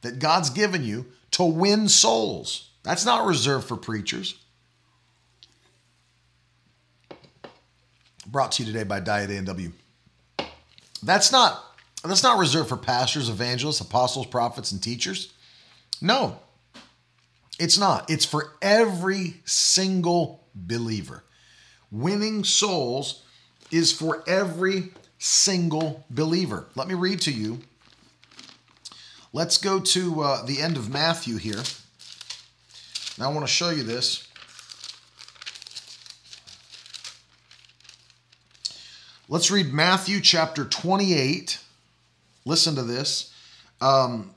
that 0.01 0.19
God's 0.19 0.51
given 0.51 0.85
you 0.85 1.07
to 1.33 1.45
win 1.45 1.89
souls, 1.89 2.71
that's 2.83 3.05
not 3.05 3.27
reserved 3.27 3.69
for 3.69 3.77
preachers. 3.77 4.35
Brought 8.27 8.53
to 8.53 8.65
you 8.65 8.73
today 8.73 8.85
by 8.85 9.01
Diet 9.01 9.31
A&W. 9.31 9.73
That's 11.03 11.33
not 11.33 11.63
that's 12.05 12.23
not 12.23 12.39
reserved 12.39 12.69
for 12.69 12.77
pastors, 12.77 13.29
evangelists, 13.29 13.81
apostles, 13.81 14.27
prophets, 14.27 14.73
and 14.73 14.83
teachers. 14.83 15.33
No, 16.01 16.39
it's 17.59 17.79
not. 17.79 18.11
It's 18.11 18.25
for 18.25 18.53
every 18.61 19.37
single 19.45 20.45
believer. 20.55 21.25
Winning 21.91 22.45
souls 22.45 23.23
is 23.71 23.93
for 23.93 24.25
every 24.27 24.91
single 25.19 26.05
believer. 26.11 26.67
Let 26.75 26.89
me 26.89 26.95
read 26.95 27.21
to 27.23 27.33
you. 27.33 27.61
Let's 29.33 29.57
go 29.57 29.81
to 29.81 30.23
uh, 30.23 30.45
the 30.45 30.61
end 30.61 30.77
of 30.77 30.91
Matthew 30.91 31.37
here. 31.37 31.63
Now, 33.19 33.31
I 33.31 33.33
want 33.33 33.47
to 33.47 33.53
show 33.53 33.71
you 33.71 33.83
this. 33.83 34.29
Let's 39.29 39.51
read 39.51 39.73
Matthew 39.73 40.21
chapter 40.21 40.65
28. 40.65 41.59
Listen 42.45 42.75
to 42.75 42.83
this. 42.83 43.33
Um, 43.81 44.35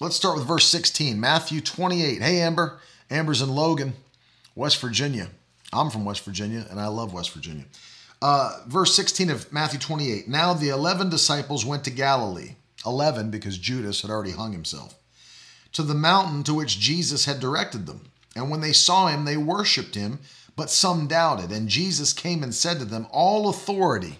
let's 0.00 0.16
start 0.16 0.36
with 0.36 0.46
verse 0.46 0.66
16. 0.66 1.18
Matthew 1.18 1.60
28. 1.60 2.22
Hey, 2.22 2.40
Amber. 2.40 2.78
Amber's 3.10 3.42
in 3.42 3.48
Logan. 3.48 3.94
West 4.54 4.80
Virginia. 4.80 5.28
I'm 5.72 5.90
from 5.90 6.04
West 6.04 6.24
Virginia 6.24 6.66
and 6.70 6.80
I 6.80 6.88
love 6.88 7.12
West 7.12 7.32
Virginia. 7.32 7.64
Uh, 8.20 8.58
verse 8.66 8.94
16 8.96 9.30
of 9.30 9.52
Matthew 9.52 9.78
28. 9.78 10.28
Now 10.28 10.54
the 10.54 10.70
11 10.70 11.10
disciples 11.10 11.64
went 11.64 11.84
to 11.84 11.90
Galilee, 11.90 12.56
11 12.84 13.30
because 13.30 13.58
Judas 13.58 14.02
had 14.02 14.10
already 14.10 14.32
hung 14.32 14.52
himself, 14.52 14.94
to 15.72 15.82
the 15.82 15.94
mountain 15.94 16.42
to 16.44 16.54
which 16.54 16.80
Jesus 16.80 17.26
had 17.26 17.38
directed 17.38 17.86
them. 17.86 18.10
And 18.34 18.50
when 18.50 18.60
they 18.60 18.72
saw 18.72 19.06
him, 19.06 19.24
they 19.24 19.36
worshiped 19.36 19.94
him, 19.94 20.18
but 20.56 20.70
some 20.70 21.06
doubted. 21.06 21.52
And 21.52 21.68
Jesus 21.68 22.12
came 22.12 22.42
and 22.42 22.54
said 22.54 22.78
to 22.80 22.84
them, 22.84 23.06
All 23.12 23.48
authority 23.48 24.18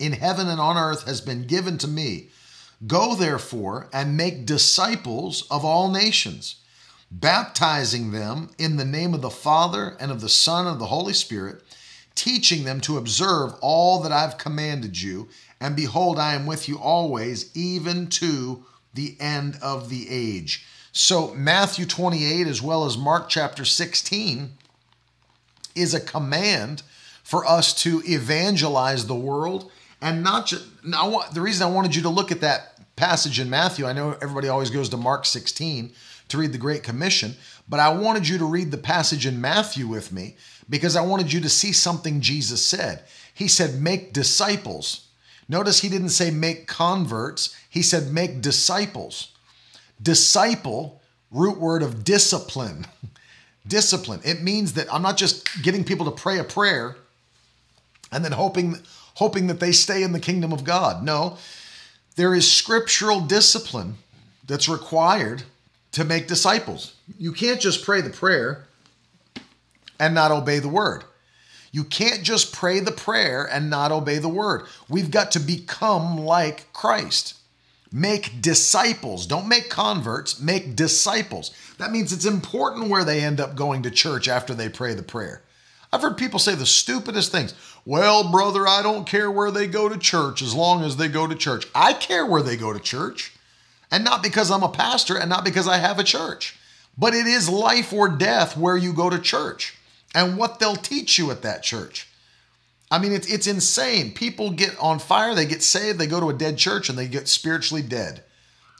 in 0.00 0.12
heaven 0.12 0.48
and 0.48 0.60
on 0.60 0.76
earth 0.76 1.06
has 1.06 1.20
been 1.20 1.46
given 1.46 1.78
to 1.78 1.88
me. 1.88 2.30
Go 2.86 3.14
therefore 3.14 3.88
and 3.92 4.16
make 4.16 4.46
disciples 4.46 5.46
of 5.50 5.64
all 5.64 5.90
nations 5.90 6.56
baptizing 7.10 8.10
them 8.10 8.50
in 8.58 8.76
the 8.76 8.84
name 8.84 9.14
of 9.14 9.22
the 9.22 9.30
Father 9.30 9.96
and 10.00 10.10
of 10.10 10.20
the 10.20 10.28
Son 10.28 10.66
and 10.66 10.74
of 10.74 10.78
the 10.78 10.86
Holy 10.86 11.12
Spirit, 11.12 11.62
teaching 12.14 12.64
them 12.64 12.80
to 12.82 12.98
observe 12.98 13.54
all 13.60 14.00
that 14.02 14.12
I've 14.12 14.38
commanded 14.38 15.00
you. 15.00 15.28
And 15.60 15.74
behold, 15.74 16.18
I 16.18 16.34
am 16.34 16.46
with 16.46 16.68
you 16.68 16.78
always, 16.78 17.54
even 17.56 18.08
to 18.08 18.64
the 18.94 19.16
end 19.20 19.58
of 19.62 19.88
the 19.88 20.08
age. 20.10 20.66
So, 20.92 21.32
Matthew 21.34 21.86
28, 21.86 22.46
as 22.46 22.60
well 22.60 22.84
as 22.84 22.98
Mark 22.98 23.28
chapter 23.28 23.64
16, 23.64 24.52
is 25.74 25.94
a 25.94 26.00
command 26.00 26.82
for 27.22 27.46
us 27.46 27.74
to 27.82 28.02
evangelize 28.04 29.06
the 29.06 29.14
world 29.14 29.70
and 30.00 30.22
not 30.22 30.46
just 30.46 30.64
now 30.84 31.20
the 31.32 31.40
reason 31.40 31.66
I 31.66 31.70
wanted 31.70 31.94
you 31.94 32.02
to 32.02 32.08
look 32.08 32.32
at 32.32 32.40
that 32.40 32.74
passage 32.96 33.38
in 33.40 33.48
Matthew 33.48 33.86
I 33.86 33.92
know 33.92 34.16
everybody 34.20 34.48
always 34.48 34.70
goes 34.70 34.88
to 34.90 34.96
Mark 34.96 35.26
16 35.26 35.92
to 36.28 36.38
read 36.38 36.52
the 36.52 36.58
Great 36.58 36.82
Commission, 36.82 37.34
but 37.68 37.80
I 37.80 37.88
wanted 37.88 38.28
you 38.28 38.38
to 38.38 38.44
read 38.44 38.70
the 38.70 38.78
passage 38.78 39.26
in 39.26 39.40
Matthew 39.40 39.86
with 39.86 40.12
me 40.12 40.36
because 40.68 40.94
I 40.96 41.00
wanted 41.00 41.32
you 41.32 41.40
to 41.40 41.48
see 41.48 41.72
something 41.72 42.20
Jesus 42.20 42.64
said. 42.64 43.02
He 43.32 43.48
said, 43.48 43.80
Make 43.80 44.12
disciples. 44.12 45.06
Notice 45.48 45.80
he 45.80 45.88
didn't 45.88 46.10
say 46.10 46.30
make 46.30 46.66
converts, 46.66 47.56
he 47.70 47.82
said 47.82 48.12
make 48.12 48.42
disciples. 48.42 49.32
Disciple, 50.00 51.00
root 51.30 51.58
word 51.58 51.82
of 51.82 52.04
discipline. 52.04 52.86
discipline. 53.66 54.20
It 54.24 54.42
means 54.42 54.74
that 54.74 54.92
I'm 54.92 55.02
not 55.02 55.16
just 55.16 55.62
getting 55.62 55.84
people 55.84 56.04
to 56.06 56.12
pray 56.12 56.38
a 56.38 56.44
prayer 56.44 56.96
and 58.12 58.24
then 58.24 58.32
hoping 58.32 58.78
hoping 59.18 59.48
that 59.48 59.58
they 59.58 59.72
stay 59.72 60.04
in 60.04 60.12
the 60.12 60.20
kingdom 60.20 60.52
of 60.52 60.62
God. 60.62 61.02
No, 61.02 61.36
there 62.14 62.34
is 62.34 62.50
scriptural 62.50 63.20
discipline 63.20 63.96
that's 64.46 64.68
required 64.68 65.42
to 65.92 66.04
make 66.04 66.28
disciples. 66.28 66.94
You 67.18 67.32
can't 67.32 67.60
just 67.60 67.84
pray 67.84 68.00
the 68.00 68.10
prayer 68.10 68.66
and 69.98 70.14
not 70.14 70.30
obey 70.30 70.60
the 70.60 70.68
word. 70.68 71.02
You 71.72 71.82
can't 71.82 72.22
just 72.22 72.52
pray 72.52 72.78
the 72.78 72.92
prayer 72.92 73.44
and 73.44 73.68
not 73.68 73.90
obey 73.90 74.18
the 74.18 74.28
word. 74.28 74.66
We've 74.88 75.10
got 75.10 75.32
to 75.32 75.40
become 75.40 76.18
like 76.18 76.72
Christ. 76.72 77.34
Make 77.90 78.40
disciples. 78.40 79.26
Don't 79.26 79.48
make 79.48 79.68
converts, 79.68 80.40
make 80.40 80.76
disciples. 80.76 81.50
That 81.78 81.90
means 81.90 82.12
it's 82.12 82.24
important 82.24 82.88
where 82.88 83.04
they 83.04 83.20
end 83.22 83.40
up 83.40 83.56
going 83.56 83.82
to 83.82 83.90
church 83.90 84.28
after 84.28 84.54
they 84.54 84.68
pray 84.68 84.94
the 84.94 85.02
prayer. 85.02 85.42
I've 85.92 86.02
heard 86.02 86.18
people 86.18 86.38
say 86.38 86.54
the 86.54 86.66
stupidest 86.66 87.32
things. 87.32 87.54
Well, 87.84 88.30
brother, 88.30 88.66
I 88.66 88.82
don't 88.82 89.06
care 89.06 89.30
where 89.30 89.50
they 89.50 89.66
go 89.66 89.88
to 89.88 89.98
church 89.98 90.42
as 90.42 90.54
long 90.54 90.84
as 90.84 90.96
they 90.96 91.08
go 91.08 91.26
to 91.26 91.34
church. 91.34 91.66
I 91.74 91.94
care 91.94 92.26
where 92.26 92.42
they 92.42 92.56
go 92.56 92.72
to 92.72 92.78
church. 92.78 93.32
And 93.90 94.04
not 94.04 94.22
because 94.22 94.50
I'm 94.50 94.62
a 94.62 94.68
pastor 94.68 95.16
and 95.16 95.30
not 95.30 95.44
because 95.44 95.66
I 95.66 95.78
have 95.78 95.98
a 95.98 96.04
church, 96.04 96.58
but 96.98 97.14
it 97.14 97.26
is 97.26 97.48
life 97.48 97.92
or 97.92 98.08
death 98.08 98.56
where 98.56 98.76
you 98.76 98.92
go 98.92 99.08
to 99.08 99.18
church 99.18 99.74
and 100.14 100.36
what 100.36 100.58
they'll 100.58 100.76
teach 100.76 101.16
you 101.16 101.30
at 101.30 101.42
that 101.42 101.62
church. 101.62 102.06
I 102.90 102.98
mean, 102.98 103.12
it's, 103.12 103.30
it's 103.32 103.46
insane. 103.46 104.12
People 104.12 104.50
get 104.50 104.78
on 104.78 104.98
fire, 104.98 105.34
they 105.34 105.46
get 105.46 105.62
saved, 105.62 105.98
they 105.98 106.06
go 106.06 106.20
to 106.20 106.30
a 106.30 106.34
dead 106.34 106.58
church 106.58 106.88
and 106.88 106.98
they 106.98 107.08
get 107.08 107.28
spiritually 107.28 107.82
dead. 107.82 108.24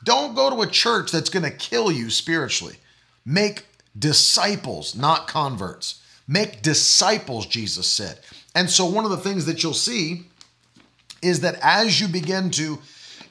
Don't 0.04 0.34
go 0.34 0.50
to 0.50 0.62
a 0.62 0.66
church 0.66 1.10
that's 1.10 1.30
going 1.30 1.42
to 1.42 1.50
kill 1.50 1.90
you 1.90 2.10
spiritually. 2.10 2.76
Make 3.24 3.64
disciples, 3.98 4.94
not 4.94 5.26
converts. 5.26 6.02
Make 6.28 6.62
disciples, 6.62 7.46
Jesus 7.46 7.88
said. 7.88 8.20
And 8.54 8.70
so, 8.70 8.84
one 8.84 9.04
of 9.04 9.10
the 9.10 9.16
things 9.16 9.46
that 9.46 9.62
you'll 9.62 9.74
see 9.74 10.26
is 11.22 11.40
that 11.40 11.58
as 11.62 12.00
you 12.00 12.06
begin 12.06 12.50
to 12.50 12.78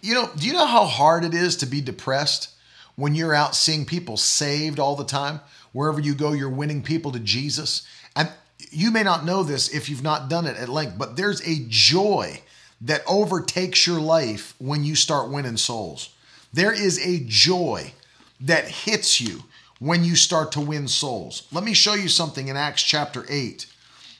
you 0.01 0.13
know, 0.13 0.29
do 0.37 0.47
you 0.47 0.53
know 0.53 0.65
how 0.65 0.85
hard 0.85 1.23
it 1.23 1.33
is 1.33 1.57
to 1.57 1.65
be 1.65 1.81
depressed 1.81 2.49
when 2.95 3.15
you're 3.15 3.33
out 3.33 3.55
seeing 3.55 3.85
people 3.85 4.17
saved 4.17 4.79
all 4.79 4.95
the 4.95 5.03
time? 5.03 5.41
Wherever 5.71 5.99
you 5.99 6.15
go, 6.15 6.31
you're 6.31 6.49
winning 6.49 6.81
people 6.81 7.11
to 7.11 7.19
Jesus. 7.19 7.85
And 8.15 8.29
you 8.71 8.91
may 8.91 9.03
not 9.03 9.25
know 9.25 9.43
this 9.43 9.73
if 9.73 9.89
you've 9.89 10.03
not 10.03 10.29
done 10.29 10.45
it 10.45 10.57
at 10.57 10.69
length, 10.69 10.97
but 10.97 11.15
there's 11.15 11.41
a 11.47 11.65
joy 11.67 12.41
that 12.81 13.01
overtakes 13.07 13.87
your 13.87 13.99
life 13.99 14.53
when 14.59 14.83
you 14.83 14.95
start 14.95 15.29
winning 15.29 15.57
souls. 15.57 16.09
There 16.53 16.71
is 16.71 17.05
a 17.05 17.23
joy 17.25 17.93
that 18.41 18.67
hits 18.67 19.19
you 19.19 19.43
when 19.79 20.03
you 20.03 20.15
start 20.15 20.51
to 20.53 20.61
win 20.61 20.87
souls. 20.87 21.47
Let 21.51 21.63
me 21.63 21.73
show 21.73 21.93
you 21.93 22.09
something 22.09 22.47
in 22.47 22.57
Acts 22.57 22.83
chapter 22.83 23.25
8. 23.29 23.65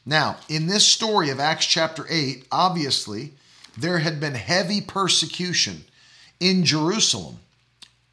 Now, 0.06 0.38
in 0.48 0.68
this 0.68 0.88
story 0.88 1.30
of 1.30 1.40
Acts 1.40 1.66
chapter 1.66 2.06
8, 2.10 2.48
obviously, 2.52 3.34
there 3.78 4.00
had 4.00 4.20
been 4.20 4.36
heavy 4.36 4.82
persecution 4.82 5.84
in 6.40 6.64
Jerusalem 6.64 7.40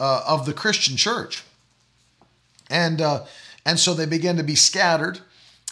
uh, 0.00 0.24
of 0.26 0.46
the 0.46 0.52
Christian 0.54 0.96
church. 0.96 1.44
And 2.70 3.00
uh, 3.00 3.24
and 3.66 3.78
so 3.78 3.94
they 3.94 4.06
began 4.06 4.36
to 4.36 4.42
be 4.42 4.54
scattered 4.54 5.20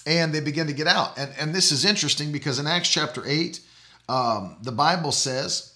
and 0.06 0.32
they 0.32 0.40
began 0.40 0.66
to 0.66 0.72
get 0.72 0.86
out. 0.86 1.18
And, 1.18 1.32
and 1.38 1.54
this 1.54 1.72
is 1.72 1.84
interesting 1.84 2.32
because 2.32 2.58
in 2.58 2.66
Acts 2.66 2.88
chapter 2.88 3.22
8, 3.26 3.60
um, 4.08 4.56
the 4.62 4.72
Bible 4.72 5.12
says, 5.12 5.74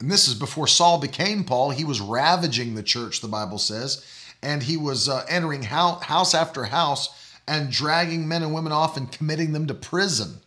and 0.00 0.10
this 0.10 0.28
is 0.28 0.34
before 0.34 0.66
Saul 0.66 0.98
became 1.00 1.44
Paul, 1.44 1.70
he 1.70 1.84
was 1.84 2.00
ravaging 2.00 2.74
the 2.74 2.82
church, 2.82 3.20
the 3.20 3.28
Bible 3.28 3.58
says, 3.58 4.04
and 4.44 4.62
he 4.62 4.76
was 4.76 5.08
uh, 5.08 5.24
entering 5.28 5.62
house 5.62 6.34
after 6.34 6.64
house 6.64 7.38
and 7.48 7.72
dragging 7.72 8.28
men 8.28 8.42
and 8.42 8.54
women 8.54 8.72
off 8.72 8.96
and 8.96 9.10
committing 9.10 9.52
them 9.52 9.66
to 9.66 9.74
prison. 9.74 10.40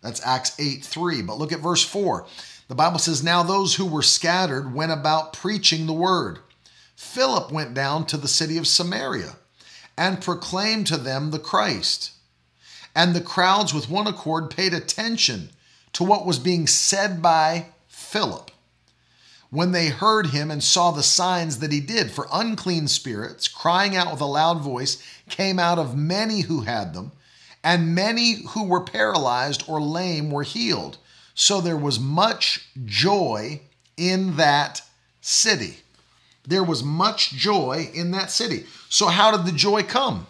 That's 0.00 0.24
Acts 0.26 0.58
8 0.58 0.84
3. 0.84 1.22
But 1.22 1.38
look 1.38 1.52
at 1.52 1.60
verse 1.60 1.84
4. 1.84 2.26
The 2.68 2.74
Bible 2.74 2.98
says, 2.98 3.22
Now 3.22 3.42
those 3.42 3.74
who 3.74 3.86
were 3.86 4.02
scattered 4.02 4.74
went 4.74 4.92
about 4.92 5.32
preaching 5.32 5.86
the 5.86 5.92
word. 5.92 6.38
Philip 6.96 7.52
went 7.52 7.74
down 7.74 8.06
to 8.06 8.16
the 8.16 8.28
city 8.28 8.56
of 8.56 8.66
Samaria 8.66 9.36
and 9.96 10.22
proclaimed 10.22 10.86
to 10.86 10.96
them 10.96 11.30
the 11.30 11.38
Christ. 11.38 12.12
And 12.94 13.14
the 13.14 13.20
crowds 13.20 13.74
with 13.74 13.90
one 13.90 14.06
accord 14.06 14.50
paid 14.50 14.72
attention 14.72 15.50
to 15.92 16.04
what 16.04 16.26
was 16.26 16.38
being 16.38 16.66
said 16.66 17.20
by 17.20 17.66
Philip 17.88 18.50
when 19.52 19.72
they 19.72 19.90
heard 19.90 20.28
him 20.28 20.50
and 20.50 20.64
saw 20.64 20.90
the 20.90 21.02
signs 21.02 21.58
that 21.58 21.70
he 21.70 21.78
did. 21.78 22.10
For 22.10 22.26
unclean 22.32 22.88
spirits, 22.88 23.46
crying 23.48 23.94
out 23.94 24.10
with 24.10 24.22
a 24.22 24.26
loud 24.26 24.62
voice, 24.62 25.00
came 25.28 25.58
out 25.58 25.78
of 25.78 25.96
many 25.96 26.40
who 26.40 26.62
had 26.62 26.94
them, 26.94 27.12
and 27.62 27.94
many 27.94 28.44
who 28.48 28.64
were 28.64 28.80
paralyzed 28.80 29.62
or 29.68 29.80
lame 29.80 30.30
were 30.30 30.42
healed. 30.42 30.96
So 31.34 31.60
there 31.60 31.76
was 31.76 32.00
much 32.00 32.66
joy 32.86 33.60
in 33.98 34.36
that 34.36 34.80
city. 35.20 35.76
There 36.48 36.64
was 36.64 36.82
much 36.82 37.32
joy 37.32 37.90
in 37.92 38.10
that 38.12 38.30
city. 38.30 38.64
So, 38.88 39.08
how 39.08 39.36
did 39.36 39.44
the 39.44 39.56
joy 39.56 39.82
come? 39.82 40.26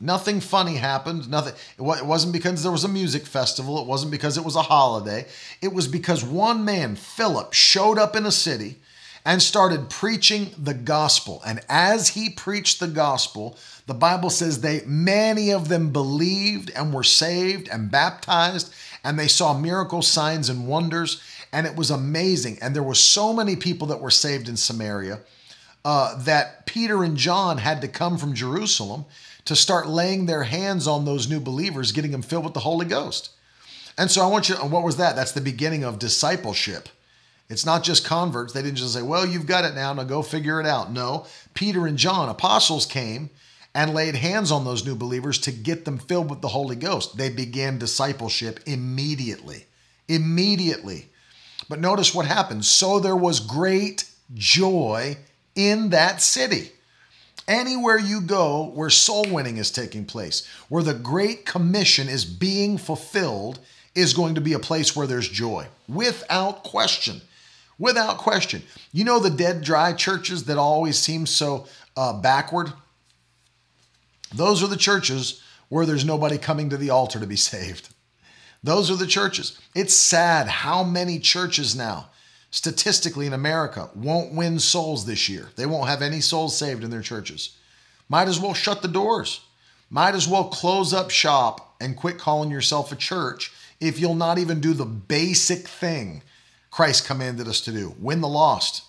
Nothing 0.00 0.40
funny 0.40 0.76
happened. 0.76 1.28
Nothing. 1.28 1.54
It 1.76 1.82
wasn't 1.82 2.32
because 2.32 2.62
there 2.62 2.72
was 2.72 2.84
a 2.84 2.88
music 2.88 3.26
festival. 3.26 3.80
It 3.80 3.86
wasn't 3.86 4.12
because 4.12 4.38
it 4.38 4.44
was 4.44 4.56
a 4.56 4.62
holiday. 4.62 5.26
It 5.60 5.72
was 5.72 5.88
because 5.88 6.24
one 6.24 6.64
man, 6.64 6.94
Philip, 6.94 7.52
showed 7.52 7.98
up 7.98 8.14
in 8.14 8.24
a 8.24 8.30
city 8.30 8.76
and 9.24 9.42
started 9.42 9.90
preaching 9.90 10.50
the 10.56 10.74
gospel. 10.74 11.42
And 11.44 11.60
as 11.68 12.10
he 12.10 12.30
preached 12.30 12.78
the 12.78 12.86
gospel, 12.86 13.58
the 13.86 13.94
Bible 13.94 14.30
says 14.30 14.60
they 14.60 14.82
many 14.86 15.50
of 15.50 15.68
them 15.68 15.92
believed 15.92 16.70
and 16.70 16.94
were 16.94 17.02
saved 17.02 17.68
and 17.68 17.90
baptized, 17.90 18.72
and 19.02 19.18
they 19.18 19.28
saw 19.28 19.58
miracle 19.58 20.02
signs 20.02 20.48
and 20.48 20.68
wonders 20.68 21.20
and 21.52 21.66
it 21.66 21.76
was 21.76 21.90
amazing. 21.90 22.58
And 22.60 22.74
there 22.74 22.82
were 22.82 22.94
so 22.94 23.32
many 23.32 23.56
people 23.56 23.88
that 23.88 24.00
were 24.00 24.10
saved 24.10 24.48
in 24.48 24.56
Samaria 24.56 25.20
uh, 25.84 26.22
that 26.24 26.66
Peter 26.66 27.02
and 27.02 27.16
John 27.16 27.58
had 27.58 27.80
to 27.82 27.88
come 27.88 28.18
from 28.18 28.34
Jerusalem 28.34 29.04
to 29.48 29.56
start 29.56 29.88
laying 29.88 30.26
their 30.26 30.42
hands 30.42 30.86
on 30.86 31.06
those 31.06 31.26
new 31.26 31.40
believers, 31.40 31.92
getting 31.92 32.10
them 32.10 32.20
filled 32.20 32.44
with 32.44 32.52
the 32.52 32.60
Holy 32.60 32.84
Ghost. 32.84 33.30
And 33.96 34.10
so 34.10 34.22
I 34.22 34.26
want 34.26 34.50
you, 34.50 34.56
what 34.56 34.84
was 34.84 34.98
that? 34.98 35.16
That's 35.16 35.32
the 35.32 35.40
beginning 35.40 35.84
of 35.84 35.98
discipleship. 35.98 36.90
It's 37.48 37.64
not 37.64 37.82
just 37.82 38.04
converts. 38.04 38.52
They 38.52 38.60
didn't 38.60 38.76
just 38.76 38.92
say, 38.92 39.00
well, 39.00 39.24
you've 39.24 39.46
got 39.46 39.64
it 39.64 39.74
now, 39.74 39.94
now 39.94 40.04
go 40.04 40.20
figure 40.20 40.60
it 40.60 40.66
out. 40.66 40.92
No, 40.92 41.24
Peter 41.54 41.86
and 41.86 41.96
John, 41.96 42.28
apostles, 42.28 42.84
came 42.84 43.30
and 43.74 43.94
laid 43.94 44.16
hands 44.16 44.52
on 44.52 44.66
those 44.66 44.84
new 44.84 44.94
believers 44.94 45.38
to 45.38 45.50
get 45.50 45.86
them 45.86 45.96
filled 45.96 46.28
with 46.28 46.42
the 46.42 46.48
Holy 46.48 46.76
Ghost. 46.76 47.16
They 47.16 47.30
began 47.30 47.78
discipleship 47.78 48.60
immediately. 48.66 49.64
Immediately. 50.08 51.08
But 51.70 51.80
notice 51.80 52.14
what 52.14 52.26
happened. 52.26 52.66
So 52.66 53.00
there 53.00 53.16
was 53.16 53.40
great 53.40 54.04
joy 54.34 55.16
in 55.54 55.88
that 55.88 56.20
city. 56.20 56.72
Anywhere 57.48 57.98
you 57.98 58.20
go 58.20 58.66
where 58.74 58.90
soul 58.90 59.24
winning 59.24 59.56
is 59.56 59.70
taking 59.70 60.04
place, 60.04 60.46
where 60.68 60.82
the 60.82 60.92
Great 60.94 61.46
Commission 61.46 62.08
is 62.08 62.26
being 62.26 62.76
fulfilled, 62.76 63.58
is 63.94 64.12
going 64.12 64.34
to 64.34 64.40
be 64.40 64.52
a 64.52 64.58
place 64.58 64.94
where 64.94 65.06
there's 65.06 65.28
joy, 65.28 65.66
without 65.88 66.62
question. 66.62 67.22
Without 67.78 68.18
question. 68.18 68.62
You 68.92 69.04
know 69.04 69.18
the 69.18 69.30
dead, 69.30 69.62
dry 69.62 69.92
churches 69.92 70.44
that 70.44 70.58
always 70.58 70.98
seem 70.98 71.26
so 71.26 71.66
uh, 71.96 72.12
backward? 72.12 72.72
Those 74.34 74.62
are 74.62 74.66
the 74.66 74.76
churches 74.76 75.42
where 75.68 75.86
there's 75.86 76.04
nobody 76.04 76.38
coming 76.38 76.70
to 76.70 76.76
the 76.76 76.90
altar 76.90 77.18
to 77.18 77.26
be 77.26 77.36
saved. 77.52 77.88
Those 78.62 78.90
are 78.90 78.96
the 78.96 79.06
churches. 79.06 79.58
It's 79.74 79.94
sad 79.94 80.48
how 80.48 80.82
many 80.82 81.18
churches 81.18 81.76
now, 81.76 82.10
statistically 82.50 83.26
in 83.26 83.32
America, 83.32 83.90
won't 83.94 84.32
win 84.32 84.58
souls 84.58 85.06
this 85.06 85.28
year. 85.28 85.48
They 85.56 85.66
won't 85.66 85.88
have 85.88 86.02
any 86.02 86.20
souls 86.20 86.56
saved 86.56 86.84
in 86.84 86.90
their 86.90 87.02
churches. 87.02 87.56
Might 88.08 88.28
as 88.28 88.40
well 88.40 88.54
shut 88.54 88.82
the 88.82 88.88
doors. 88.88 89.40
Might 89.90 90.14
as 90.14 90.28
well 90.28 90.44
close 90.44 90.92
up 90.92 91.10
shop 91.10 91.76
and 91.80 91.96
quit 91.96 92.18
calling 92.18 92.50
yourself 92.50 92.92
a 92.92 92.96
church 92.96 93.52
if 93.80 93.98
you'll 94.00 94.14
not 94.14 94.38
even 94.38 94.60
do 94.60 94.72
the 94.72 94.84
basic 94.84 95.68
thing 95.68 96.22
Christ 96.70 97.06
commanded 97.06 97.48
us 97.48 97.60
to 97.62 97.72
do 97.72 97.94
win 97.98 98.20
the 98.20 98.28
lost. 98.28 98.84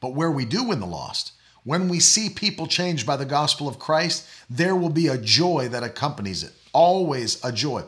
But 0.00 0.14
where 0.14 0.30
we 0.30 0.44
do 0.44 0.64
win 0.64 0.80
the 0.80 0.86
lost, 0.86 1.32
when 1.64 1.88
we 1.88 2.00
see 2.00 2.28
people 2.28 2.66
changed 2.66 3.06
by 3.06 3.16
the 3.16 3.24
gospel 3.24 3.68
of 3.68 3.78
Christ, 3.78 4.26
there 4.50 4.74
will 4.74 4.90
be 4.90 5.06
a 5.06 5.16
joy 5.16 5.68
that 5.68 5.84
accompanies 5.84 6.42
it. 6.42 6.52
Always 6.72 7.42
a 7.44 7.52
joy. 7.52 7.84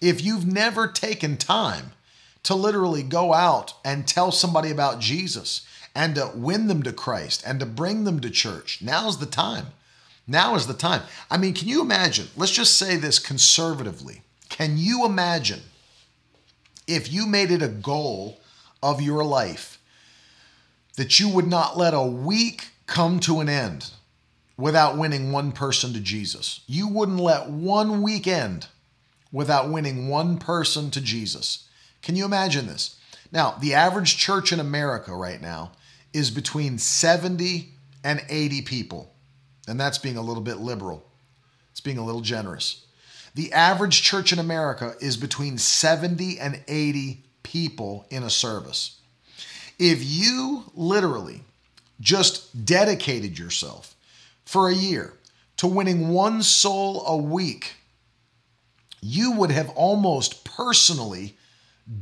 If 0.00 0.24
you've 0.24 0.46
never 0.46 0.86
taken 0.86 1.36
time 1.36 1.92
to 2.46 2.54
literally 2.54 3.02
go 3.02 3.34
out 3.34 3.74
and 3.84 4.06
tell 4.06 4.32
somebody 4.32 4.70
about 4.70 5.00
Jesus 5.00 5.66
and 5.94 6.14
to 6.14 6.30
win 6.34 6.68
them 6.68 6.82
to 6.84 6.92
Christ 6.92 7.42
and 7.46 7.58
to 7.58 7.66
bring 7.66 8.04
them 8.04 8.20
to 8.20 8.30
church, 8.30 8.80
now's 8.82 9.18
the 9.18 9.26
time. 9.26 9.66
Now 10.28 10.54
is 10.54 10.66
the 10.66 10.74
time. 10.74 11.02
I 11.30 11.38
mean, 11.38 11.54
can 11.54 11.68
you 11.68 11.80
imagine? 11.80 12.28
Let's 12.36 12.52
just 12.52 12.76
say 12.76 12.96
this 12.96 13.18
conservatively. 13.18 14.22
Can 14.48 14.76
you 14.76 15.04
imagine 15.04 15.60
if 16.86 17.12
you 17.12 17.26
made 17.26 17.50
it 17.50 17.62
a 17.62 17.68
goal 17.68 18.40
of 18.82 19.00
your 19.00 19.24
life 19.24 19.80
that 20.96 21.18
you 21.18 21.28
would 21.28 21.46
not 21.46 21.76
let 21.76 21.94
a 21.94 22.02
week 22.02 22.68
come 22.86 23.18
to 23.20 23.40
an 23.40 23.48
end 23.48 23.90
without 24.56 24.96
winning 24.98 25.32
one 25.32 25.50
person 25.52 25.92
to 25.92 26.00
Jesus? 26.00 26.60
You 26.66 26.88
wouldn't 26.88 27.20
let 27.20 27.48
one 27.48 28.02
weekend 28.02 28.68
without 29.32 29.70
winning 29.70 30.08
one 30.08 30.38
person 30.38 30.90
to 30.92 31.00
Jesus. 31.00 31.65
Can 32.06 32.14
you 32.14 32.24
imagine 32.24 32.68
this? 32.68 32.94
Now, 33.32 33.56
the 33.60 33.74
average 33.74 34.16
church 34.16 34.52
in 34.52 34.60
America 34.60 35.12
right 35.12 35.42
now 35.42 35.72
is 36.12 36.30
between 36.30 36.78
70 36.78 37.70
and 38.04 38.24
80 38.28 38.62
people. 38.62 39.12
And 39.66 39.80
that's 39.80 39.98
being 39.98 40.16
a 40.16 40.22
little 40.22 40.44
bit 40.44 40.58
liberal. 40.58 41.04
It's 41.72 41.80
being 41.80 41.98
a 41.98 42.04
little 42.04 42.20
generous. 42.20 42.86
The 43.34 43.52
average 43.52 44.02
church 44.02 44.32
in 44.32 44.38
America 44.38 44.94
is 45.00 45.16
between 45.16 45.58
70 45.58 46.38
and 46.38 46.62
80 46.68 47.24
people 47.42 48.06
in 48.08 48.22
a 48.22 48.30
service. 48.30 49.00
If 49.76 50.04
you 50.04 50.70
literally 50.76 51.40
just 52.00 52.64
dedicated 52.64 53.36
yourself 53.36 53.96
for 54.44 54.68
a 54.68 54.74
year 54.74 55.14
to 55.56 55.66
winning 55.66 56.10
one 56.10 56.44
soul 56.44 57.04
a 57.04 57.16
week 57.16 57.74
you 59.02 59.32
would 59.32 59.50
have 59.50 59.70
almost 59.70 60.44
personally 60.44 61.36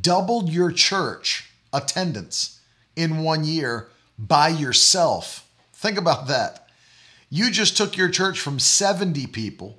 doubled 0.01 0.49
your 0.49 0.70
church 0.70 1.51
attendance 1.72 2.61
in 2.97 3.18
one 3.18 3.45
year 3.45 3.89
by 4.18 4.49
yourself. 4.49 5.49
Think 5.72 5.99
about 5.99 6.28
that. 6.28 6.68
You 7.30 7.51
just 7.51 7.76
took 7.76 7.97
your 7.97 8.09
church 8.09 8.41
from 8.41 8.59
70 8.59 9.26
people 9.28 9.78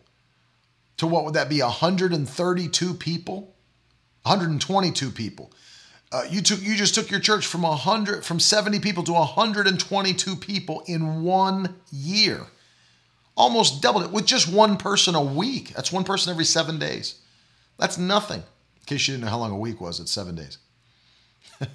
to 0.98 1.08
what 1.08 1.26
would 1.26 1.34
that 1.34 1.50
be 1.50 1.62
132 1.62 2.94
people 2.94 3.54
122 4.24 5.12
people 5.12 5.52
uh, 6.12 6.24
you 6.30 6.42
took 6.42 6.62
you 6.62 6.76
just 6.76 6.96
took 6.96 7.12
your 7.12 7.20
church 7.20 7.46
from 7.46 7.64
100 7.64 8.24
from 8.24 8.40
70 8.40 8.80
people 8.80 9.04
to 9.04 9.12
122 9.12 10.36
people 10.38 10.84
in 10.88 11.24
one 11.24 11.76
year 11.92 12.48
almost 13.36 13.82
doubled 13.82 14.04
it 14.04 14.12
with 14.12 14.26
just 14.26 14.52
one 14.52 14.78
person 14.78 15.16
a 15.16 15.22
week. 15.22 15.70
That's 15.70 15.92
one 15.92 16.04
person 16.04 16.32
every 16.32 16.46
seven 16.46 16.80
days. 16.80 17.16
That's 17.78 17.98
nothing. 17.98 18.44
In 18.86 18.98
case 18.98 19.08
you 19.08 19.16
didn't 19.16 19.26
know 19.26 19.32
how 19.32 19.40
long 19.40 19.52
a 19.52 19.58
week 19.58 19.82
was, 19.82 20.00
it's 20.00 20.12
seven 20.12 20.36
days. 20.36 20.60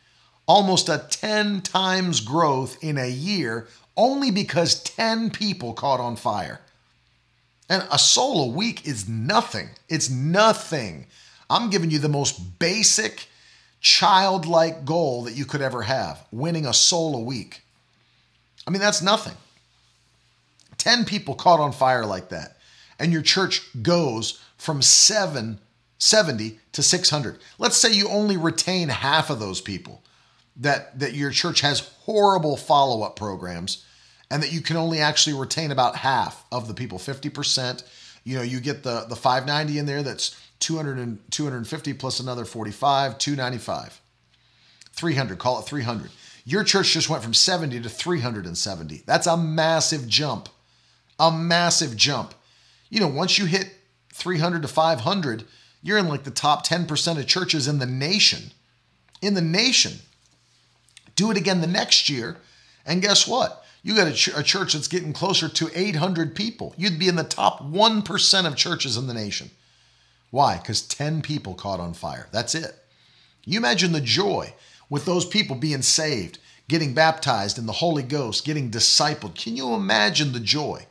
Almost 0.46 0.88
a 0.88 1.06
10 1.10 1.62
times 1.62 2.22
growth 2.22 2.78
in 2.84 2.98
a 2.98 3.10
year 3.10 3.68
only 3.98 4.30
because 4.30 4.84
10 4.84 5.32
people 5.32 5.74
caught 5.74 6.00
on 6.00 6.16
fire. 6.16 6.62
And 7.68 7.84
a 7.92 7.98
soul 7.98 8.44
a 8.44 8.54
week 8.54 8.88
is 8.88 9.10
nothing. 9.10 9.70
It's 9.90 10.10
nothing. 10.10 11.08
I'm 11.50 11.72
giving 11.72 11.90
you 11.90 11.98
the 11.98 12.08
most 12.08 12.60
basic, 12.60 13.28
childlike 13.82 14.86
goal 14.86 15.24
that 15.24 15.36
you 15.36 15.46
could 15.46 15.62
ever 15.62 15.82
have 15.82 16.24
winning 16.32 16.68
a 16.68 16.74
soul 16.74 17.16
a 17.16 17.22
week. 17.22 17.64
I 18.68 18.72
mean, 18.72 18.82
that's 18.82 19.02
nothing. 19.02 19.36
10 20.78 21.06
people 21.06 21.34
caught 21.34 21.60
on 21.60 21.72
fire 21.72 22.06
like 22.06 22.30
that, 22.30 22.58
and 23.00 23.12
your 23.12 23.24
church 23.24 23.64
goes 23.82 24.40
from 24.58 24.84
seven, 24.84 25.60
70 25.98 26.60
to 26.74 26.84
600. 26.84 27.38
Let's 27.58 27.78
say 27.78 27.92
you 27.92 28.10
only 28.10 28.38
retain 28.38 28.90
half 28.90 29.30
of 29.30 29.40
those 29.40 29.62
people, 29.62 30.04
that, 30.58 30.98
that 31.00 31.14
your 31.14 31.32
church 31.32 31.62
has 31.62 31.92
horrible 32.02 32.58
follow 32.58 33.04
up 33.04 33.16
programs, 33.16 33.86
and 34.32 34.42
that 34.42 34.54
you 34.54 34.62
can 34.62 34.78
only 34.78 35.00
actually 35.00 35.38
retain 35.38 35.72
about 35.72 35.98
half 35.98 36.46
of 36.52 36.68
the 36.68 36.74
people, 36.74 36.98
50%. 36.98 37.84
You 38.24 38.38
know, 38.38 38.44
you 38.44 38.60
get 38.60 38.84
the, 38.84 39.06
the 39.08 39.16
590 39.16 39.80
in 39.80 39.86
there 39.86 40.04
that's 40.04 40.40
200 40.60 40.98
and 40.98 41.20
250 41.32 41.94
plus 41.94 42.20
another 42.20 42.46
45, 42.46 43.18
295. 43.18 44.02
300, 44.94 45.38
call 45.38 45.60
it 45.60 45.66
300. 45.66 46.10
Your 46.46 46.64
church 46.64 46.94
just 46.94 47.10
went 47.10 47.24
from 47.24 47.34
70 47.34 47.82
to 47.82 47.90
370. 47.90 49.04
That's 49.06 49.28
a 49.28 49.36
massive 49.36 50.08
jump. 50.08 50.50
A 51.20 51.32
massive 51.32 51.98
jump. 51.98 52.34
You 52.90 53.00
know, 53.00 53.08
once 53.08 53.38
you 53.38 53.46
hit 53.46 53.74
300 54.14 54.62
to 54.62 54.68
500, 54.68 55.44
you're 55.86 56.00
in 56.00 56.08
like 56.08 56.24
the 56.24 56.32
top 56.32 56.66
10% 56.66 57.20
of 57.20 57.28
churches 57.28 57.68
in 57.68 57.78
the 57.78 57.86
nation. 57.86 58.52
In 59.22 59.36
the 59.36 59.42
nation. 59.42 60.00
Do 61.16 61.30
it 61.30 61.38
again 61.38 61.62
the 61.62 61.68
next 61.68 62.10
year, 62.10 62.38
and 62.88 63.04
guess 63.04 63.28
what? 63.28 63.64
You 63.84 63.96
got 63.96 64.08
a, 64.08 64.14
ch- 64.14 64.36
a 64.36 64.42
church 64.42 64.74
that's 64.74 64.88
getting 64.88 65.14
closer 65.14 65.48
to 65.48 65.70
800 65.76 66.36
people. 66.36 66.74
You'd 66.76 66.98
be 66.98 67.08
in 67.08 67.18
the 67.18 67.24
top 67.24 67.62
1% 67.62 68.48
of 68.48 68.56
churches 68.56 68.98
in 68.98 69.06
the 69.06 69.14
nation. 69.14 69.52
Why? 70.32 70.58
Because 70.58 70.82
10 70.82 71.22
people 71.22 71.54
caught 71.54 71.80
on 71.80 71.94
fire. 71.94 72.30
That's 72.32 72.56
it. 72.56 72.74
You 73.46 73.60
imagine 73.60 73.92
the 73.92 74.02
joy 74.02 74.56
with 74.90 75.06
those 75.06 75.24
people 75.24 75.56
being 75.56 75.84
saved, 75.84 76.40
getting 76.68 76.96
baptized 76.96 77.60
in 77.60 77.68
the 77.68 77.74
Holy 77.74 78.02
Ghost, 78.02 78.44
getting 78.44 78.72
discipled. 78.72 79.36
Can 79.36 79.56
you 79.56 79.76
imagine 79.76 80.32
the 80.32 80.40
joy? 80.40 80.88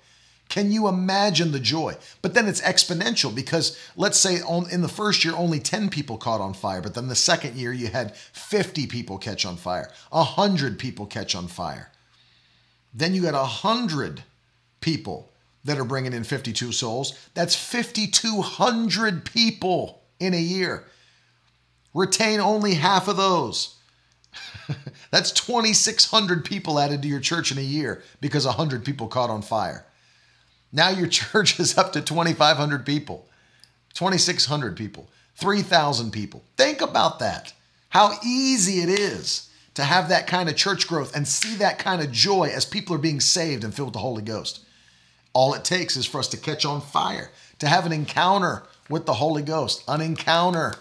Can 0.55 0.71
you 0.71 0.87
imagine 0.87 1.51
the 1.51 1.59
joy? 1.59 1.97
But 2.23 2.35
then 2.35 2.47
it's 2.47 2.61
exponential 2.61 3.35
because 3.35 3.77
let's 3.97 4.21
say 4.21 4.37
in 4.71 4.83
the 4.83 4.89
first 4.89 5.25
year 5.25 5.35
only 5.35 5.59
10 5.59 5.89
people 5.89 6.17
caught 6.17 6.41
on 6.41 6.55
fire, 6.55 6.81
but 6.81 6.95
then 6.95 7.09
the 7.09 7.17
second 7.17 7.57
year 7.57 7.73
you 7.73 7.89
had 7.89 8.17
50 8.17 8.87
people 8.87 9.19
catch 9.19 9.45
on 9.45 9.57
fire, 9.57 9.91
100 10.11 10.79
people 10.79 11.07
catch 11.07 11.35
on 11.35 11.49
fire. 11.49 11.91
Then 12.95 13.15
you 13.15 13.23
got 13.23 13.35
100 13.35 14.23
people 14.81 15.33
that 15.65 15.77
are 15.77 15.85
bringing 15.85 16.13
in 16.13 16.23
52 16.23 16.71
souls. 16.71 17.19
That's 17.35 17.57
5,200 17.57 19.25
people 19.25 20.03
in 20.21 20.35
a 20.35 20.41
year. 20.41 20.85
Retain 21.93 22.39
only 22.39 22.75
half 22.75 23.09
of 23.09 23.17
those. 23.17 23.75
That's 25.11 25.33
2,600 25.33 26.45
people 26.45 26.79
added 26.79 27.03
to 27.03 27.09
your 27.09 27.19
church 27.19 27.51
in 27.51 27.59
a 27.59 27.61
year 27.61 28.05
because 28.21 28.47
100 28.47 28.85
people 28.85 29.09
caught 29.09 29.31
on 29.31 29.43
fire. 29.43 29.85
Now 30.75 30.91
your 30.91 31.07
church 31.09 31.59
is 31.59 31.79
up 31.79 31.93
to 31.95 32.03
2,500 32.03 32.85
people, 32.85 33.27
2,600 33.95 34.77
people, 34.77 35.09
3,000 35.37 36.11
people. 36.11 36.43
Think 36.57 36.83
about 36.83 37.21
that. 37.21 37.55
How 37.89 38.13
easy 38.25 38.81
it 38.81 38.89
is 38.89 39.49
to 39.75 39.85
have 39.85 40.09
that 40.09 40.27
kind 40.27 40.49
of 40.49 40.57
church 40.57 40.87
growth 40.87 41.17
and 41.17 41.27
see 41.27 41.55
that 41.57 41.79
kind 41.79 42.03
of 42.03 42.13
joy 42.13 42.51
as 42.53 42.65
people 42.65 42.95
are 42.95 42.99
being 42.99 43.21
saved 43.21 43.65
and 43.65 43.75
filled 43.75 43.89
with 43.89 43.95
the 43.95 44.01
Holy 44.01 44.23
Ghost. 44.23 44.61
All 45.33 45.55
it 45.55 45.65
takes 45.65 45.97
is 45.97 46.07
for 46.07 46.19
us 46.19 46.29
to 46.29 46.37
catch 46.37 46.65
on 46.65 46.81
fire, 46.81 47.31
to 47.59 47.69
have 47.69 47.87
an 47.87 47.93
encounter 47.93 48.65
with 48.89 49.07
the 49.07 49.15
Holy 49.15 49.43
Ghost, 49.43 49.83
an 49.89 50.01
encounter 50.01 50.75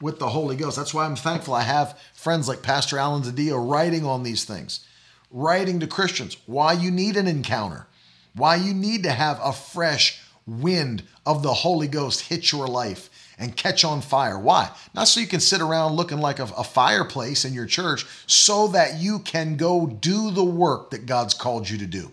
with 0.00 0.18
the 0.18 0.28
Holy 0.28 0.56
Ghost. 0.56 0.76
That's 0.76 0.94
why 0.94 1.04
I'm 1.04 1.16
thankful 1.16 1.54
I 1.54 1.62
have 1.62 1.98
friends 2.14 2.46
like 2.46 2.62
Pastor 2.62 2.98
Alan 2.98 3.22
DiDio 3.22 3.68
writing 3.68 4.04
on 4.04 4.22
these 4.22 4.44
things, 4.44 4.86
writing 5.30 5.80
to 5.80 5.86
Christians 5.88 6.36
why 6.46 6.72
you 6.72 6.90
need 6.90 7.16
an 7.16 7.26
encounter 7.26 7.86
why 8.34 8.56
you 8.56 8.74
need 8.74 9.02
to 9.04 9.10
have 9.10 9.40
a 9.42 9.52
fresh 9.52 10.20
wind 10.46 11.02
of 11.26 11.42
the 11.42 11.52
Holy 11.52 11.88
Ghost 11.88 12.22
hit 12.22 12.50
your 12.50 12.66
life 12.66 13.10
and 13.38 13.56
catch 13.56 13.84
on 13.84 14.00
fire. 14.02 14.38
Why? 14.38 14.70
Not 14.94 15.08
so 15.08 15.20
you 15.20 15.26
can 15.26 15.40
sit 15.40 15.60
around 15.60 15.94
looking 15.94 16.18
like 16.18 16.38
a, 16.38 16.44
a, 16.56 16.64
fireplace 16.64 17.44
in 17.44 17.54
your 17.54 17.66
church, 17.66 18.04
so 18.26 18.68
that 18.68 18.98
you 18.98 19.20
can 19.20 19.56
go 19.56 19.86
do 19.86 20.30
the 20.30 20.44
work 20.44 20.90
that 20.90 21.06
God's 21.06 21.34
called 21.34 21.68
you 21.68 21.78
to 21.78 21.86
do 21.86 22.10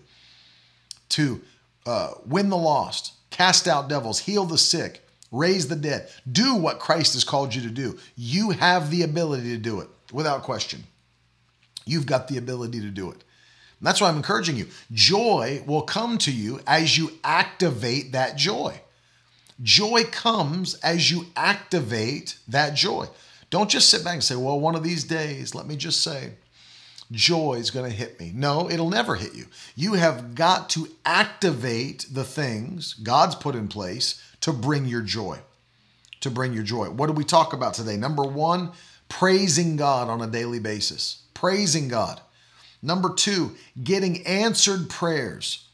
to 1.10 1.40
uh, 1.86 2.12
win 2.26 2.48
the 2.48 2.56
lost, 2.56 3.12
cast 3.30 3.66
out 3.66 3.88
devils, 3.88 4.20
heal 4.20 4.44
the 4.44 4.58
sick, 4.58 5.06
raise 5.30 5.68
the 5.68 5.76
dead. 5.76 6.08
Do 6.30 6.54
what 6.54 6.78
Christ 6.78 7.14
has 7.14 7.24
called 7.24 7.54
you 7.54 7.62
to 7.62 7.70
do. 7.70 7.98
You 8.16 8.50
have 8.50 8.90
the 8.90 9.02
ability 9.02 9.50
to 9.50 9.58
do 9.58 9.80
it 9.80 9.88
without 10.12 10.42
question. 10.42 10.84
You've 11.84 12.06
got 12.06 12.28
the 12.28 12.36
ability 12.36 12.80
to 12.80 12.90
do 12.90 13.10
it. 13.10 13.24
That's 13.80 14.00
why 14.00 14.08
I'm 14.08 14.16
encouraging 14.16 14.56
you. 14.56 14.66
Joy 14.92 15.62
will 15.66 15.82
come 15.82 16.18
to 16.18 16.32
you 16.32 16.60
as 16.66 16.98
you 16.98 17.12
activate 17.22 18.12
that 18.12 18.36
joy. 18.36 18.80
Joy 19.62 20.04
comes 20.04 20.74
as 20.76 21.10
you 21.10 21.26
activate 21.36 22.38
that 22.48 22.74
joy. 22.74 23.06
Don't 23.50 23.70
just 23.70 23.88
sit 23.88 24.04
back 24.04 24.14
and 24.14 24.24
say, 24.24 24.36
well, 24.36 24.60
one 24.60 24.74
of 24.74 24.82
these 24.82 25.04
days, 25.04 25.54
let 25.54 25.66
me 25.66 25.76
just 25.76 26.02
say, 26.02 26.32
joy 27.10 27.54
is 27.54 27.70
going 27.70 27.90
to 27.90 27.96
hit 27.96 28.20
me. 28.20 28.30
No, 28.34 28.68
it'll 28.68 28.90
never 28.90 29.14
hit 29.14 29.34
you. 29.34 29.46
You 29.74 29.94
have 29.94 30.34
got 30.34 30.68
to 30.70 30.88
activate 31.06 32.06
the 32.10 32.24
things 32.24 32.94
God's 32.94 33.34
put 33.34 33.54
in 33.54 33.68
place 33.68 34.22
to 34.42 34.52
bring 34.52 34.86
your 34.86 35.02
joy. 35.02 35.38
To 36.20 36.30
bring 36.30 36.52
your 36.52 36.64
joy. 36.64 36.90
What 36.90 37.06
do 37.06 37.12
we 37.12 37.24
talk 37.24 37.52
about 37.52 37.74
today? 37.74 37.96
Number 37.96 38.24
one, 38.24 38.72
praising 39.08 39.76
God 39.76 40.08
on 40.08 40.20
a 40.20 40.26
daily 40.26 40.58
basis. 40.58 41.22
Praising 41.32 41.88
God. 41.88 42.20
Number 42.82 43.14
two, 43.14 43.56
getting 43.82 44.26
answered 44.26 44.88
prayers. 44.88 45.64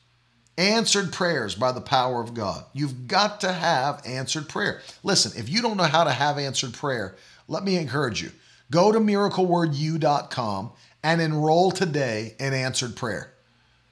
Answered 0.57 1.13
prayers 1.13 1.55
by 1.55 1.73
the 1.73 1.81
power 1.81 2.23
of 2.23 2.35
God. 2.35 2.65
You've 2.73 3.09
got 3.09 3.41
to 3.41 3.53
have 3.53 4.01
answered 4.07 4.49
prayer. 4.49 4.81
Listen, 5.03 5.33
if 5.37 5.49
you 5.49 5.61
don't 5.61 5.77
know 5.77 5.83
how 5.83 6.05
to 6.05 6.13
have 6.13 6.39
answered 6.39 6.75
prayer, 6.75 7.17
let 7.49 7.65
me 7.65 7.77
encourage 7.77 8.23
you. 8.23 8.31
Go 8.71 8.93
to 8.93 9.01
miraclewordu.com 9.01 10.71
and 11.03 11.21
enroll 11.21 11.71
today 11.71 12.35
in 12.39 12.55
answered 12.55 12.97
prayer. 12.97 13.33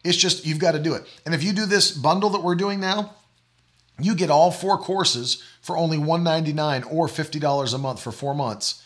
It's 0.04 0.16
just, 0.16 0.46
you've 0.46 0.58
got 0.58 0.72
to 0.72 0.78
do 0.78 0.94
it. 0.94 1.04
And 1.24 1.34
if 1.34 1.42
you 1.42 1.52
do 1.52 1.66
this 1.66 1.90
bundle 1.92 2.30
that 2.30 2.42
we're 2.42 2.54
doing 2.54 2.80
now, 2.80 3.14
you 3.98 4.14
get 4.14 4.30
all 4.30 4.50
four 4.50 4.78
courses 4.78 5.42
for 5.60 5.76
only 5.76 5.98
199 5.98 6.84
or 6.84 7.06
$50 7.06 7.74
a 7.74 7.78
month 7.78 8.00
for 8.02 8.10
four 8.10 8.34
months. 8.34 8.82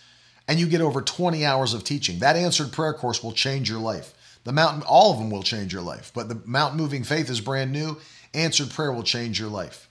And 0.48 0.60
you 0.60 0.66
get 0.66 0.80
over 0.80 1.00
20 1.00 1.44
hours 1.44 1.74
of 1.74 1.84
teaching. 1.84 2.18
That 2.18 2.36
answered 2.36 2.72
prayer 2.72 2.92
course 2.92 3.22
will 3.22 3.32
change 3.32 3.70
your 3.70 3.80
life. 3.80 4.12
The 4.46 4.52
mountain, 4.52 4.82
all 4.82 5.12
of 5.12 5.18
them 5.18 5.28
will 5.28 5.42
change 5.42 5.72
your 5.72 5.82
life, 5.82 6.12
but 6.14 6.28
the 6.28 6.40
mountain 6.44 6.78
moving 6.78 7.02
faith 7.02 7.28
is 7.28 7.40
brand 7.40 7.72
new. 7.72 7.98
Answered 8.32 8.70
prayer 8.70 8.92
will 8.92 9.02
change 9.02 9.40
your 9.40 9.48
life. 9.48 9.90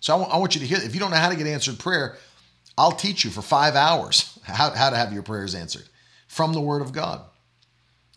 So 0.00 0.14
I, 0.14 0.18
w- 0.18 0.36
I 0.36 0.38
want 0.38 0.54
you 0.54 0.60
to 0.60 0.66
hear, 0.66 0.76
if 0.76 0.92
you 0.92 1.00
don't 1.00 1.10
know 1.10 1.16
how 1.16 1.30
to 1.30 1.36
get 1.36 1.46
answered 1.46 1.78
prayer, 1.78 2.18
I'll 2.76 2.92
teach 2.92 3.24
you 3.24 3.30
for 3.30 3.40
five 3.40 3.76
hours 3.76 4.38
how, 4.44 4.68
how 4.72 4.90
to 4.90 4.96
have 4.96 5.14
your 5.14 5.22
prayers 5.22 5.54
answered 5.54 5.88
from 6.28 6.52
the 6.52 6.60
Word 6.60 6.82
of 6.82 6.92
God. 6.92 7.22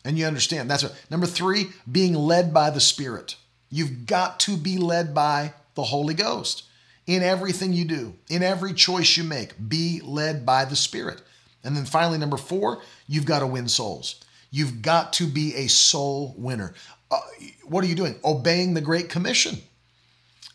And 0.04 0.18
you 0.18 0.26
understand 0.26 0.70
that's 0.70 0.84
what. 0.84 1.02
Number 1.10 1.26
three, 1.26 1.68
being 1.90 2.14
led 2.14 2.54
by 2.54 2.70
the 2.70 2.82
Spirit. 2.82 3.38
You've 3.70 4.06
got 4.06 4.42
to 4.42 4.58
be 4.58 4.78
led 4.78 5.14
by 5.14 5.54
the 5.76 5.84
Holy 5.84 6.14
Ghost 6.14 6.64
in 7.08 7.24
everything 7.24 7.72
you 7.72 7.86
do, 7.86 8.16
in 8.30 8.44
every 8.44 8.74
choice 8.74 9.16
you 9.16 9.24
make. 9.24 9.54
Be 9.70 10.02
led 10.04 10.46
by 10.46 10.66
the 10.66 10.76
Spirit. 10.76 11.22
And 11.64 11.74
then 11.74 11.86
finally, 11.86 12.18
number 12.18 12.36
four, 12.36 12.82
you've 13.08 13.26
got 13.26 13.40
to 13.40 13.48
win 13.48 13.70
souls. 13.70 14.20
You've 14.54 14.84
got 14.84 15.14
to 15.14 15.26
be 15.26 15.56
a 15.56 15.68
soul 15.68 16.36
winner. 16.38 16.76
Uh, 17.10 17.20
what 17.66 17.84
are 17.84 17.88
you 17.88 17.96
doing? 17.96 18.16
Obeying 18.24 18.76
the 18.76 18.82
Great 18.82 19.10
Commission. 19.10 19.58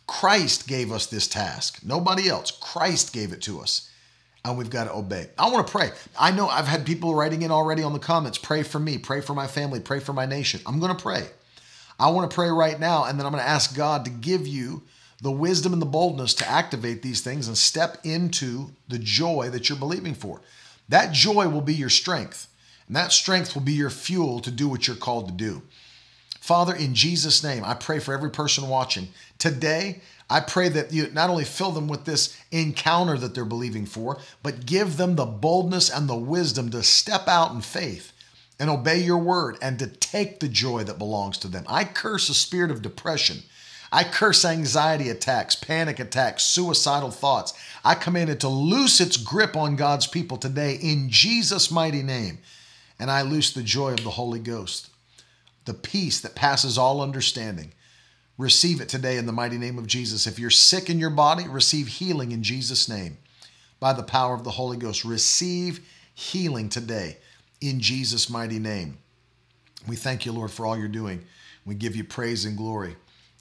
Christ 0.06 0.68
gave 0.68 0.92
us 0.92 1.06
this 1.06 1.26
task, 1.26 1.80
nobody 1.84 2.28
else. 2.28 2.52
Christ 2.52 3.12
gave 3.12 3.32
it 3.32 3.42
to 3.42 3.60
us. 3.60 3.90
and 4.44 4.56
we've 4.56 4.70
got 4.70 4.84
to 4.84 4.94
obey. 4.94 5.26
I 5.36 5.50
want 5.50 5.66
to 5.66 5.70
pray. 5.72 5.90
I 6.18 6.30
know 6.30 6.48
I've 6.48 6.68
had 6.68 6.86
people 6.86 7.14
writing 7.14 7.42
in 7.42 7.50
already 7.50 7.82
on 7.82 7.92
the 7.92 7.98
comments 7.98 8.38
pray 8.38 8.62
for 8.62 8.78
me, 8.78 8.98
pray 8.98 9.20
for 9.20 9.34
my 9.34 9.48
family, 9.48 9.80
pray 9.80 9.98
for 10.00 10.12
my 10.12 10.26
nation. 10.26 10.60
I'm 10.64 10.78
going 10.78 10.96
to 10.96 11.02
pray. 11.02 11.26
I 11.98 12.10
want 12.10 12.30
to 12.30 12.34
pray 12.34 12.48
right 12.48 12.78
now, 12.78 13.04
and 13.04 13.18
then 13.18 13.26
I'm 13.26 13.32
going 13.32 13.42
to 13.42 13.50
ask 13.50 13.74
God 13.76 14.04
to 14.04 14.10
give 14.10 14.46
you 14.46 14.84
the 15.20 15.32
wisdom 15.32 15.72
and 15.72 15.82
the 15.82 15.86
boldness 15.86 16.34
to 16.34 16.48
activate 16.48 17.02
these 17.02 17.20
things 17.20 17.48
and 17.48 17.58
step 17.58 17.98
into 18.04 18.70
the 18.86 19.00
joy 19.00 19.50
that 19.50 19.68
you're 19.68 19.76
believing 19.76 20.14
for. 20.14 20.40
That 20.88 21.12
joy 21.12 21.48
will 21.48 21.60
be 21.60 21.74
your 21.74 21.90
strength, 21.90 22.47
and 22.88 22.96
that 22.96 23.12
strength 23.12 23.54
will 23.54 23.62
be 23.62 23.72
your 23.72 23.90
fuel 23.90 24.40
to 24.40 24.50
do 24.50 24.68
what 24.68 24.86
you're 24.86 24.96
called 24.96 25.28
to 25.28 25.34
do. 25.34 25.62
Father, 26.40 26.74
in 26.74 26.94
Jesus' 26.94 27.44
name, 27.44 27.62
I 27.64 27.74
pray 27.74 27.98
for 27.98 28.14
every 28.14 28.30
person 28.30 28.68
watching. 28.68 29.08
Today, 29.38 30.00
I 30.30 30.40
pray 30.40 30.68
that 30.70 30.92
you 30.92 31.08
not 31.12 31.30
only 31.30 31.44
fill 31.44 31.72
them 31.72 31.88
with 31.88 32.04
this 32.04 32.36
encounter 32.50 33.16
that 33.18 33.34
they're 33.34 33.44
believing 33.44 33.86
for, 33.86 34.18
but 34.42 34.66
give 34.66 34.96
them 34.96 35.16
the 35.16 35.26
boldness 35.26 35.90
and 35.90 36.08
the 36.08 36.16
wisdom 36.16 36.70
to 36.70 36.82
step 36.82 37.28
out 37.28 37.52
in 37.52 37.60
faith 37.60 38.12
and 38.58 38.68
obey 38.68 38.98
your 38.98 39.18
word 39.18 39.56
and 39.62 39.78
to 39.78 39.86
take 39.86 40.40
the 40.40 40.48
joy 40.48 40.84
that 40.84 40.98
belongs 40.98 41.38
to 41.38 41.48
them. 41.48 41.64
I 41.68 41.84
curse 41.84 42.28
a 42.28 42.34
spirit 42.34 42.70
of 42.70 42.82
depression. 42.82 43.42
I 43.90 44.04
curse 44.04 44.44
anxiety 44.44 45.08
attacks, 45.08 45.54
panic 45.54 45.98
attacks, 45.98 46.42
suicidal 46.42 47.10
thoughts. 47.10 47.54
I 47.84 47.94
command 47.94 48.28
it 48.28 48.40
to 48.40 48.48
loose 48.48 49.00
its 49.00 49.16
grip 49.16 49.56
on 49.56 49.76
God's 49.76 50.06
people 50.06 50.36
today 50.36 50.74
in 50.74 51.08
Jesus' 51.08 51.70
mighty 51.70 52.02
name. 52.02 52.38
And 52.98 53.10
I 53.10 53.22
loose 53.22 53.52
the 53.52 53.62
joy 53.62 53.92
of 53.92 54.04
the 54.04 54.10
Holy 54.10 54.40
Ghost, 54.40 54.90
the 55.64 55.74
peace 55.74 56.20
that 56.20 56.34
passes 56.34 56.76
all 56.76 57.00
understanding. 57.00 57.72
Receive 58.36 58.80
it 58.80 58.88
today 58.88 59.16
in 59.16 59.26
the 59.26 59.32
mighty 59.32 59.58
name 59.58 59.78
of 59.78 59.86
Jesus. 59.86 60.26
If 60.26 60.38
you're 60.38 60.50
sick 60.50 60.88
in 60.88 60.98
your 60.98 61.10
body, 61.10 61.46
receive 61.48 61.88
healing 61.88 62.32
in 62.32 62.42
Jesus' 62.42 62.88
name 62.88 63.18
by 63.80 63.92
the 63.92 64.02
power 64.02 64.34
of 64.34 64.44
the 64.44 64.50
Holy 64.50 64.76
Ghost. 64.76 65.04
Receive 65.04 65.80
healing 66.14 66.68
today 66.68 67.18
in 67.60 67.80
Jesus' 67.80 68.30
mighty 68.30 68.58
name. 68.58 68.98
We 69.86 69.96
thank 69.96 70.26
you, 70.26 70.32
Lord, 70.32 70.50
for 70.50 70.66
all 70.66 70.76
you're 70.76 70.88
doing. 70.88 71.24
We 71.64 71.74
give 71.74 71.94
you 71.94 72.04
praise 72.04 72.44
and 72.44 72.56
glory. 72.56 72.96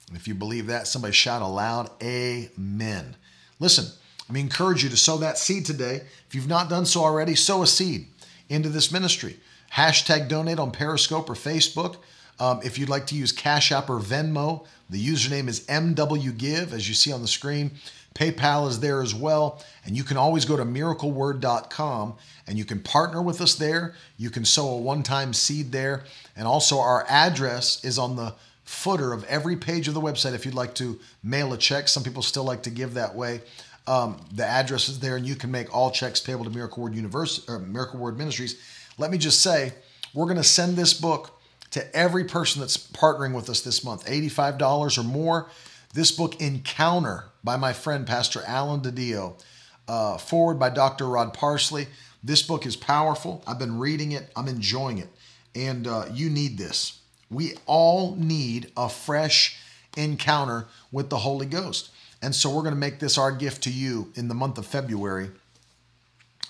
And 0.08 0.16
if 0.16 0.26
you 0.28 0.34
believe 0.34 0.66
that, 0.66 0.86
somebody 0.86 1.12
shout 1.12 1.42
aloud, 1.42 1.90
Amen. 2.02 3.16
Listen, 3.60 3.86
me 4.30 4.40
encourage 4.40 4.82
you 4.82 4.90
to 4.90 4.96
sow 4.96 5.16
that 5.18 5.38
seed 5.38 5.64
today. 5.64 6.02
If 6.26 6.34
you've 6.34 6.48
not 6.48 6.68
done 6.68 6.86
so 6.86 7.02
already, 7.02 7.34
sow 7.34 7.62
a 7.62 7.66
seed 7.66 8.08
into 8.48 8.68
this 8.68 8.90
ministry. 8.90 9.36
Hashtag 9.72 10.28
donate 10.28 10.58
on 10.58 10.70
Periscope 10.70 11.28
or 11.28 11.34
Facebook. 11.34 11.96
Um, 12.40 12.60
if 12.62 12.78
you'd 12.78 12.88
like 12.88 13.06
to 13.08 13.14
use 13.14 13.32
Cash 13.32 13.72
App 13.72 13.90
or 13.90 13.98
Venmo, 13.98 14.66
the 14.88 15.04
username 15.04 15.48
is 15.48 15.66
MWGive, 15.66 16.72
as 16.72 16.88
you 16.88 16.94
see 16.94 17.12
on 17.12 17.20
the 17.20 17.28
screen. 17.28 17.72
PayPal 18.14 18.68
is 18.68 18.80
there 18.80 19.00
as 19.00 19.14
well. 19.14 19.62
And 19.84 19.96
you 19.96 20.04
can 20.04 20.16
always 20.16 20.44
go 20.44 20.56
to 20.56 20.64
miracleword.com 20.64 22.14
and 22.46 22.58
you 22.58 22.64
can 22.64 22.80
partner 22.80 23.22
with 23.22 23.40
us 23.40 23.54
there. 23.54 23.94
You 24.16 24.30
can 24.30 24.44
sow 24.44 24.68
a 24.70 24.76
one 24.76 25.02
time 25.02 25.32
seed 25.32 25.72
there. 25.72 26.04
And 26.36 26.46
also, 26.46 26.78
our 26.78 27.06
address 27.08 27.84
is 27.84 27.98
on 27.98 28.16
the 28.16 28.34
footer 28.64 29.12
of 29.12 29.24
every 29.24 29.56
page 29.56 29.88
of 29.88 29.94
the 29.94 30.00
website 30.00 30.34
if 30.34 30.44
you'd 30.44 30.54
like 30.54 30.74
to 30.74 30.98
mail 31.22 31.52
a 31.52 31.58
check. 31.58 31.88
Some 31.88 32.02
people 32.02 32.22
still 32.22 32.44
like 32.44 32.62
to 32.64 32.70
give 32.70 32.94
that 32.94 33.14
way. 33.14 33.40
Um, 33.88 34.20
the 34.30 34.44
address 34.44 34.90
is 34.90 35.00
there, 35.00 35.16
and 35.16 35.26
you 35.26 35.34
can 35.34 35.50
make 35.50 35.74
all 35.74 35.90
checks 35.90 36.20
payable 36.20 36.44
to 36.44 36.50
Miracle 36.50 36.82
Word 36.82 36.94
University 36.94 37.50
or 37.50 37.58
Miracle 37.58 37.98
Word 37.98 38.18
Ministries. 38.18 38.60
Let 38.98 39.10
me 39.10 39.16
just 39.16 39.40
say, 39.40 39.72
we're 40.12 40.26
going 40.26 40.36
to 40.36 40.44
send 40.44 40.76
this 40.76 40.92
book 40.92 41.40
to 41.70 41.96
every 41.96 42.24
person 42.24 42.60
that's 42.60 42.76
partnering 42.76 43.34
with 43.34 43.48
us 43.48 43.62
this 43.62 43.82
month, 43.82 44.04
$85 44.04 44.98
or 44.98 45.02
more. 45.04 45.48
This 45.94 46.12
book, 46.12 46.38
Encounter, 46.38 47.24
by 47.42 47.56
my 47.56 47.72
friend 47.72 48.06
Pastor 48.06 48.42
Alan 48.46 48.80
DiDio, 48.80 49.42
uh, 49.88 50.18
foreword 50.18 50.58
by 50.58 50.68
Dr. 50.68 51.06
Rod 51.06 51.32
Parsley. 51.32 51.86
This 52.22 52.42
book 52.42 52.66
is 52.66 52.76
powerful. 52.76 53.42
I've 53.46 53.58
been 53.58 53.78
reading 53.78 54.12
it, 54.12 54.30
I'm 54.36 54.48
enjoying 54.48 54.98
it, 54.98 55.08
and 55.54 55.86
uh, 55.86 56.04
you 56.12 56.28
need 56.28 56.58
this. 56.58 57.00
We 57.30 57.54
all 57.64 58.16
need 58.16 58.70
a 58.76 58.90
fresh 58.90 59.58
encounter 59.96 60.66
with 60.92 61.08
the 61.08 61.18
Holy 61.18 61.46
Ghost. 61.46 61.90
And 62.22 62.34
so 62.34 62.50
we're 62.50 62.62
going 62.62 62.74
to 62.74 62.80
make 62.80 62.98
this 62.98 63.16
our 63.16 63.32
gift 63.32 63.62
to 63.64 63.70
you 63.70 64.12
in 64.14 64.28
the 64.28 64.34
month 64.34 64.58
of 64.58 64.66
February 64.66 65.30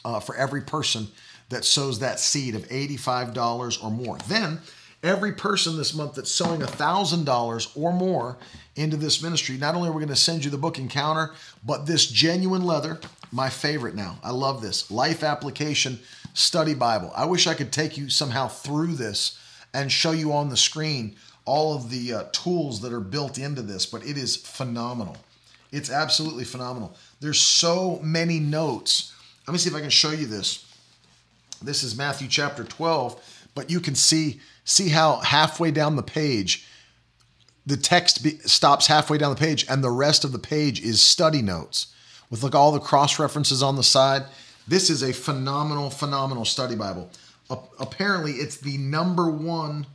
uh, 0.04 0.20
for 0.20 0.34
every 0.36 0.62
person 0.62 1.08
that 1.50 1.64
sows 1.64 1.98
that 1.98 2.20
seed 2.20 2.54
of 2.54 2.68
$85 2.68 3.82
or 3.82 3.90
more. 3.90 4.18
Then, 4.28 4.60
every 5.02 5.32
person 5.32 5.76
this 5.76 5.94
month 5.94 6.14
that's 6.14 6.30
sowing 6.30 6.60
$1,000 6.60 7.76
or 7.76 7.92
more 7.92 8.36
into 8.76 8.96
this 8.96 9.22
ministry, 9.22 9.56
not 9.56 9.74
only 9.74 9.88
are 9.88 9.92
we 9.92 10.00
going 10.00 10.08
to 10.08 10.16
send 10.16 10.44
you 10.44 10.50
the 10.50 10.58
book 10.58 10.78
Encounter, 10.78 11.32
but 11.64 11.86
this 11.86 12.06
genuine 12.06 12.64
leather, 12.64 12.98
my 13.32 13.48
favorite 13.48 13.94
now. 13.94 14.18
I 14.22 14.30
love 14.30 14.62
this 14.62 14.90
Life 14.90 15.22
Application 15.22 16.00
Study 16.34 16.74
Bible. 16.74 17.12
I 17.14 17.26
wish 17.26 17.46
I 17.46 17.54
could 17.54 17.72
take 17.72 17.96
you 17.96 18.10
somehow 18.10 18.48
through 18.48 18.94
this 18.94 19.38
and 19.74 19.92
show 19.92 20.12
you 20.12 20.32
on 20.32 20.48
the 20.48 20.56
screen 20.56 21.16
all 21.44 21.74
of 21.74 21.90
the 21.90 22.12
uh, 22.12 22.24
tools 22.32 22.80
that 22.82 22.92
are 22.92 23.00
built 23.00 23.38
into 23.38 23.62
this, 23.62 23.86
but 23.86 24.04
it 24.04 24.18
is 24.18 24.36
phenomenal. 24.36 25.16
It's 25.70 25.90
absolutely 25.90 26.44
phenomenal. 26.44 26.96
There's 27.20 27.40
so 27.40 28.00
many 28.02 28.40
notes. 28.40 29.12
Let 29.46 29.52
me 29.52 29.58
see 29.58 29.70
if 29.70 29.76
I 29.76 29.80
can 29.80 29.90
show 29.90 30.10
you 30.10 30.26
this. 30.26 30.64
This 31.62 31.82
is 31.82 31.96
Matthew 31.96 32.28
chapter 32.28 32.64
12, 32.64 33.46
but 33.54 33.70
you 33.70 33.80
can 33.80 33.94
see 33.94 34.40
see 34.64 34.90
how 34.90 35.16
halfway 35.16 35.70
down 35.70 35.96
the 35.96 36.02
page 36.02 36.66
the 37.64 37.76
text 37.76 38.22
be, 38.22 38.38
stops 38.38 38.86
halfway 38.86 39.18
down 39.18 39.30
the 39.30 39.40
page 39.40 39.66
and 39.68 39.82
the 39.82 39.90
rest 39.90 40.24
of 40.24 40.32
the 40.32 40.38
page 40.38 40.80
is 40.80 41.02
study 41.02 41.42
notes 41.42 41.88
with 42.30 42.42
like 42.42 42.54
all 42.54 42.72
the 42.72 42.78
cross 42.78 43.18
references 43.18 43.62
on 43.62 43.76
the 43.76 43.82
side. 43.82 44.24
This 44.66 44.90
is 44.90 45.02
a 45.02 45.12
phenomenal 45.12 45.90
phenomenal 45.90 46.44
study 46.44 46.76
Bible. 46.76 47.10
Apparently 47.78 48.32
it's 48.32 48.58
the 48.58 48.76
number 48.78 49.30
one 49.30 49.86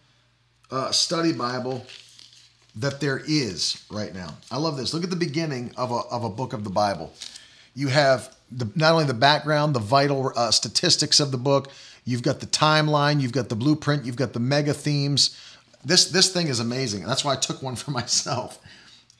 uh, 0.71 0.91
study 0.91 1.34
Bible 1.34 1.86
that 2.76 2.99
there 2.99 3.21
is 3.28 3.84
right 3.91 4.13
now. 4.13 4.36
I 4.51 4.57
love 4.57 4.78
this. 4.78 4.93
Look 4.93 5.03
at 5.03 5.09
the 5.09 5.15
beginning 5.15 5.71
of 5.78 5.91
a, 5.91 6.01
of 6.11 6.24
a 6.24 6.30
book 6.30 6.53
of 6.53 6.63
the 6.63 6.69
Bible. 6.69 7.13
You 7.76 7.88
have 7.88 8.36
the, 8.51 8.69
not 8.76 8.93
only 8.93 9.05
the 9.05 9.13
background, 9.13 9.76
the 9.76 9.80
vital 9.80 10.32
uh, 10.36 10.51
statistics 10.51 11.19
of 11.19 11.32
the 11.32 11.38
book, 11.38 11.71
you've 12.05 12.24
got 12.24 12.39
the 12.39 12.45
timeline, 12.47 13.21
you've 13.21 13.32
got 13.32 13.49
the 13.49 13.55
blueprint, 13.55 14.05
you've 14.05 14.15
got 14.15 14.34
the 14.34 14.39
mega 14.39 14.74
themes. 14.74 15.39
This 15.86 16.05
this 16.05 16.32
thing 16.32 16.47
is 16.47 16.59
amazing. 16.59 17.03
That's 17.03 17.26
why 17.26 17.34
I 17.34 17.36
took 17.36 17.61
one 17.61 17.76
for 17.76 17.91
myself 17.91 18.59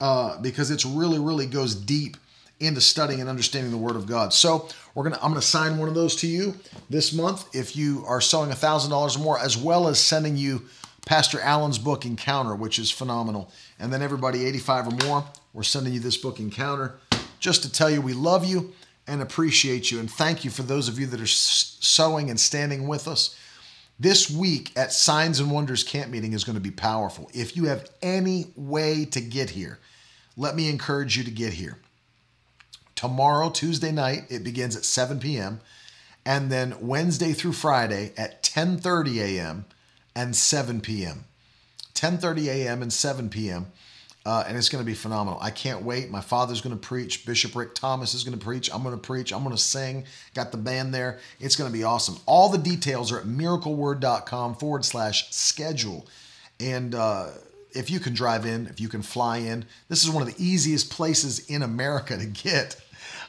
uh, 0.00 0.40
because 0.40 0.70
it's 0.70 0.84
really 0.84 1.18
really 1.18 1.46
goes 1.46 1.74
deep 1.74 2.16
into 2.60 2.80
studying 2.80 3.20
and 3.20 3.28
understanding 3.28 3.70
the 3.70 3.78
Word 3.78 3.96
of 3.96 4.06
God. 4.06 4.32
So 4.32 4.68
we're 4.94 5.04
gonna 5.04 5.18
I'm 5.20 5.30
gonna 5.30 5.42
sign 5.42 5.78
one 5.78 5.88
of 5.88 5.94
those 5.94 6.16
to 6.16 6.26
you 6.26 6.54
this 6.90 7.12
month 7.12 7.54
if 7.54 7.76
you 7.76 8.04
are 8.06 8.20
selling 8.20 8.50
a 8.50 8.56
thousand 8.56 8.90
dollars 8.90 9.16
or 9.16 9.20
more, 9.20 9.38
as 9.38 9.56
well 9.56 9.88
as 9.88 9.98
sending 9.98 10.36
you 10.36 10.62
Pastor 11.06 11.40
Alan's 11.40 11.78
book 11.78 12.06
Encounter, 12.06 12.54
which 12.54 12.78
is 12.78 12.90
phenomenal. 12.90 13.50
And 13.78 13.92
then 13.92 14.02
everybody 14.02 14.46
85 14.46 14.88
or 14.88 15.06
more, 15.06 15.24
we're 15.52 15.62
sending 15.62 15.92
you 15.92 16.00
this 16.00 16.16
book 16.16 16.40
Encounter 16.40 16.94
just 17.38 17.62
to 17.62 17.70
tell 17.70 17.90
you 17.90 18.00
we 18.00 18.14
love 18.14 18.44
you 18.44 18.72
and 19.06 19.20
appreciate 19.20 19.90
you. 19.90 20.00
And 20.00 20.10
thank 20.10 20.44
you 20.44 20.50
for 20.50 20.62
those 20.62 20.88
of 20.88 20.98
you 20.98 21.06
that 21.06 21.20
are 21.20 21.26
sowing 21.26 22.30
and 22.30 22.40
standing 22.40 22.88
with 22.88 23.06
us. 23.06 23.38
This 24.00 24.28
week 24.30 24.72
at 24.76 24.92
Signs 24.92 25.38
and 25.38 25.50
Wonders 25.50 25.84
Camp 25.84 26.10
Meeting 26.10 26.32
is 26.32 26.42
going 26.42 26.56
to 26.56 26.60
be 26.60 26.70
powerful. 26.70 27.30
If 27.32 27.56
you 27.56 27.66
have 27.66 27.88
any 28.02 28.46
way 28.56 29.04
to 29.06 29.20
get 29.20 29.50
here, 29.50 29.78
let 30.36 30.56
me 30.56 30.68
encourage 30.68 31.16
you 31.16 31.22
to 31.24 31.30
get 31.30 31.52
here. 31.52 31.78
Tomorrow, 32.96 33.50
Tuesday 33.50 33.92
night, 33.92 34.24
it 34.30 34.42
begins 34.42 34.74
at 34.76 34.84
7 34.84 35.20
p.m. 35.20 35.60
And 36.26 36.50
then 36.50 36.74
Wednesday 36.80 37.32
through 37.32 37.52
Friday 37.52 38.12
at 38.16 38.42
10:30 38.42 39.18
a.m. 39.18 39.66
and 40.14 40.34
7 40.34 40.80
p.m. 40.80 41.24
10:30 41.94 42.46
a.m. 42.46 42.82
and 42.82 42.92
7 42.92 43.28
p.m. 43.28 43.66
Uh, 44.26 44.42
and 44.48 44.56
it's 44.56 44.70
going 44.70 44.82
to 44.82 44.86
be 44.86 44.94
phenomenal. 44.94 45.38
I 45.42 45.50
can't 45.50 45.82
wait. 45.82 46.10
My 46.10 46.22
father's 46.22 46.62
going 46.62 46.74
to 46.74 46.80
preach. 46.80 47.26
Bishop 47.26 47.54
Rick 47.54 47.74
Thomas 47.74 48.14
is 48.14 48.24
going 48.24 48.36
to 48.38 48.42
preach. 48.42 48.70
I'm 48.72 48.82
going 48.82 48.94
to 48.94 49.00
preach. 49.00 49.34
I'm 49.34 49.44
going 49.44 49.54
to 49.54 49.60
sing. 49.60 50.04
Got 50.34 50.50
the 50.50 50.56
band 50.56 50.94
there. 50.94 51.18
It's 51.40 51.56
going 51.56 51.70
to 51.70 51.76
be 51.76 51.84
awesome. 51.84 52.16
All 52.24 52.48
the 52.48 52.56
details 52.56 53.12
are 53.12 53.20
at 53.20 53.26
miracleword.com 53.26 54.54
forward 54.54 54.84
slash 54.86 55.30
schedule. 55.30 56.06
And 56.58 56.94
uh, 56.94 57.32
if 57.72 57.90
you 57.90 58.00
can 58.00 58.14
drive 58.14 58.46
in, 58.46 58.66
if 58.68 58.80
you 58.80 58.88
can 58.88 59.02
fly 59.02 59.38
in, 59.38 59.66
this 59.90 60.02
is 60.02 60.10
one 60.10 60.26
of 60.26 60.34
the 60.34 60.42
easiest 60.42 60.90
places 60.90 61.50
in 61.50 61.62
America 61.62 62.16
to 62.16 62.26
get. 62.26 62.80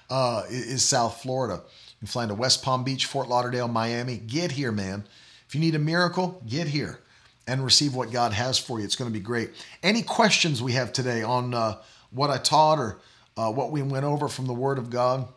Uh, 0.09 0.43
is 0.49 0.83
South 0.83 1.21
Florida. 1.23 1.55
You 1.55 1.97
can 1.99 2.07
fly 2.07 2.23
into 2.23 2.35
West 2.35 2.61
Palm 2.63 2.83
Beach, 2.83 3.07
Fort 3.07 3.27
Lauderdale, 3.27 3.67
Miami. 3.67 4.17
Get 4.17 4.51
here, 4.51 4.71
man. 4.71 5.03
If 5.47 5.55
you 5.55 5.61
need 5.61 5.75
a 5.75 5.79
miracle, 5.79 6.41
get 6.47 6.67
here 6.67 6.99
and 7.47 7.63
receive 7.63 7.93
what 7.93 8.11
God 8.11 8.33
has 8.33 8.57
for 8.57 8.79
you. 8.79 8.85
It's 8.85 8.95
going 8.95 9.11
to 9.11 9.13
be 9.13 9.23
great. 9.23 9.51
Any 9.83 10.01
questions 10.01 10.61
we 10.61 10.73
have 10.73 10.91
today 10.91 11.21
on 11.21 11.53
uh, 11.53 11.77
what 12.11 12.29
I 12.29 12.37
taught 12.37 12.79
or 12.79 12.97
uh, 13.37 13.51
what 13.51 13.71
we 13.71 13.81
went 13.81 14.05
over 14.05 14.27
from 14.27 14.47
the 14.47 14.53
Word 14.53 14.77
of 14.77 14.89
God, 14.89 15.27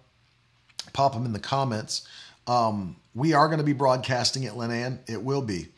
pop 0.92 1.12
them 1.12 1.26
in 1.26 1.32
the 1.32 1.38
comments. 1.38 2.06
Um, 2.46 2.96
we 3.14 3.34
are 3.34 3.46
going 3.48 3.58
to 3.58 3.64
be 3.64 3.72
broadcasting 3.72 4.44
it, 4.44 4.54
Lenan. 4.54 5.00
It 5.06 5.22
will 5.22 5.42
be. 5.42 5.68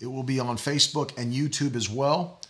It 0.00 0.06
will 0.06 0.22
be 0.22 0.40
on 0.40 0.56
Facebook 0.56 1.16
and 1.16 1.32
YouTube 1.32 1.76
as 1.76 1.88
well. 1.88 2.40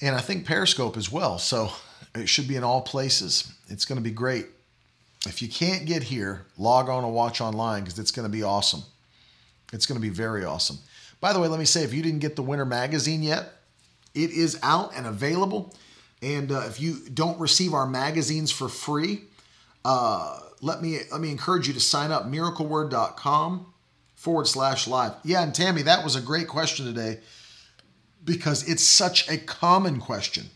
And 0.00 0.14
I 0.14 0.20
think 0.20 0.46
Periscope 0.46 0.96
as 0.96 1.10
well. 1.10 1.38
So 1.38 1.70
it 2.14 2.28
should 2.28 2.46
be 2.46 2.56
in 2.56 2.64
all 2.64 2.82
places. 2.82 3.52
It's 3.68 3.84
going 3.84 3.96
to 3.96 4.04
be 4.04 4.10
great. 4.14 4.46
if 5.26 5.42
you 5.42 5.48
can't 5.48 5.86
get 5.86 6.04
here, 6.04 6.46
log 6.56 6.88
on 6.88 7.02
and 7.04 7.12
watch 7.12 7.40
online 7.40 7.82
because 7.82 7.98
it's 7.98 8.12
going 8.12 8.26
to 8.26 8.32
be 8.32 8.42
awesome. 8.42 8.82
It's 9.72 9.86
going 9.86 10.00
to 10.00 10.02
be 10.02 10.10
very 10.10 10.44
awesome. 10.44 10.78
By 11.20 11.32
the 11.32 11.40
way, 11.40 11.48
let 11.48 11.58
me 11.58 11.64
say 11.64 11.82
if 11.82 11.92
you 11.92 12.02
didn't 12.02 12.20
get 12.20 12.36
the 12.36 12.42
Winter 12.42 12.64
Magazine 12.64 13.22
yet, 13.22 13.52
it 14.14 14.30
is 14.30 14.58
out 14.62 14.92
and 14.94 15.06
available. 15.06 15.74
And 16.22 16.50
uh, 16.50 16.64
if 16.66 16.80
you 16.80 16.96
don't 17.12 17.38
receive 17.38 17.74
our 17.74 17.86
magazines 17.86 18.50
for 18.50 18.68
free, 18.68 19.22
uh, 19.84 20.40
let 20.62 20.82
me 20.82 21.00
let 21.12 21.20
me 21.20 21.30
encourage 21.30 21.68
you 21.68 21.74
to 21.74 21.80
sign 21.80 22.10
up 22.10 22.24
miracleword.com 22.24 23.66
forward 24.14 24.46
slash 24.46 24.88
live. 24.88 25.12
Yeah, 25.24 25.42
and 25.42 25.54
Tammy, 25.54 25.82
that 25.82 26.02
was 26.02 26.16
a 26.16 26.20
great 26.20 26.48
question 26.48 26.86
today 26.86 27.20
because 28.24 28.68
it's 28.68 28.82
such 28.82 29.28
a 29.28 29.38
common 29.38 30.00
question. 30.00 30.46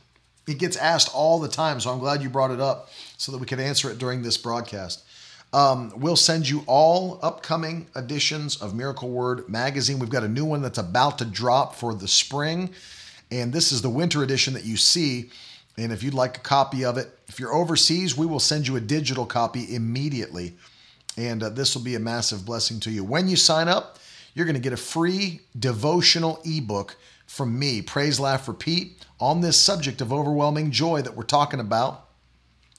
It 0.49 0.59
gets 0.59 0.77
asked 0.77 1.15
all 1.15 1.39
the 1.39 1.49
time, 1.49 1.79
so 1.79 1.93
I'm 1.93 2.01
glad 2.01 2.23
you 2.23 2.31
brought 2.31 2.51
it 2.51 2.61
up 2.61 2.91
so 3.17 3.31
that 3.31 3.39
we 3.39 3.47
could 3.47 3.61
answer 3.61 3.91
it 3.91 3.99
during 3.99 4.23
this 4.23 4.37
broadcast. 4.37 5.05
Um, 5.53 5.93
we'll 5.97 6.17
send 6.17 6.49
you 6.49 6.63
all 6.67 7.19
upcoming 7.23 7.89
editions 7.97 8.57
of 8.57 8.75
Miracle 8.75 9.09
Word 9.09 9.49
magazine. 9.49 9.99
We've 9.99 10.09
got 10.09 10.23
a 10.23 10.29
new 10.29 10.45
one 10.45 10.63
that's 10.63 10.79
about 10.79 11.19
to 11.19 11.25
drop 11.25 11.75
for 11.75 11.93
the 11.93 12.07
spring, 12.07 12.71
and 13.33 13.53
this 13.53 13.73
is 13.73 13.83
the 13.83 13.91
winter 13.91 14.23
edition 14.23 14.55
that 14.55 14.65
you 14.65 14.77
see. 14.77 15.31
And 15.77 15.93
if 15.93 16.05
you'd 16.05 16.15
like 16.15 16.37
a 16.37 16.41
copy 16.41 16.85
of 16.85 16.99
it, 16.99 17.19
if 17.27 17.41
you're 17.41 17.53
overseas, 17.53 18.17
we 18.17 18.27
will 18.27 18.39
send 18.39 18.69
you 18.69 18.77
a 18.77 18.81
digital 18.81 19.27
copy 19.27 19.75
immediately. 19.75 20.55
And 21.17 21.43
uh, 21.43 21.49
this 21.49 21.75
will 21.75 21.83
be 21.83 21.97
a 21.97 22.01
massive 22.01 22.47
blessing 22.47 22.79
to 22.81 22.91
you. 22.91 23.03
When 23.03 23.27
you 23.27 23.37
sign 23.37 23.67
up, 23.67 23.99
you're 24.35 24.47
going 24.47 24.55
to 24.55 24.61
get 24.61 24.73
a 24.73 24.77
free 24.77 25.41
devotional 25.59 26.41
ebook 26.45 26.97
from 27.27 27.59
me, 27.59 27.83
Praise, 27.83 28.21
Laugh, 28.21 28.47
Repeat, 28.47 29.05
on 29.19 29.41
this 29.41 29.57
subject 29.57 30.01
of 30.01 30.13
overwhelming 30.13 30.71
joy 30.71 31.03
that 31.03 31.17
we're 31.17 31.25
talking 31.25 31.61
about. 31.61 32.07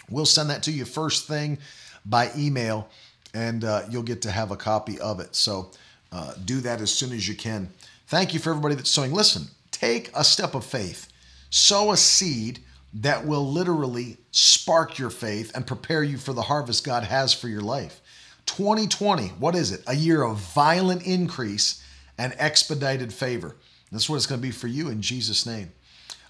We'll 0.10 0.26
send 0.26 0.50
that 0.50 0.64
to 0.64 0.72
you 0.72 0.86
first 0.86 1.28
thing 1.28 1.58
by 2.06 2.30
email, 2.38 2.88
and 3.34 3.64
uh, 3.64 3.84
you'll 3.90 4.04
get 4.04 4.22
to 4.24 4.32
have 4.32 4.52
a 4.52 4.58
copy 4.58 5.00
of 5.00 5.20
it. 5.20 5.36
So 5.36 5.72
uh, 6.12 6.34
do 6.46 6.60
that 6.62 6.82
as 6.82 6.92
soon 6.92 7.12
as 7.12 7.28
you 7.28 7.36
can. 7.36 7.70
Thank 8.08 8.34
you 8.34 8.40
for 8.40 8.50
everybody 8.50 8.76
that's 8.76 8.90
sowing. 8.90 9.14
Listen, 9.14 9.44
take 9.72 10.10
a 10.16 10.24
step 10.24 10.56
of 10.56 10.66
faith, 10.66 11.08
sow 11.50 11.92
a 11.92 11.98
seed 11.98 12.60
that 12.94 13.26
will 13.26 13.50
literally 13.50 14.18
spark 14.32 15.00
your 15.00 15.10
faith 15.10 15.52
and 15.56 15.66
prepare 15.66 16.04
you 16.04 16.18
for 16.18 16.34
the 16.34 16.42
harvest 16.42 16.84
God 16.84 17.04
has 17.04 17.34
for 17.34 17.48
your 17.48 17.62
life. 17.62 18.02
2020, 18.48 19.28
what 19.40 19.56
is 19.56 19.72
it? 19.72 19.82
A 19.88 19.96
year 19.96 20.24
of 20.24 20.38
violent 20.38 21.06
increase 21.06 21.84
and 22.18 22.34
expedited 22.38 23.14
favor. 23.14 23.56
That's 23.92 24.10
what 24.10 24.18
it's 24.18 24.26
going 24.26 24.42
to 24.42 24.48
be 24.48 24.52
for 24.52 24.68
you 24.68 24.90
in 24.90 25.02
Jesus' 25.02 25.46
name. 25.46 25.72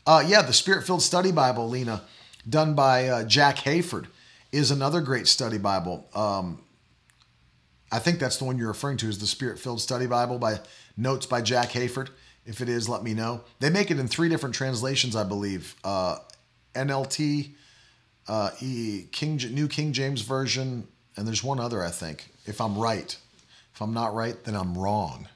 Uh, 0.05 0.23
yeah, 0.25 0.41
the 0.41 0.53
Spirit 0.53 0.85
filled 0.85 1.01
study 1.01 1.31
Bible, 1.31 1.69
Lena, 1.69 2.03
done 2.47 2.73
by 2.73 3.07
uh, 3.07 3.23
Jack 3.23 3.57
Hayford, 3.57 4.07
is 4.51 4.71
another 4.71 5.01
great 5.01 5.27
study 5.27 5.57
Bible. 5.57 6.07
Um, 6.13 6.61
I 7.91 7.99
think 7.99 8.19
that's 8.19 8.37
the 8.37 8.45
one 8.45 8.57
you're 8.57 8.67
referring 8.67 8.97
to, 8.97 9.09
is 9.09 9.19
the 9.19 9.27
Spirit 9.27 9.59
filled 9.59 9.81
study 9.81 10.07
Bible 10.07 10.37
by 10.37 10.59
notes 10.95 11.25
by 11.25 11.41
Jack 11.41 11.69
Hayford. 11.71 12.09
If 12.45 12.61
it 12.61 12.69
is, 12.69 12.89
let 12.89 13.03
me 13.03 13.13
know. 13.13 13.41
They 13.59 13.69
make 13.69 13.91
it 13.91 13.99
in 13.99 14.07
three 14.07 14.29
different 14.29 14.55
translations, 14.55 15.15
I 15.15 15.23
believe. 15.23 15.75
Uh, 15.83 16.17
NLT, 16.73 17.51
uh, 18.27 18.51
e, 18.61 19.03
King 19.11 19.39
New 19.51 19.67
King 19.67 19.93
James 19.93 20.21
Version, 20.21 20.87
and 21.15 21.27
there's 21.27 21.43
one 21.43 21.59
other 21.59 21.83
I 21.83 21.89
think. 21.89 22.29
If 22.45 22.59
I'm 22.59 22.77
right, 22.77 23.15
if 23.73 23.81
I'm 23.81 23.93
not 23.93 24.13
right, 24.15 24.41
then 24.43 24.55
I'm 24.55 24.77
wrong. 24.77 25.27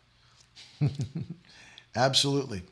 Absolutely. 1.95 2.63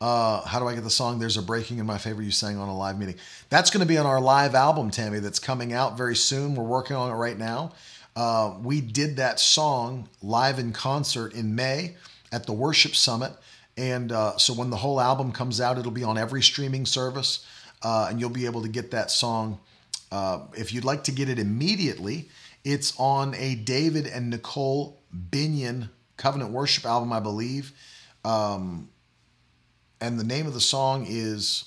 Uh, 0.00 0.40
how 0.46 0.58
do 0.58 0.66
I 0.66 0.74
get 0.74 0.82
the 0.82 0.90
song? 0.90 1.18
There's 1.18 1.36
a 1.36 1.42
breaking 1.42 1.78
in 1.78 1.84
my 1.84 1.98
favor 1.98 2.22
you 2.22 2.30
sang 2.30 2.56
on 2.56 2.68
a 2.68 2.76
live 2.76 2.98
meeting. 2.98 3.16
That's 3.50 3.70
going 3.70 3.82
to 3.82 3.86
be 3.86 3.98
on 3.98 4.06
our 4.06 4.20
live 4.20 4.54
album, 4.54 4.90
Tammy, 4.90 5.18
that's 5.18 5.38
coming 5.38 5.74
out 5.74 5.98
very 5.98 6.16
soon. 6.16 6.54
We're 6.54 6.64
working 6.64 6.96
on 6.96 7.10
it 7.10 7.14
right 7.14 7.36
now. 7.36 7.72
Uh, 8.16 8.54
we 8.62 8.80
did 8.80 9.16
that 9.16 9.38
song 9.38 10.08
live 10.22 10.58
in 10.58 10.72
concert 10.72 11.34
in 11.34 11.54
May 11.54 11.96
at 12.32 12.46
the 12.46 12.52
Worship 12.52 12.94
Summit. 12.94 13.32
And 13.76 14.10
uh, 14.10 14.38
so 14.38 14.54
when 14.54 14.70
the 14.70 14.76
whole 14.76 15.00
album 15.00 15.32
comes 15.32 15.60
out, 15.60 15.78
it'll 15.78 15.92
be 15.92 16.04
on 16.04 16.16
every 16.16 16.42
streaming 16.42 16.86
service, 16.86 17.46
uh, 17.82 18.08
and 18.10 18.18
you'll 18.18 18.30
be 18.30 18.46
able 18.46 18.62
to 18.62 18.68
get 18.68 18.90
that 18.92 19.10
song. 19.10 19.60
Uh, 20.10 20.40
if 20.56 20.72
you'd 20.72 20.84
like 20.84 21.04
to 21.04 21.12
get 21.12 21.28
it 21.28 21.38
immediately, 21.38 22.28
it's 22.64 22.98
on 22.98 23.34
a 23.34 23.54
David 23.54 24.06
and 24.06 24.30
Nicole 24.30 24.98
Binion 25.30 25.90
Covenant 26.16 26.50
Worship 26.52 26.84
album, 26.84 27.12
I 27.12 27.20
believe. 27.20 27.72
Um, 28.24 28.88
and 30.00 30.18
the 30.18 30.24
name 30.24 30.46
of 30.46 30.54
the 30.54 30.60
song 30.60 31.06
is, 31.08 31.64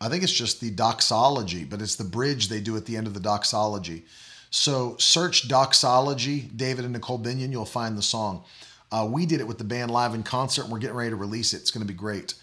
I 0.00 0.08
think 0.08 0.22
it's 0.22 0.32
just 0.32 0.60
the 0.60 0.70
doxology, 0.70 1.64
but 1.64 1.82
it's 1.82 1.96
the 1.96 2.04
bridge 2.04 2.48
they 2.48 2.60
do 2.60 2.76
at 2.76 2.86
the 2.86 2.96
end 2.96 3.06
of 3.06 3.14
the 3.14 3.20
doxology. 3.20 4.04
So 4.50 4.96
search 4.98 5.48
doxology, 5.48 6.42
David 6.54 6.84
and 6.84 6.92
Nicole 6.92 7.18
Binion, 7.18 7.50
you'll 7.50 7.64
find 7.64 7.96
the 7.96 8.02
song. 8.02 8.44
Uh, 8.90 9.08
we 9.10 9.24
did 9.24 9.40
it 9.40 9.46
with 9.46 9.58
the 9.58 9.64
band 9.64 9.90
live 9.90 10.14
in 10.14 10.22
concert, 10.22 10.64
and 10.64 10.72
we're 10.72 10.78
getting 10.78 10.96
ready 10.96 11.10
to 11.10 11.16
release 11.16 11.54
it. 11.54 11.58
It's 11.58 11.70
going 11.70 11.86
to 11.86 11.90
be 11.90 11.96
great. 11.96 12.34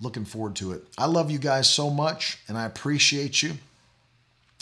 Looking 0.00 0.24
forward 0.24 0.54
to 0.56 0.72
it. 0.72 0.84
I 0.96 1.06
love 1.06 1.30
you 1.30 1.38
guys 1.38 1.68
so 1.68 1.90
much, 1.90 2.38
and 2.46 2.56
I 2.56 2.64
appreciate 2.66 3.42
you. 3.42 3.54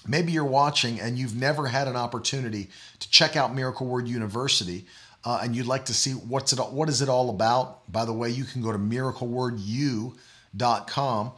Maybe 0.06 0.32
you're 0.32 0.44
watching 0.44 0.98
and 0.98 1.18
you've 1.18 1.36
never 1.36 1.66
had 1.66 1.86
an 1.86 1.96
opportunity 1.96 2.70
to 3.00 3.11
check 3.11 3.36
out 3.36 3.54
Miracle 3.54 3.86
Word 3.86 4.08
University, 4.08 4.86
uh, 5.24 5.40
and 5.42 5.54
you'd 5.54 5.66
like 5.66 5.84
to 5.86 5.94
see 5.94 6.12
what's 6.12 6.52
it 6.52 6.58
what 6.58 6.88
is 6.88 7.02
it 7.02 7.08
all 7.08 7.30
about. 7.30 7.90
By 7.90 8.04
the 8.04 8.12
way, 8.12 8.30
you 8.30 8.44
can 8.44 8.62
go 8.62 8.72
to 8.72 8.78
miraclewordu.com 8.78 11.32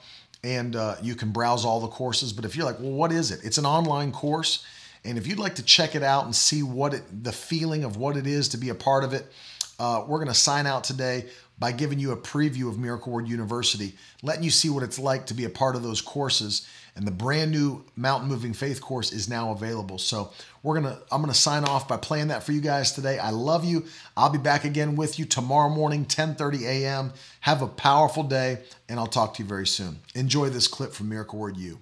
and 0.45 0.77
uh, 0.77 0.97
you 1.03 1.15
can 1.15 1.31
browse 1.31 1.65
all 1.65 1.81
the 1.81 1.89
courses. 1.89 2.33
But 2.33 2.45
if 2.45 2.57
you're 2.57 2.67
like, 2.67 2.81
well, 2.81 2.93
what 2.93 3.13
is 3.13 3.31
it? 3.31 3.41
It's 3.45 3.59
an 3.59 3.67
online 3.67 4.13
course, 4.13 4.65
and 5.05 5.19
if 5.19 5.27
you'd 5.27 5.39
like 5.39 5.57
to 5.57 5.63
check 5.63 5.95
it 5.95 6.03
out 6.03 6.25
and 6.25 6.35
see 6.35 6.63
what 6.63 6.95
it, 6.95 7.25
the 7.25 7.33
feeling 7.33 7.85
of 7.85 7.97
what 7.97 8.17
it 8.17 8.27
is 8.27 8.49
to 8.51 8.57
be 8.57 8.69
a 8.69 8.75
part 8.75 9.05
of 9.05 9.13
it, 9.13 9.27
uh, 9.79 10.05
we're 10.07 10.19
going 10.19 10.29
to 10.29 10.35
sign 10.35 10.67
out 10.67 10.85
today 10.85 11.27
by 11.59 11.73
giving 11.73 11.99
you 11.99 12.13
a 12.13 12.17
preview 12.17 12.69
of 12.69 12.79
Miracle 12.79 13.13
Word 13.13 13.29
University, 13.29 13.95
letting 14.23 14.43
you 14.43 14.51
see 14.51 14.69
what 14.69 14.83
it's 14.83 14.99
like 14.99 15.27
to 15.27 15.35
be 15.35 15.45
a 15.45 15.51
part 15.51 15.77
of 15.77 15.83
those 15.83 16.01
courses. 16.01 16.67
And 16.95 17.07
the 17.07 17.11
brand 17.11 17.51
new 17.51 17.85
Mountain 17.97 18.29
Moving 18.29 18.53
Faith 18.53 18.83
course 18.83 19.13
is 19.13 19.29
now 19.29 19.53
available. 19.53 19.99
So 19.99 20.31
we're 20.63 20.75
gonna 20.75 20.99
I'm 21.11 21.23
gonna 21.23 21.33
sign 21.33 21.65
off 21.65 21.89
by 21.89 21.97
playing 21.97 22.29
that 22.29 22.43
for 22.43 22.53
you 22.53 22.61
guys 22.61 22.93
today. 22.93 23.19
I 23.19 23.31
love 23.31 23.65
you. 23.65 23.87
I'll 24.17 24.31
be 24.31 24.39
back 24.39 24.65
again 24.65 24.95
with 24.95 25.19
you 25.19 25.25
tomorrow 25.25 25.71
morning, 25.71 26.05
10:30 26.05 26.63
a.m. 26.63 27.13
Have 27.41 27.63
a 27.63 27.67
powerful 27.67 28.23
day, 28.23 28.59
and 28.89 29.01
I'll 29.01 29.07
talk 29.07 29.35
to 29.35 29.43
you 29.43 29.49
very 29.49 29.67
soon. 29.67 30.01
Enjoy 30.15 30.51
this 30.51 30.69
clip 30.69 30.93
from 30.93 31.09
Miracle 31.09 31.39
Word 31.39 31.57
U. 31.57 31.79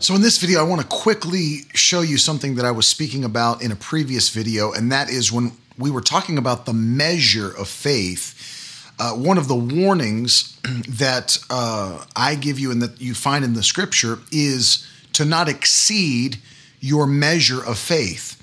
So 0.00 0.14
in 0.14 0.22
this 0.22 0.38
video, 0.38 0.60
I 0.60 0.62
want 0.62 0.80
to 0.80 0.86
quickly 0.86 1.62
show 1.74 2.02
you 2.02 2.18
something 2.18 2.54
that 2.54 2.64
I 2.64 2.70
was 2.70 2.86
speaking 2.86 3.24
about 3.24 3.62
in 3.62 3.72
a 3.72 3.76
previous 3.76 4.28
video, 4.28 4.72
and 4.72 4.92
that 4.92 5.10
is 5.10 5.32
when 5.32 5.52
we 5.76 5.90
were 5.90 6.00
talking 6.00 6.38
about 6.38 6.66
the 6.66 6.72
measure 6.72 7.50
of 7.50 7.68
faith. 7.68 8.57
Uh, 8.98 9.12
one 9.12 9.38
of 9.38 9.46
the 9.48 9.54
warnings 9.54 10.58
that 10.88 11.38
uh, 11.50 12.04
I 12.16 12.34
give 12.34 12.58
you 12.58 12.70
and 12.70 12.82
that 12.82 13.00
you 13.00 13.14
find 13.14 13.44
in 13.44 13.54
the 13.54 13.62
scripture 13.62 14.18
is 14.32 14.86
to 15.12 15.24
not 15.24 15.48
exceed 15.48 16.38
your 16.80 17.06
measure 17.06 17.64
of 17.64 17.78
faith. 17.78 18.34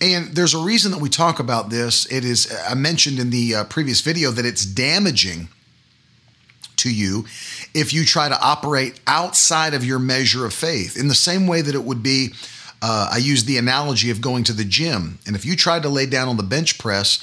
And 0.00 0.34
there's 0.34 0.54
a 0.54 0.58
reason 0.58 0.92
that 0.92 1.00
we 1.00 1.08
talk 1.08 1.40
about 1.40 1.70
this. 1.70 2.10
It 2.12 2.24
is, 2.24 2.54
I 2.68 2.74
mentioned 2.74 3.18
in 3.18 3.30
the 3.30 3.56
uh, 3.56 3.64
previous 3.64 4.00
video 4.00 4.30
that 4.30 4.44
it's 4.44 4.64
damaging 4.64 5.48
to 6.76 6.94
you 6.94 7.24
if 7.74 7.92
you 7.92 8.04
try 8.04 8.28
to 8.28 8.40
operate 8.40 9.00
outside 9.06 9.74
of 9.74 9.84
your 9.84 9.98
measure 9.98 10.46
of 10.46 10.54
faith. 10.54 10.96
In 10.96 11.08
the 11.08 11.14
same 11.14 11.46
way 11.46 11.62
that 11.62 11.74
it 11.74 11.82
would 11.82 12.02
be, 12.02 12.32
uh, 12.80 13.10
I 13.12 13.18
use 13.18 13.44
the 13.44 13.58
analogy 13.58 14.10
of 14.10 14.20
going 14.20 14.44
to 14.44 14.52
the 14.52 14.64
gym. 14.64 15.18
And 15.26 15.34
if 15.34 15.44
you 15.44 15.56
tried 15.56 15.82
to 15.82 15.88
lay 15.88 16.06
down 16.06 16.28
on 16.28 16.36
the 16.36 16.44
bench 16.44 16.78
press 16.78 17.18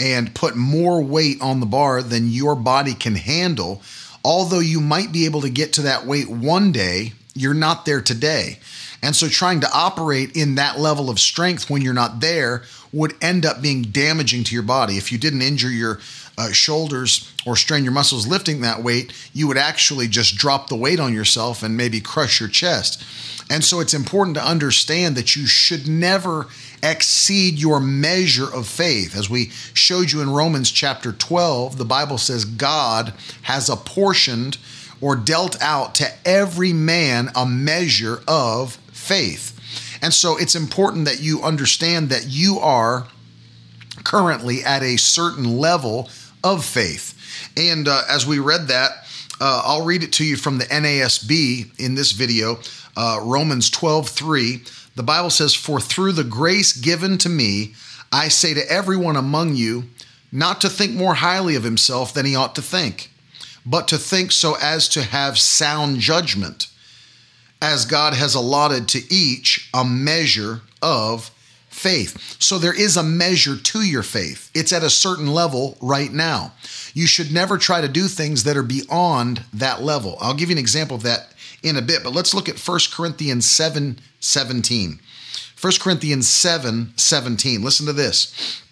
and 0.00 0.34
put 0.34 0.56
more 0.56 1.02
weight 1.02 1.40
on 1.40 1.60
the 1.60 1.66
bar 1.66 2.02
than 2.02 2.30
your 2.30 2.56
body 2.56 2.94
can 2.94 3.14
handle, 3.14 3.82
although 4.24 4.60
you 4.60 4.80
might 4.80 5.12
be 5.12 5.26
able 5.26 5.42
to 5.42 5.50
get 5.50 5.74
to 5.74 5.82
that 5.82 6.06
weight 6.06 6.28
one 6.28 6.72
day, 6.72 7.12
you're 7.34 7.54
not 7.54 7.84
there 7.84 8.00
today. 8.00 8.58
And 9.02 9.14
so 9.14 9.28
trying 9.28 9.60
to 9.60 9.72
operate 9.72 10.36
in 10.36 10.56
that 10.56 10.78
level 10.78 11.10
of 11.10 11.20
strength 11.20 11.70
when 11.70 11.82
you're 11.82 11.94
not 11.94 12.20
there 12.20 12.64
would 12.92 13.14
end 13.22 13.46
up 13.46 13.62
being 13.62 13.82
damaging 13.82 14.44
to 14.44 14.54
your 14.54 14.62
body. 14.62 14.96
If 14.96 15.12
you 15.12 15.18
didn't 15.18 15.42
injure 15.42 15.70
your 15.70 16.00
uh, 16.38 16.52
shoulders 16.52 17.32
or 17.46 17.56
strain 17.56 17.84
your 17.84 17.92
muscles 17.92 18.26
lifting 18.26 18.60
that 18.60 18.82
weight, 18.82 19.12
you 19.32 19.46
would 19.48 19.56
actually 19.56 20.08
just 20.08 20.36
drop 20.36 20.68
the 20.68 20.76
weight 20.76 21.00
on 21.00 21.14
yourself 21.14 21.62
and 21.62 21.76
maybe 21.76 22.00
crush 22.00 22.40
your 22.40 22.48
chest. 22.48 23.04
And 23.50 23.64
so 23.64 23.80
it's 23.80 23.94
important 23.94 24.36
to 24.36 24.46
understand 24.46 25.16
that 25.16 25.34
you 25.34 25.46
should 25.46 25.88
never 25.88 26.46
exceed 26.82 27.58
your 27.58 27.80
measure 27.80 28.52
of 28.52 28.66
faith. 28.66 29.16
As 29.16 29.28
we 29.28 29.50
showed 29.74 30.12
you 30.12 30.22
in 30.22 30.30
Romans 30.30 30.70
chapter 30.70 31.12
12, 31.12 31.76
the 31.76 31.84
Bible 31.84 32.16
says 32.16 32.44
God 32.44 33.12
has 33.42 33.68
apportioned 33.68 34.56
or 35.00 35.16
dealt 35.16 35.60
out 35.60 35.94
to 35.96 36.12
every 36.24 36.72
man 36.72 37.30
a 37.34 37.44
measure 37.44 38.22
of 38.28 38.74
faith. 38.92 39.56
And 40.02 40.14
so 40.14 40.38
it's 40.38 40.54
important 40.54 41.04
that 41.06 41.20
you 41.20 41.42
understand 41.42 42.08
that 42.10 42.26
you 42.28 42.58
are 42.58 43.08
currently 44.04 44.62
at 44.62 44.82
a 44.82 44.96
certain 44.96 45.58
level 45.58 46.08
of 46.42 46.64
faith. 46.64 47.14
And 47.56 47.88
uh, 47.88 48.02
as 48.08 48.26
we 48.26 48.38
read 48.38 48.68
that, 48.68 49.06
Uh, 49.40 49.62
I'll 49.64 49.86
read 49.86 50.02
it 50.02 50.12
to 50.14 50.24
you 50.24 50.36
from 50.36 50.58
the 50.58 50.66
NASB 50.66 51.80
in 51.80 51.94
this 51.94 52.12
video, 52.12 52.58
uh, 52.94 53.20
Romans 53.22 53.70
12 53.70 54.10
3. 54.10 54.62
The 54.96 55.02
Bible 55.02 55.30
says, 55.30 55.54
For 55.54 55.80
through 55.80 56.12
the 56.12 56.24
grace 56.24 56.74
given 56.74 57.16
to 57.18 57.30
me, 57.30 57.72
I 58.12 58.28
say 58.28 58.52
to 58.52 58.70
everyone 58.70 59.16
among 59.16 59.54
you, 59.56 59.84
not 60.30 60.60
to 60.60 60.68
think 60.68 60.92
more 60.92 61.14
highly 61.14 61.56
of 61.56 61.64
himself 61.64 62.12
than 62.12 62.26
he 62.26 62.36
ought 62.36 62.54
to 62.56 62.62
think, 62.62 63.10
but 63.64 63.88
to 63.88 63.96
think 63.96 64.30
so 64.30 64.56
as 64.60 64.88
to 64.90 65.02
have 65.02 65.38
sound 65.38 66.00
judgment, 66.00 66.66
as 67.62 67.86
God 67.86 68.12
has 68.12 68.34
allotted 68.34 68.88
to 68.88 69.00
each 69.10 69.70
a 69.72 69.84
measure 69.86 70.60
of 70.82 71.30
faith. 71.80 72.36
So 72.38 72.58
there 72.58 72.78
is 72.78 72.96
a 72.96 73.02
measure 73.02 73.56
to 73.56 73.82
your 73.82 74.02
faith. 74.02 74.50
It's 74.54 74.72
at 74.72 74.84
a 74.84 74.90
certain 74.90 75.26
level 75.26 75.78
right 75.80 76.12
now. 76.12 76.52
You 76.92 77.06
should 77.06 77.32
never 77.32 77.58
try 77.58 77.80
to 77.80 77.88
do 77.88 78.06
things 78.06 78.44
that 78.44 78.56
are 78.56 78.62
beyond 78.62 79.44
that 79.54 79.82
level. 79.82 80.16
I'll 80.20 80.34
give 80.34 80.50
you 80.50 80.54
an 80.54 80.60
example 80.60 80.96
of 80.96 81.02
that 81.04 81.32
in 81.62 81.76
a 81.76 81.82
bit, 81.82 82.02
but 82.02 82.14
let's 82.14 82.34
look 82.34 82.48
at 82.48 82.58
1 82.58 82.78
Corinthians 82.92 83.46
7 83.46 83.98
17. 84.20 85.00
1 85.60 85.72
Corinthians 85.80 86.28
7 86.28 86.92
17. 86.96 87.62
Listen 87.62 87.86
to 87.86 87.92
this. 87.92 88.62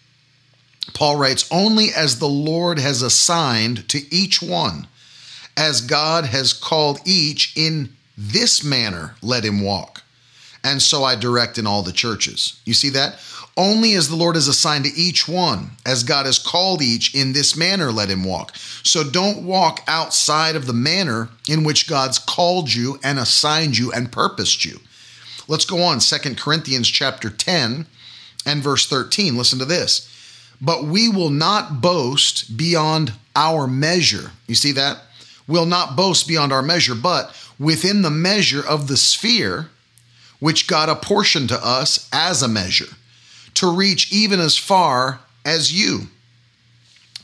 Paul 0.95 1.17
writes, 1.17 1.49
Only 1.51 1.89
as 1.95 2.19
the 2.19 2.29
Lord 2.29 2.79
has 2.79 3.03
assigned 3.03 3.89
to 3.91 4.01
each 4.15 4.43
one, 4.43 4.87
as 5.57 5.81
God 5.81 6.27
has 6.27 6.53
called 6.53 7.01
each 7.05 7.53
in 7.57 7.91
this 8.17 8.65
manner, 8.65 9.15
let 9.23 9.45
him 9.45 9.63
walk. 9.63 10.03
And 10.69 10.83
so 10.83 11.03
I 11.03 11.17
direct 11.17 11.57
in 11.57 11.67
all 11.67 11.83
the 11.83 11.93
churches. 11.93 12.61
You 12.67 12.75
see 12.75 12.91
that? 12.91 13.19
Only 13.57 13.95
as 13.95 14.11
the 14.11 14.17
Lord 14.17 14.35
has 14.35 14.49
assigned 14.49 14.85
to 14.85 14.91
each 14.95 15.27
one, 15.27 15.71
as 15.87 16.03
God 16.03 16.27
has 16.27 16.39
called 16.39 16.83
each, 16.83 17.15
in 17.15 17.33
this 17.33 17.57
manner 17.57 17.91
let 17.91 18.11
him 18.11 18.23
walk. 18.23 18.55
So 18.83 19.03
don't 19.03 19.45
walk 19.45 19.81
outside 19.89 20.57
of 20.57 20.67
the 20.67 20.75
manner 20.75 21.31
in 21.49 21.65
which 21.65 21.89
God's 21.89 22.19
called 22.19 22.73
you 22.75 23.01
and 23.03 23.19
assigned 23.19 23.79
you 23.79 23.91
and 23.91 24.13
purposed 24.13 24.63
you. 24.67 24.79
Let's 25.49 25.65
go 25.65 25.81
on, 25.81 26.01
Second 26.01 26.37
Corinthians 26.37 26.89
chapter 26.89 27.31
10 27.31 27.87
and 28.45 28.63
verse 28.63 28.87
13. 28.87 29.39
Listen 29.39 29.59
to 29.61 29.65
this. 29.65 30.07
But 30.61 30.85
we 30.85 31.09
will 31.09 31.31
not 31.31 31.81
boast 31.81 32.59
beyond 32.59 33.15
our 33.35 33.67
measure. 33.67 34.33
You 34.47 34.55
see 34.55 34.73
that? 34.73 34.99
We'll 35.47 35.65
not 35.65 35.97
boast 35.97 36.29
beyond 36.29 36.53
our 36.53 36.63
measure, 36.63 36.95
but 36.95 37.35
within 37.59 38.03
the 38.03 38.11
measure 38.11 38.63
of 38.65 38.87
the 38.87 38.99
sphere 38.99 39.71
which 40.41 40.67
God 40.67 40.89
apportioned 40.89 41.49
to 41.49 41.67
us 41.67 42.09
as 42.13 42.43
a 42.43 42.49
measure 42.49 42.95
to 43.55 43.73
reach 43.73 44.13
even 44.13 44.39
as 44.41 44.57
far 44.57 45.21
as 45.45 45.73
you. 45.73 46.09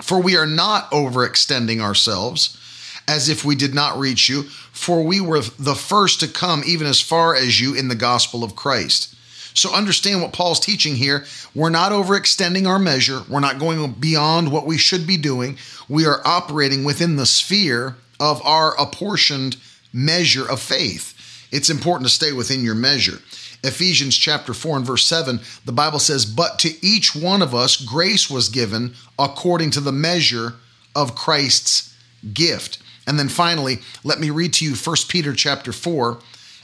For 0.03 0.21
we 0.21 0.37
are 0.37 0.47
not 0.47 0.91
overextending 0.91 1.81
ourselves 1.81 2.59
as 3.07 3.29
if 3.29 3.45
we 3.45 3.55
did 3.55 3.75
not 3.75 3.99
reach 3.99 4.29
you, 4.29 4.43
for 4.43 5.03
we 5.03 5.21
were 5.21 5.41
the 5.41 5.75
first 5.75 6.21
to 6.21 6.29
come 6.29 6.63
even 6.67 6.87
as 6.87 7.01
far 7.01 7.35
as 7.35 7.61
you 7.61 7.75
in 7.75 7.89
the 7.89 7.95
gospel 7.95 8.43
of 8.43 8.57
Christ. 8.57 9.15
So 9.55 9.73
understand 9.73 10.21
what 10.21 10.33
Paul's 10.33 10.59
teaching 10.59 10.97
here. 10.97 11.25
We're 11.55 11.71
not 11.71 11.93
overextending 11.93 12.67
our 12.67 12.81
measure, 12.81 13.23
we're 13.29 13.41
not 13.41 13.61
going 13.61 13.93
beyond 13.93 14.51
what 14.51 14.67
we 14.67 14.79
should 14.79 15.07
be 15.07 15.17
doing. 15.17 15.59
We 15.89 16.07
are 16.07 16.27
operating 16.27 16.83
within 16.83 17.17
the 17.17 17.27
sphere 17.27 17.97
of 18.19 18.45
our 18.45 18.75
apportioned 18.81 19.57
measure 19.93 20.49
of 20.51 20.61
faith. 20.61 21.14
It's 21.55 21.71
important 21.71 22.09
to 22.09 22.13
stay 22.13 22.33
within 22.33 22.65
your 22.65 22.75
measure. 22.75 23.21
Ephesians 23.63 24.17
chapter 24.17 24.53
4 24.53 24.79
and 24.79 24.85
verse 24.85 25.07
7, 25.07 25.39
the 25.65 25.71
Bible 25.71 26.01
says, 26.01 26.27
But 26.27 26.59
to 26.59 26.85
each 26.85 27.15
one 27.15 27.43
of 27.43 27.55
us 27.55 27.77
grace 27.77 28.29
was 28.29 28.49
given 28.49 28.95
according 29.21 29.71
to 29.71 29.81
the 29.81 29.93
measure 29.93 30.55
of 30.97 31.15
Christ's 31.15 31.95
gift. 32.33 32.79
And 33.07 33.21
then 33.21 33.29
finally, 33.29 33.79
let 34.03 34.19
me 34.19 34.31
read 34.31 34.53
to 34.55 34.65
you 34.65 34.75
1 34.75 34.97
Peter 35.09 35.33
chapter 35.33 35.71
4 35.71 36.19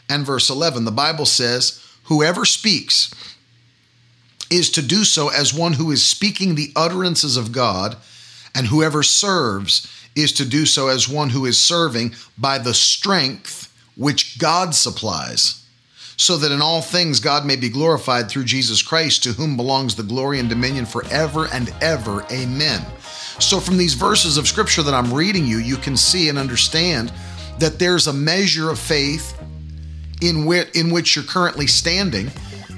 and 0.08 0.26
verse 0.26 0.50
11. 0.50 0.84
The 0.84 0.90
Bible 0.90 1.26
says, 1.26 1.80
Whoever 2.04 2.44
speaks 2.44 3.14
is 4.50 4.70
to 4.72 4.82
do 4.82 5.04
so 5.04 5.28
as 5.28 5.54
one 5.54 5.74
who 5.74 5.92
is 5.92 6.04
speaking 6.04 6.56
the 6.56 6.72
utterances 6.74 7.36
of 7.36 7.52
God, 7.52 7.96
and 8.56 8.66
whoever 8.66 9.04
serves 9.04 9.86
is 10.16 10.32
to 10.32 10.44
do 10.44 10.66
so 10.66 10.88
as 10.88 11.08
one 11.08 11.30
who 11.30 11.46
is 11.46 11.60
serving 11.60 12.16
by 12.36 12.58
the 12.58 12.74
strength 12.74 13.69
which 14.00 14.38
God 14.38 14.74
supplies 14.74 15.62
so 16.16 16.38
that 16.38 16.50
in 16.50 16.62
all 16.62 16.80
things 16.80 17.20
God 17.20 17.44
may 17.44 17.56
be 17.56 17.68
glorified 17.68 18.30
through 18.30 18.44
Jesus 18.44 18.80
Christ, 18.80 19.22
to 19.24 19.32
whom 19.32 19.58
belongs 19.58 19.94
the 19.94 20.02
glory 20.02 20.40
and 20.40 20.48
dominion 20.48 20.86
forever 20.86 21.48
and 21.52 21.70
ever. 21.82 22.24
Amen. 22.32 22.80
So, 23.38 23.60
from 23.60 23.76
these 23.76 23.92
verses 23.92 24.38
of 24.38 24.48
scripture 24.48 24.82
that 24.82 24.94
I'm 24.94 25.12
reading 25.12 25.46
you, 25.46 25.58
you 25.58 25.76
can 25.76 25.98
see 25.98 26.30
and 26.30 26.38
understand 26.38 27.12
that 27.58 27.78
there's 27.78 28.06
a 28.06 28.12
measure 28.12 28.70
of 28.70 28.78
faith 28.78 29.38
in 30.22 30.46
which, 30.46 30.74
in 30.74 30.90
which 30.90 31.14
you're 31.14 31.24
currently 31.24 31.66
standing 31.66 32.30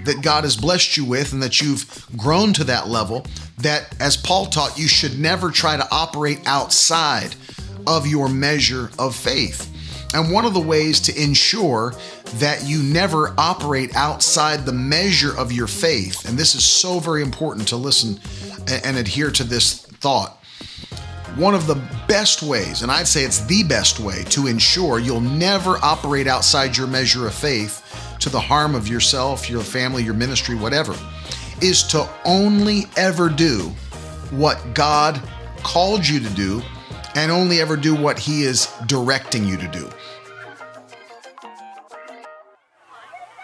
that 0.05 0.23
God 0.23 0.43
has 0.43 0.57
blessed 0.57 0.97
you 0.97 1.05
with 1.05 1.33
and 1.33 1.43
that 1.43 1.61
you've 1.61 2.05
grown 2.17 2.53
to 2.55 2.65
that 2.65 2.89
level 2.89 3.25
that 3.59 3.95
as 4.01 4.17
Paul 4.17 4.47
taught 4.47 4.77
you 4.77 4.89
should 4.89 5.21
never 5.21 5.53
try 5.53 5.77
to 5.77 5.89
operate 5.93 6.41
outside 6.47 7.37
of 7.87 8.09
your 8.09 8.29
measure 8.29 8.91
of 8.99 9.15
faith. 9.15 9.72
And 10.15 10.31
one 10.31 10.45
of 10.45 10.55
the 10.55 10.61
ways 10.61 11.01
to 11.01 11.23
ensure 11.23 11.95
that 12.35 12.65
you 12.65 12.83
never 12.83 13.35
operate 13.39 13.97
outside 13.97 14.67
the 14.67 14.73
measure 14.73 15.37
of 15.37 15.53
your 15.53 15.67
faith, 15.67 16.29
and 16.29 16.39
this 16.39 16.55
is 16.55 16.65
so 16.65 16.99
very 16.99 17.23
important 17.23 17.69
to 17.69 17.77
listen 17.77 18.21
and 18.85 18.97
adhere 18.97 19.31
to 19.31 19.45
this 19.45 19.87
thought. 19.87 20.39
One 21.37 21.55
of 21.55 21.67
the 21.67 21.81
best 22.07 22.43
ways, 22.43 22.83
and 22.83 22.93
I'd 22.93 23.09
say 23.09 23.25
it's 23.25 23.45
the 23.47 23.63
best 23.63 24.01
way 24.01 24.23
to 24.25 24.49
ensure 24.49 24.99
you'll 24.99 25.21
never 25.21 25.79
operate 25.83 26.27
outside 26.27 26.77
your 26.77 26.87
measure 26.87 27.27
of 27.27 27.35
faith 27.35 27.79
to 28.21 28.29
the 28.29 28.39
harm 28.39 28.75
of 28.75 28.87
yourself, 28.87 29.49
your 29.49 29.63
family, 29.63 30.03
your 30.03 30.15
ministry, 30.15 30.55
whatever, 30.55 30.95
is 31.63 31.83
to 31.85 32.09
only 32.27 32.85
ever 32.97 33.31
do 33.31 33.73
what 34.31 34.75
God 34.75 35.23
called 35.63 36.07
you 36.07 36.21
to 36.21 36.31
do 36.31 36.63
and 37.15 37.33
only 37.33 37.61
ever 37.61 37.77
do 37.77 37.95
what 37.95 38.19
He 38.19 38.43
is 38.43 38.67
directing 38.87 39.47
you 39.47 39.57
to 39.57 39.69
do. 39.69 39.91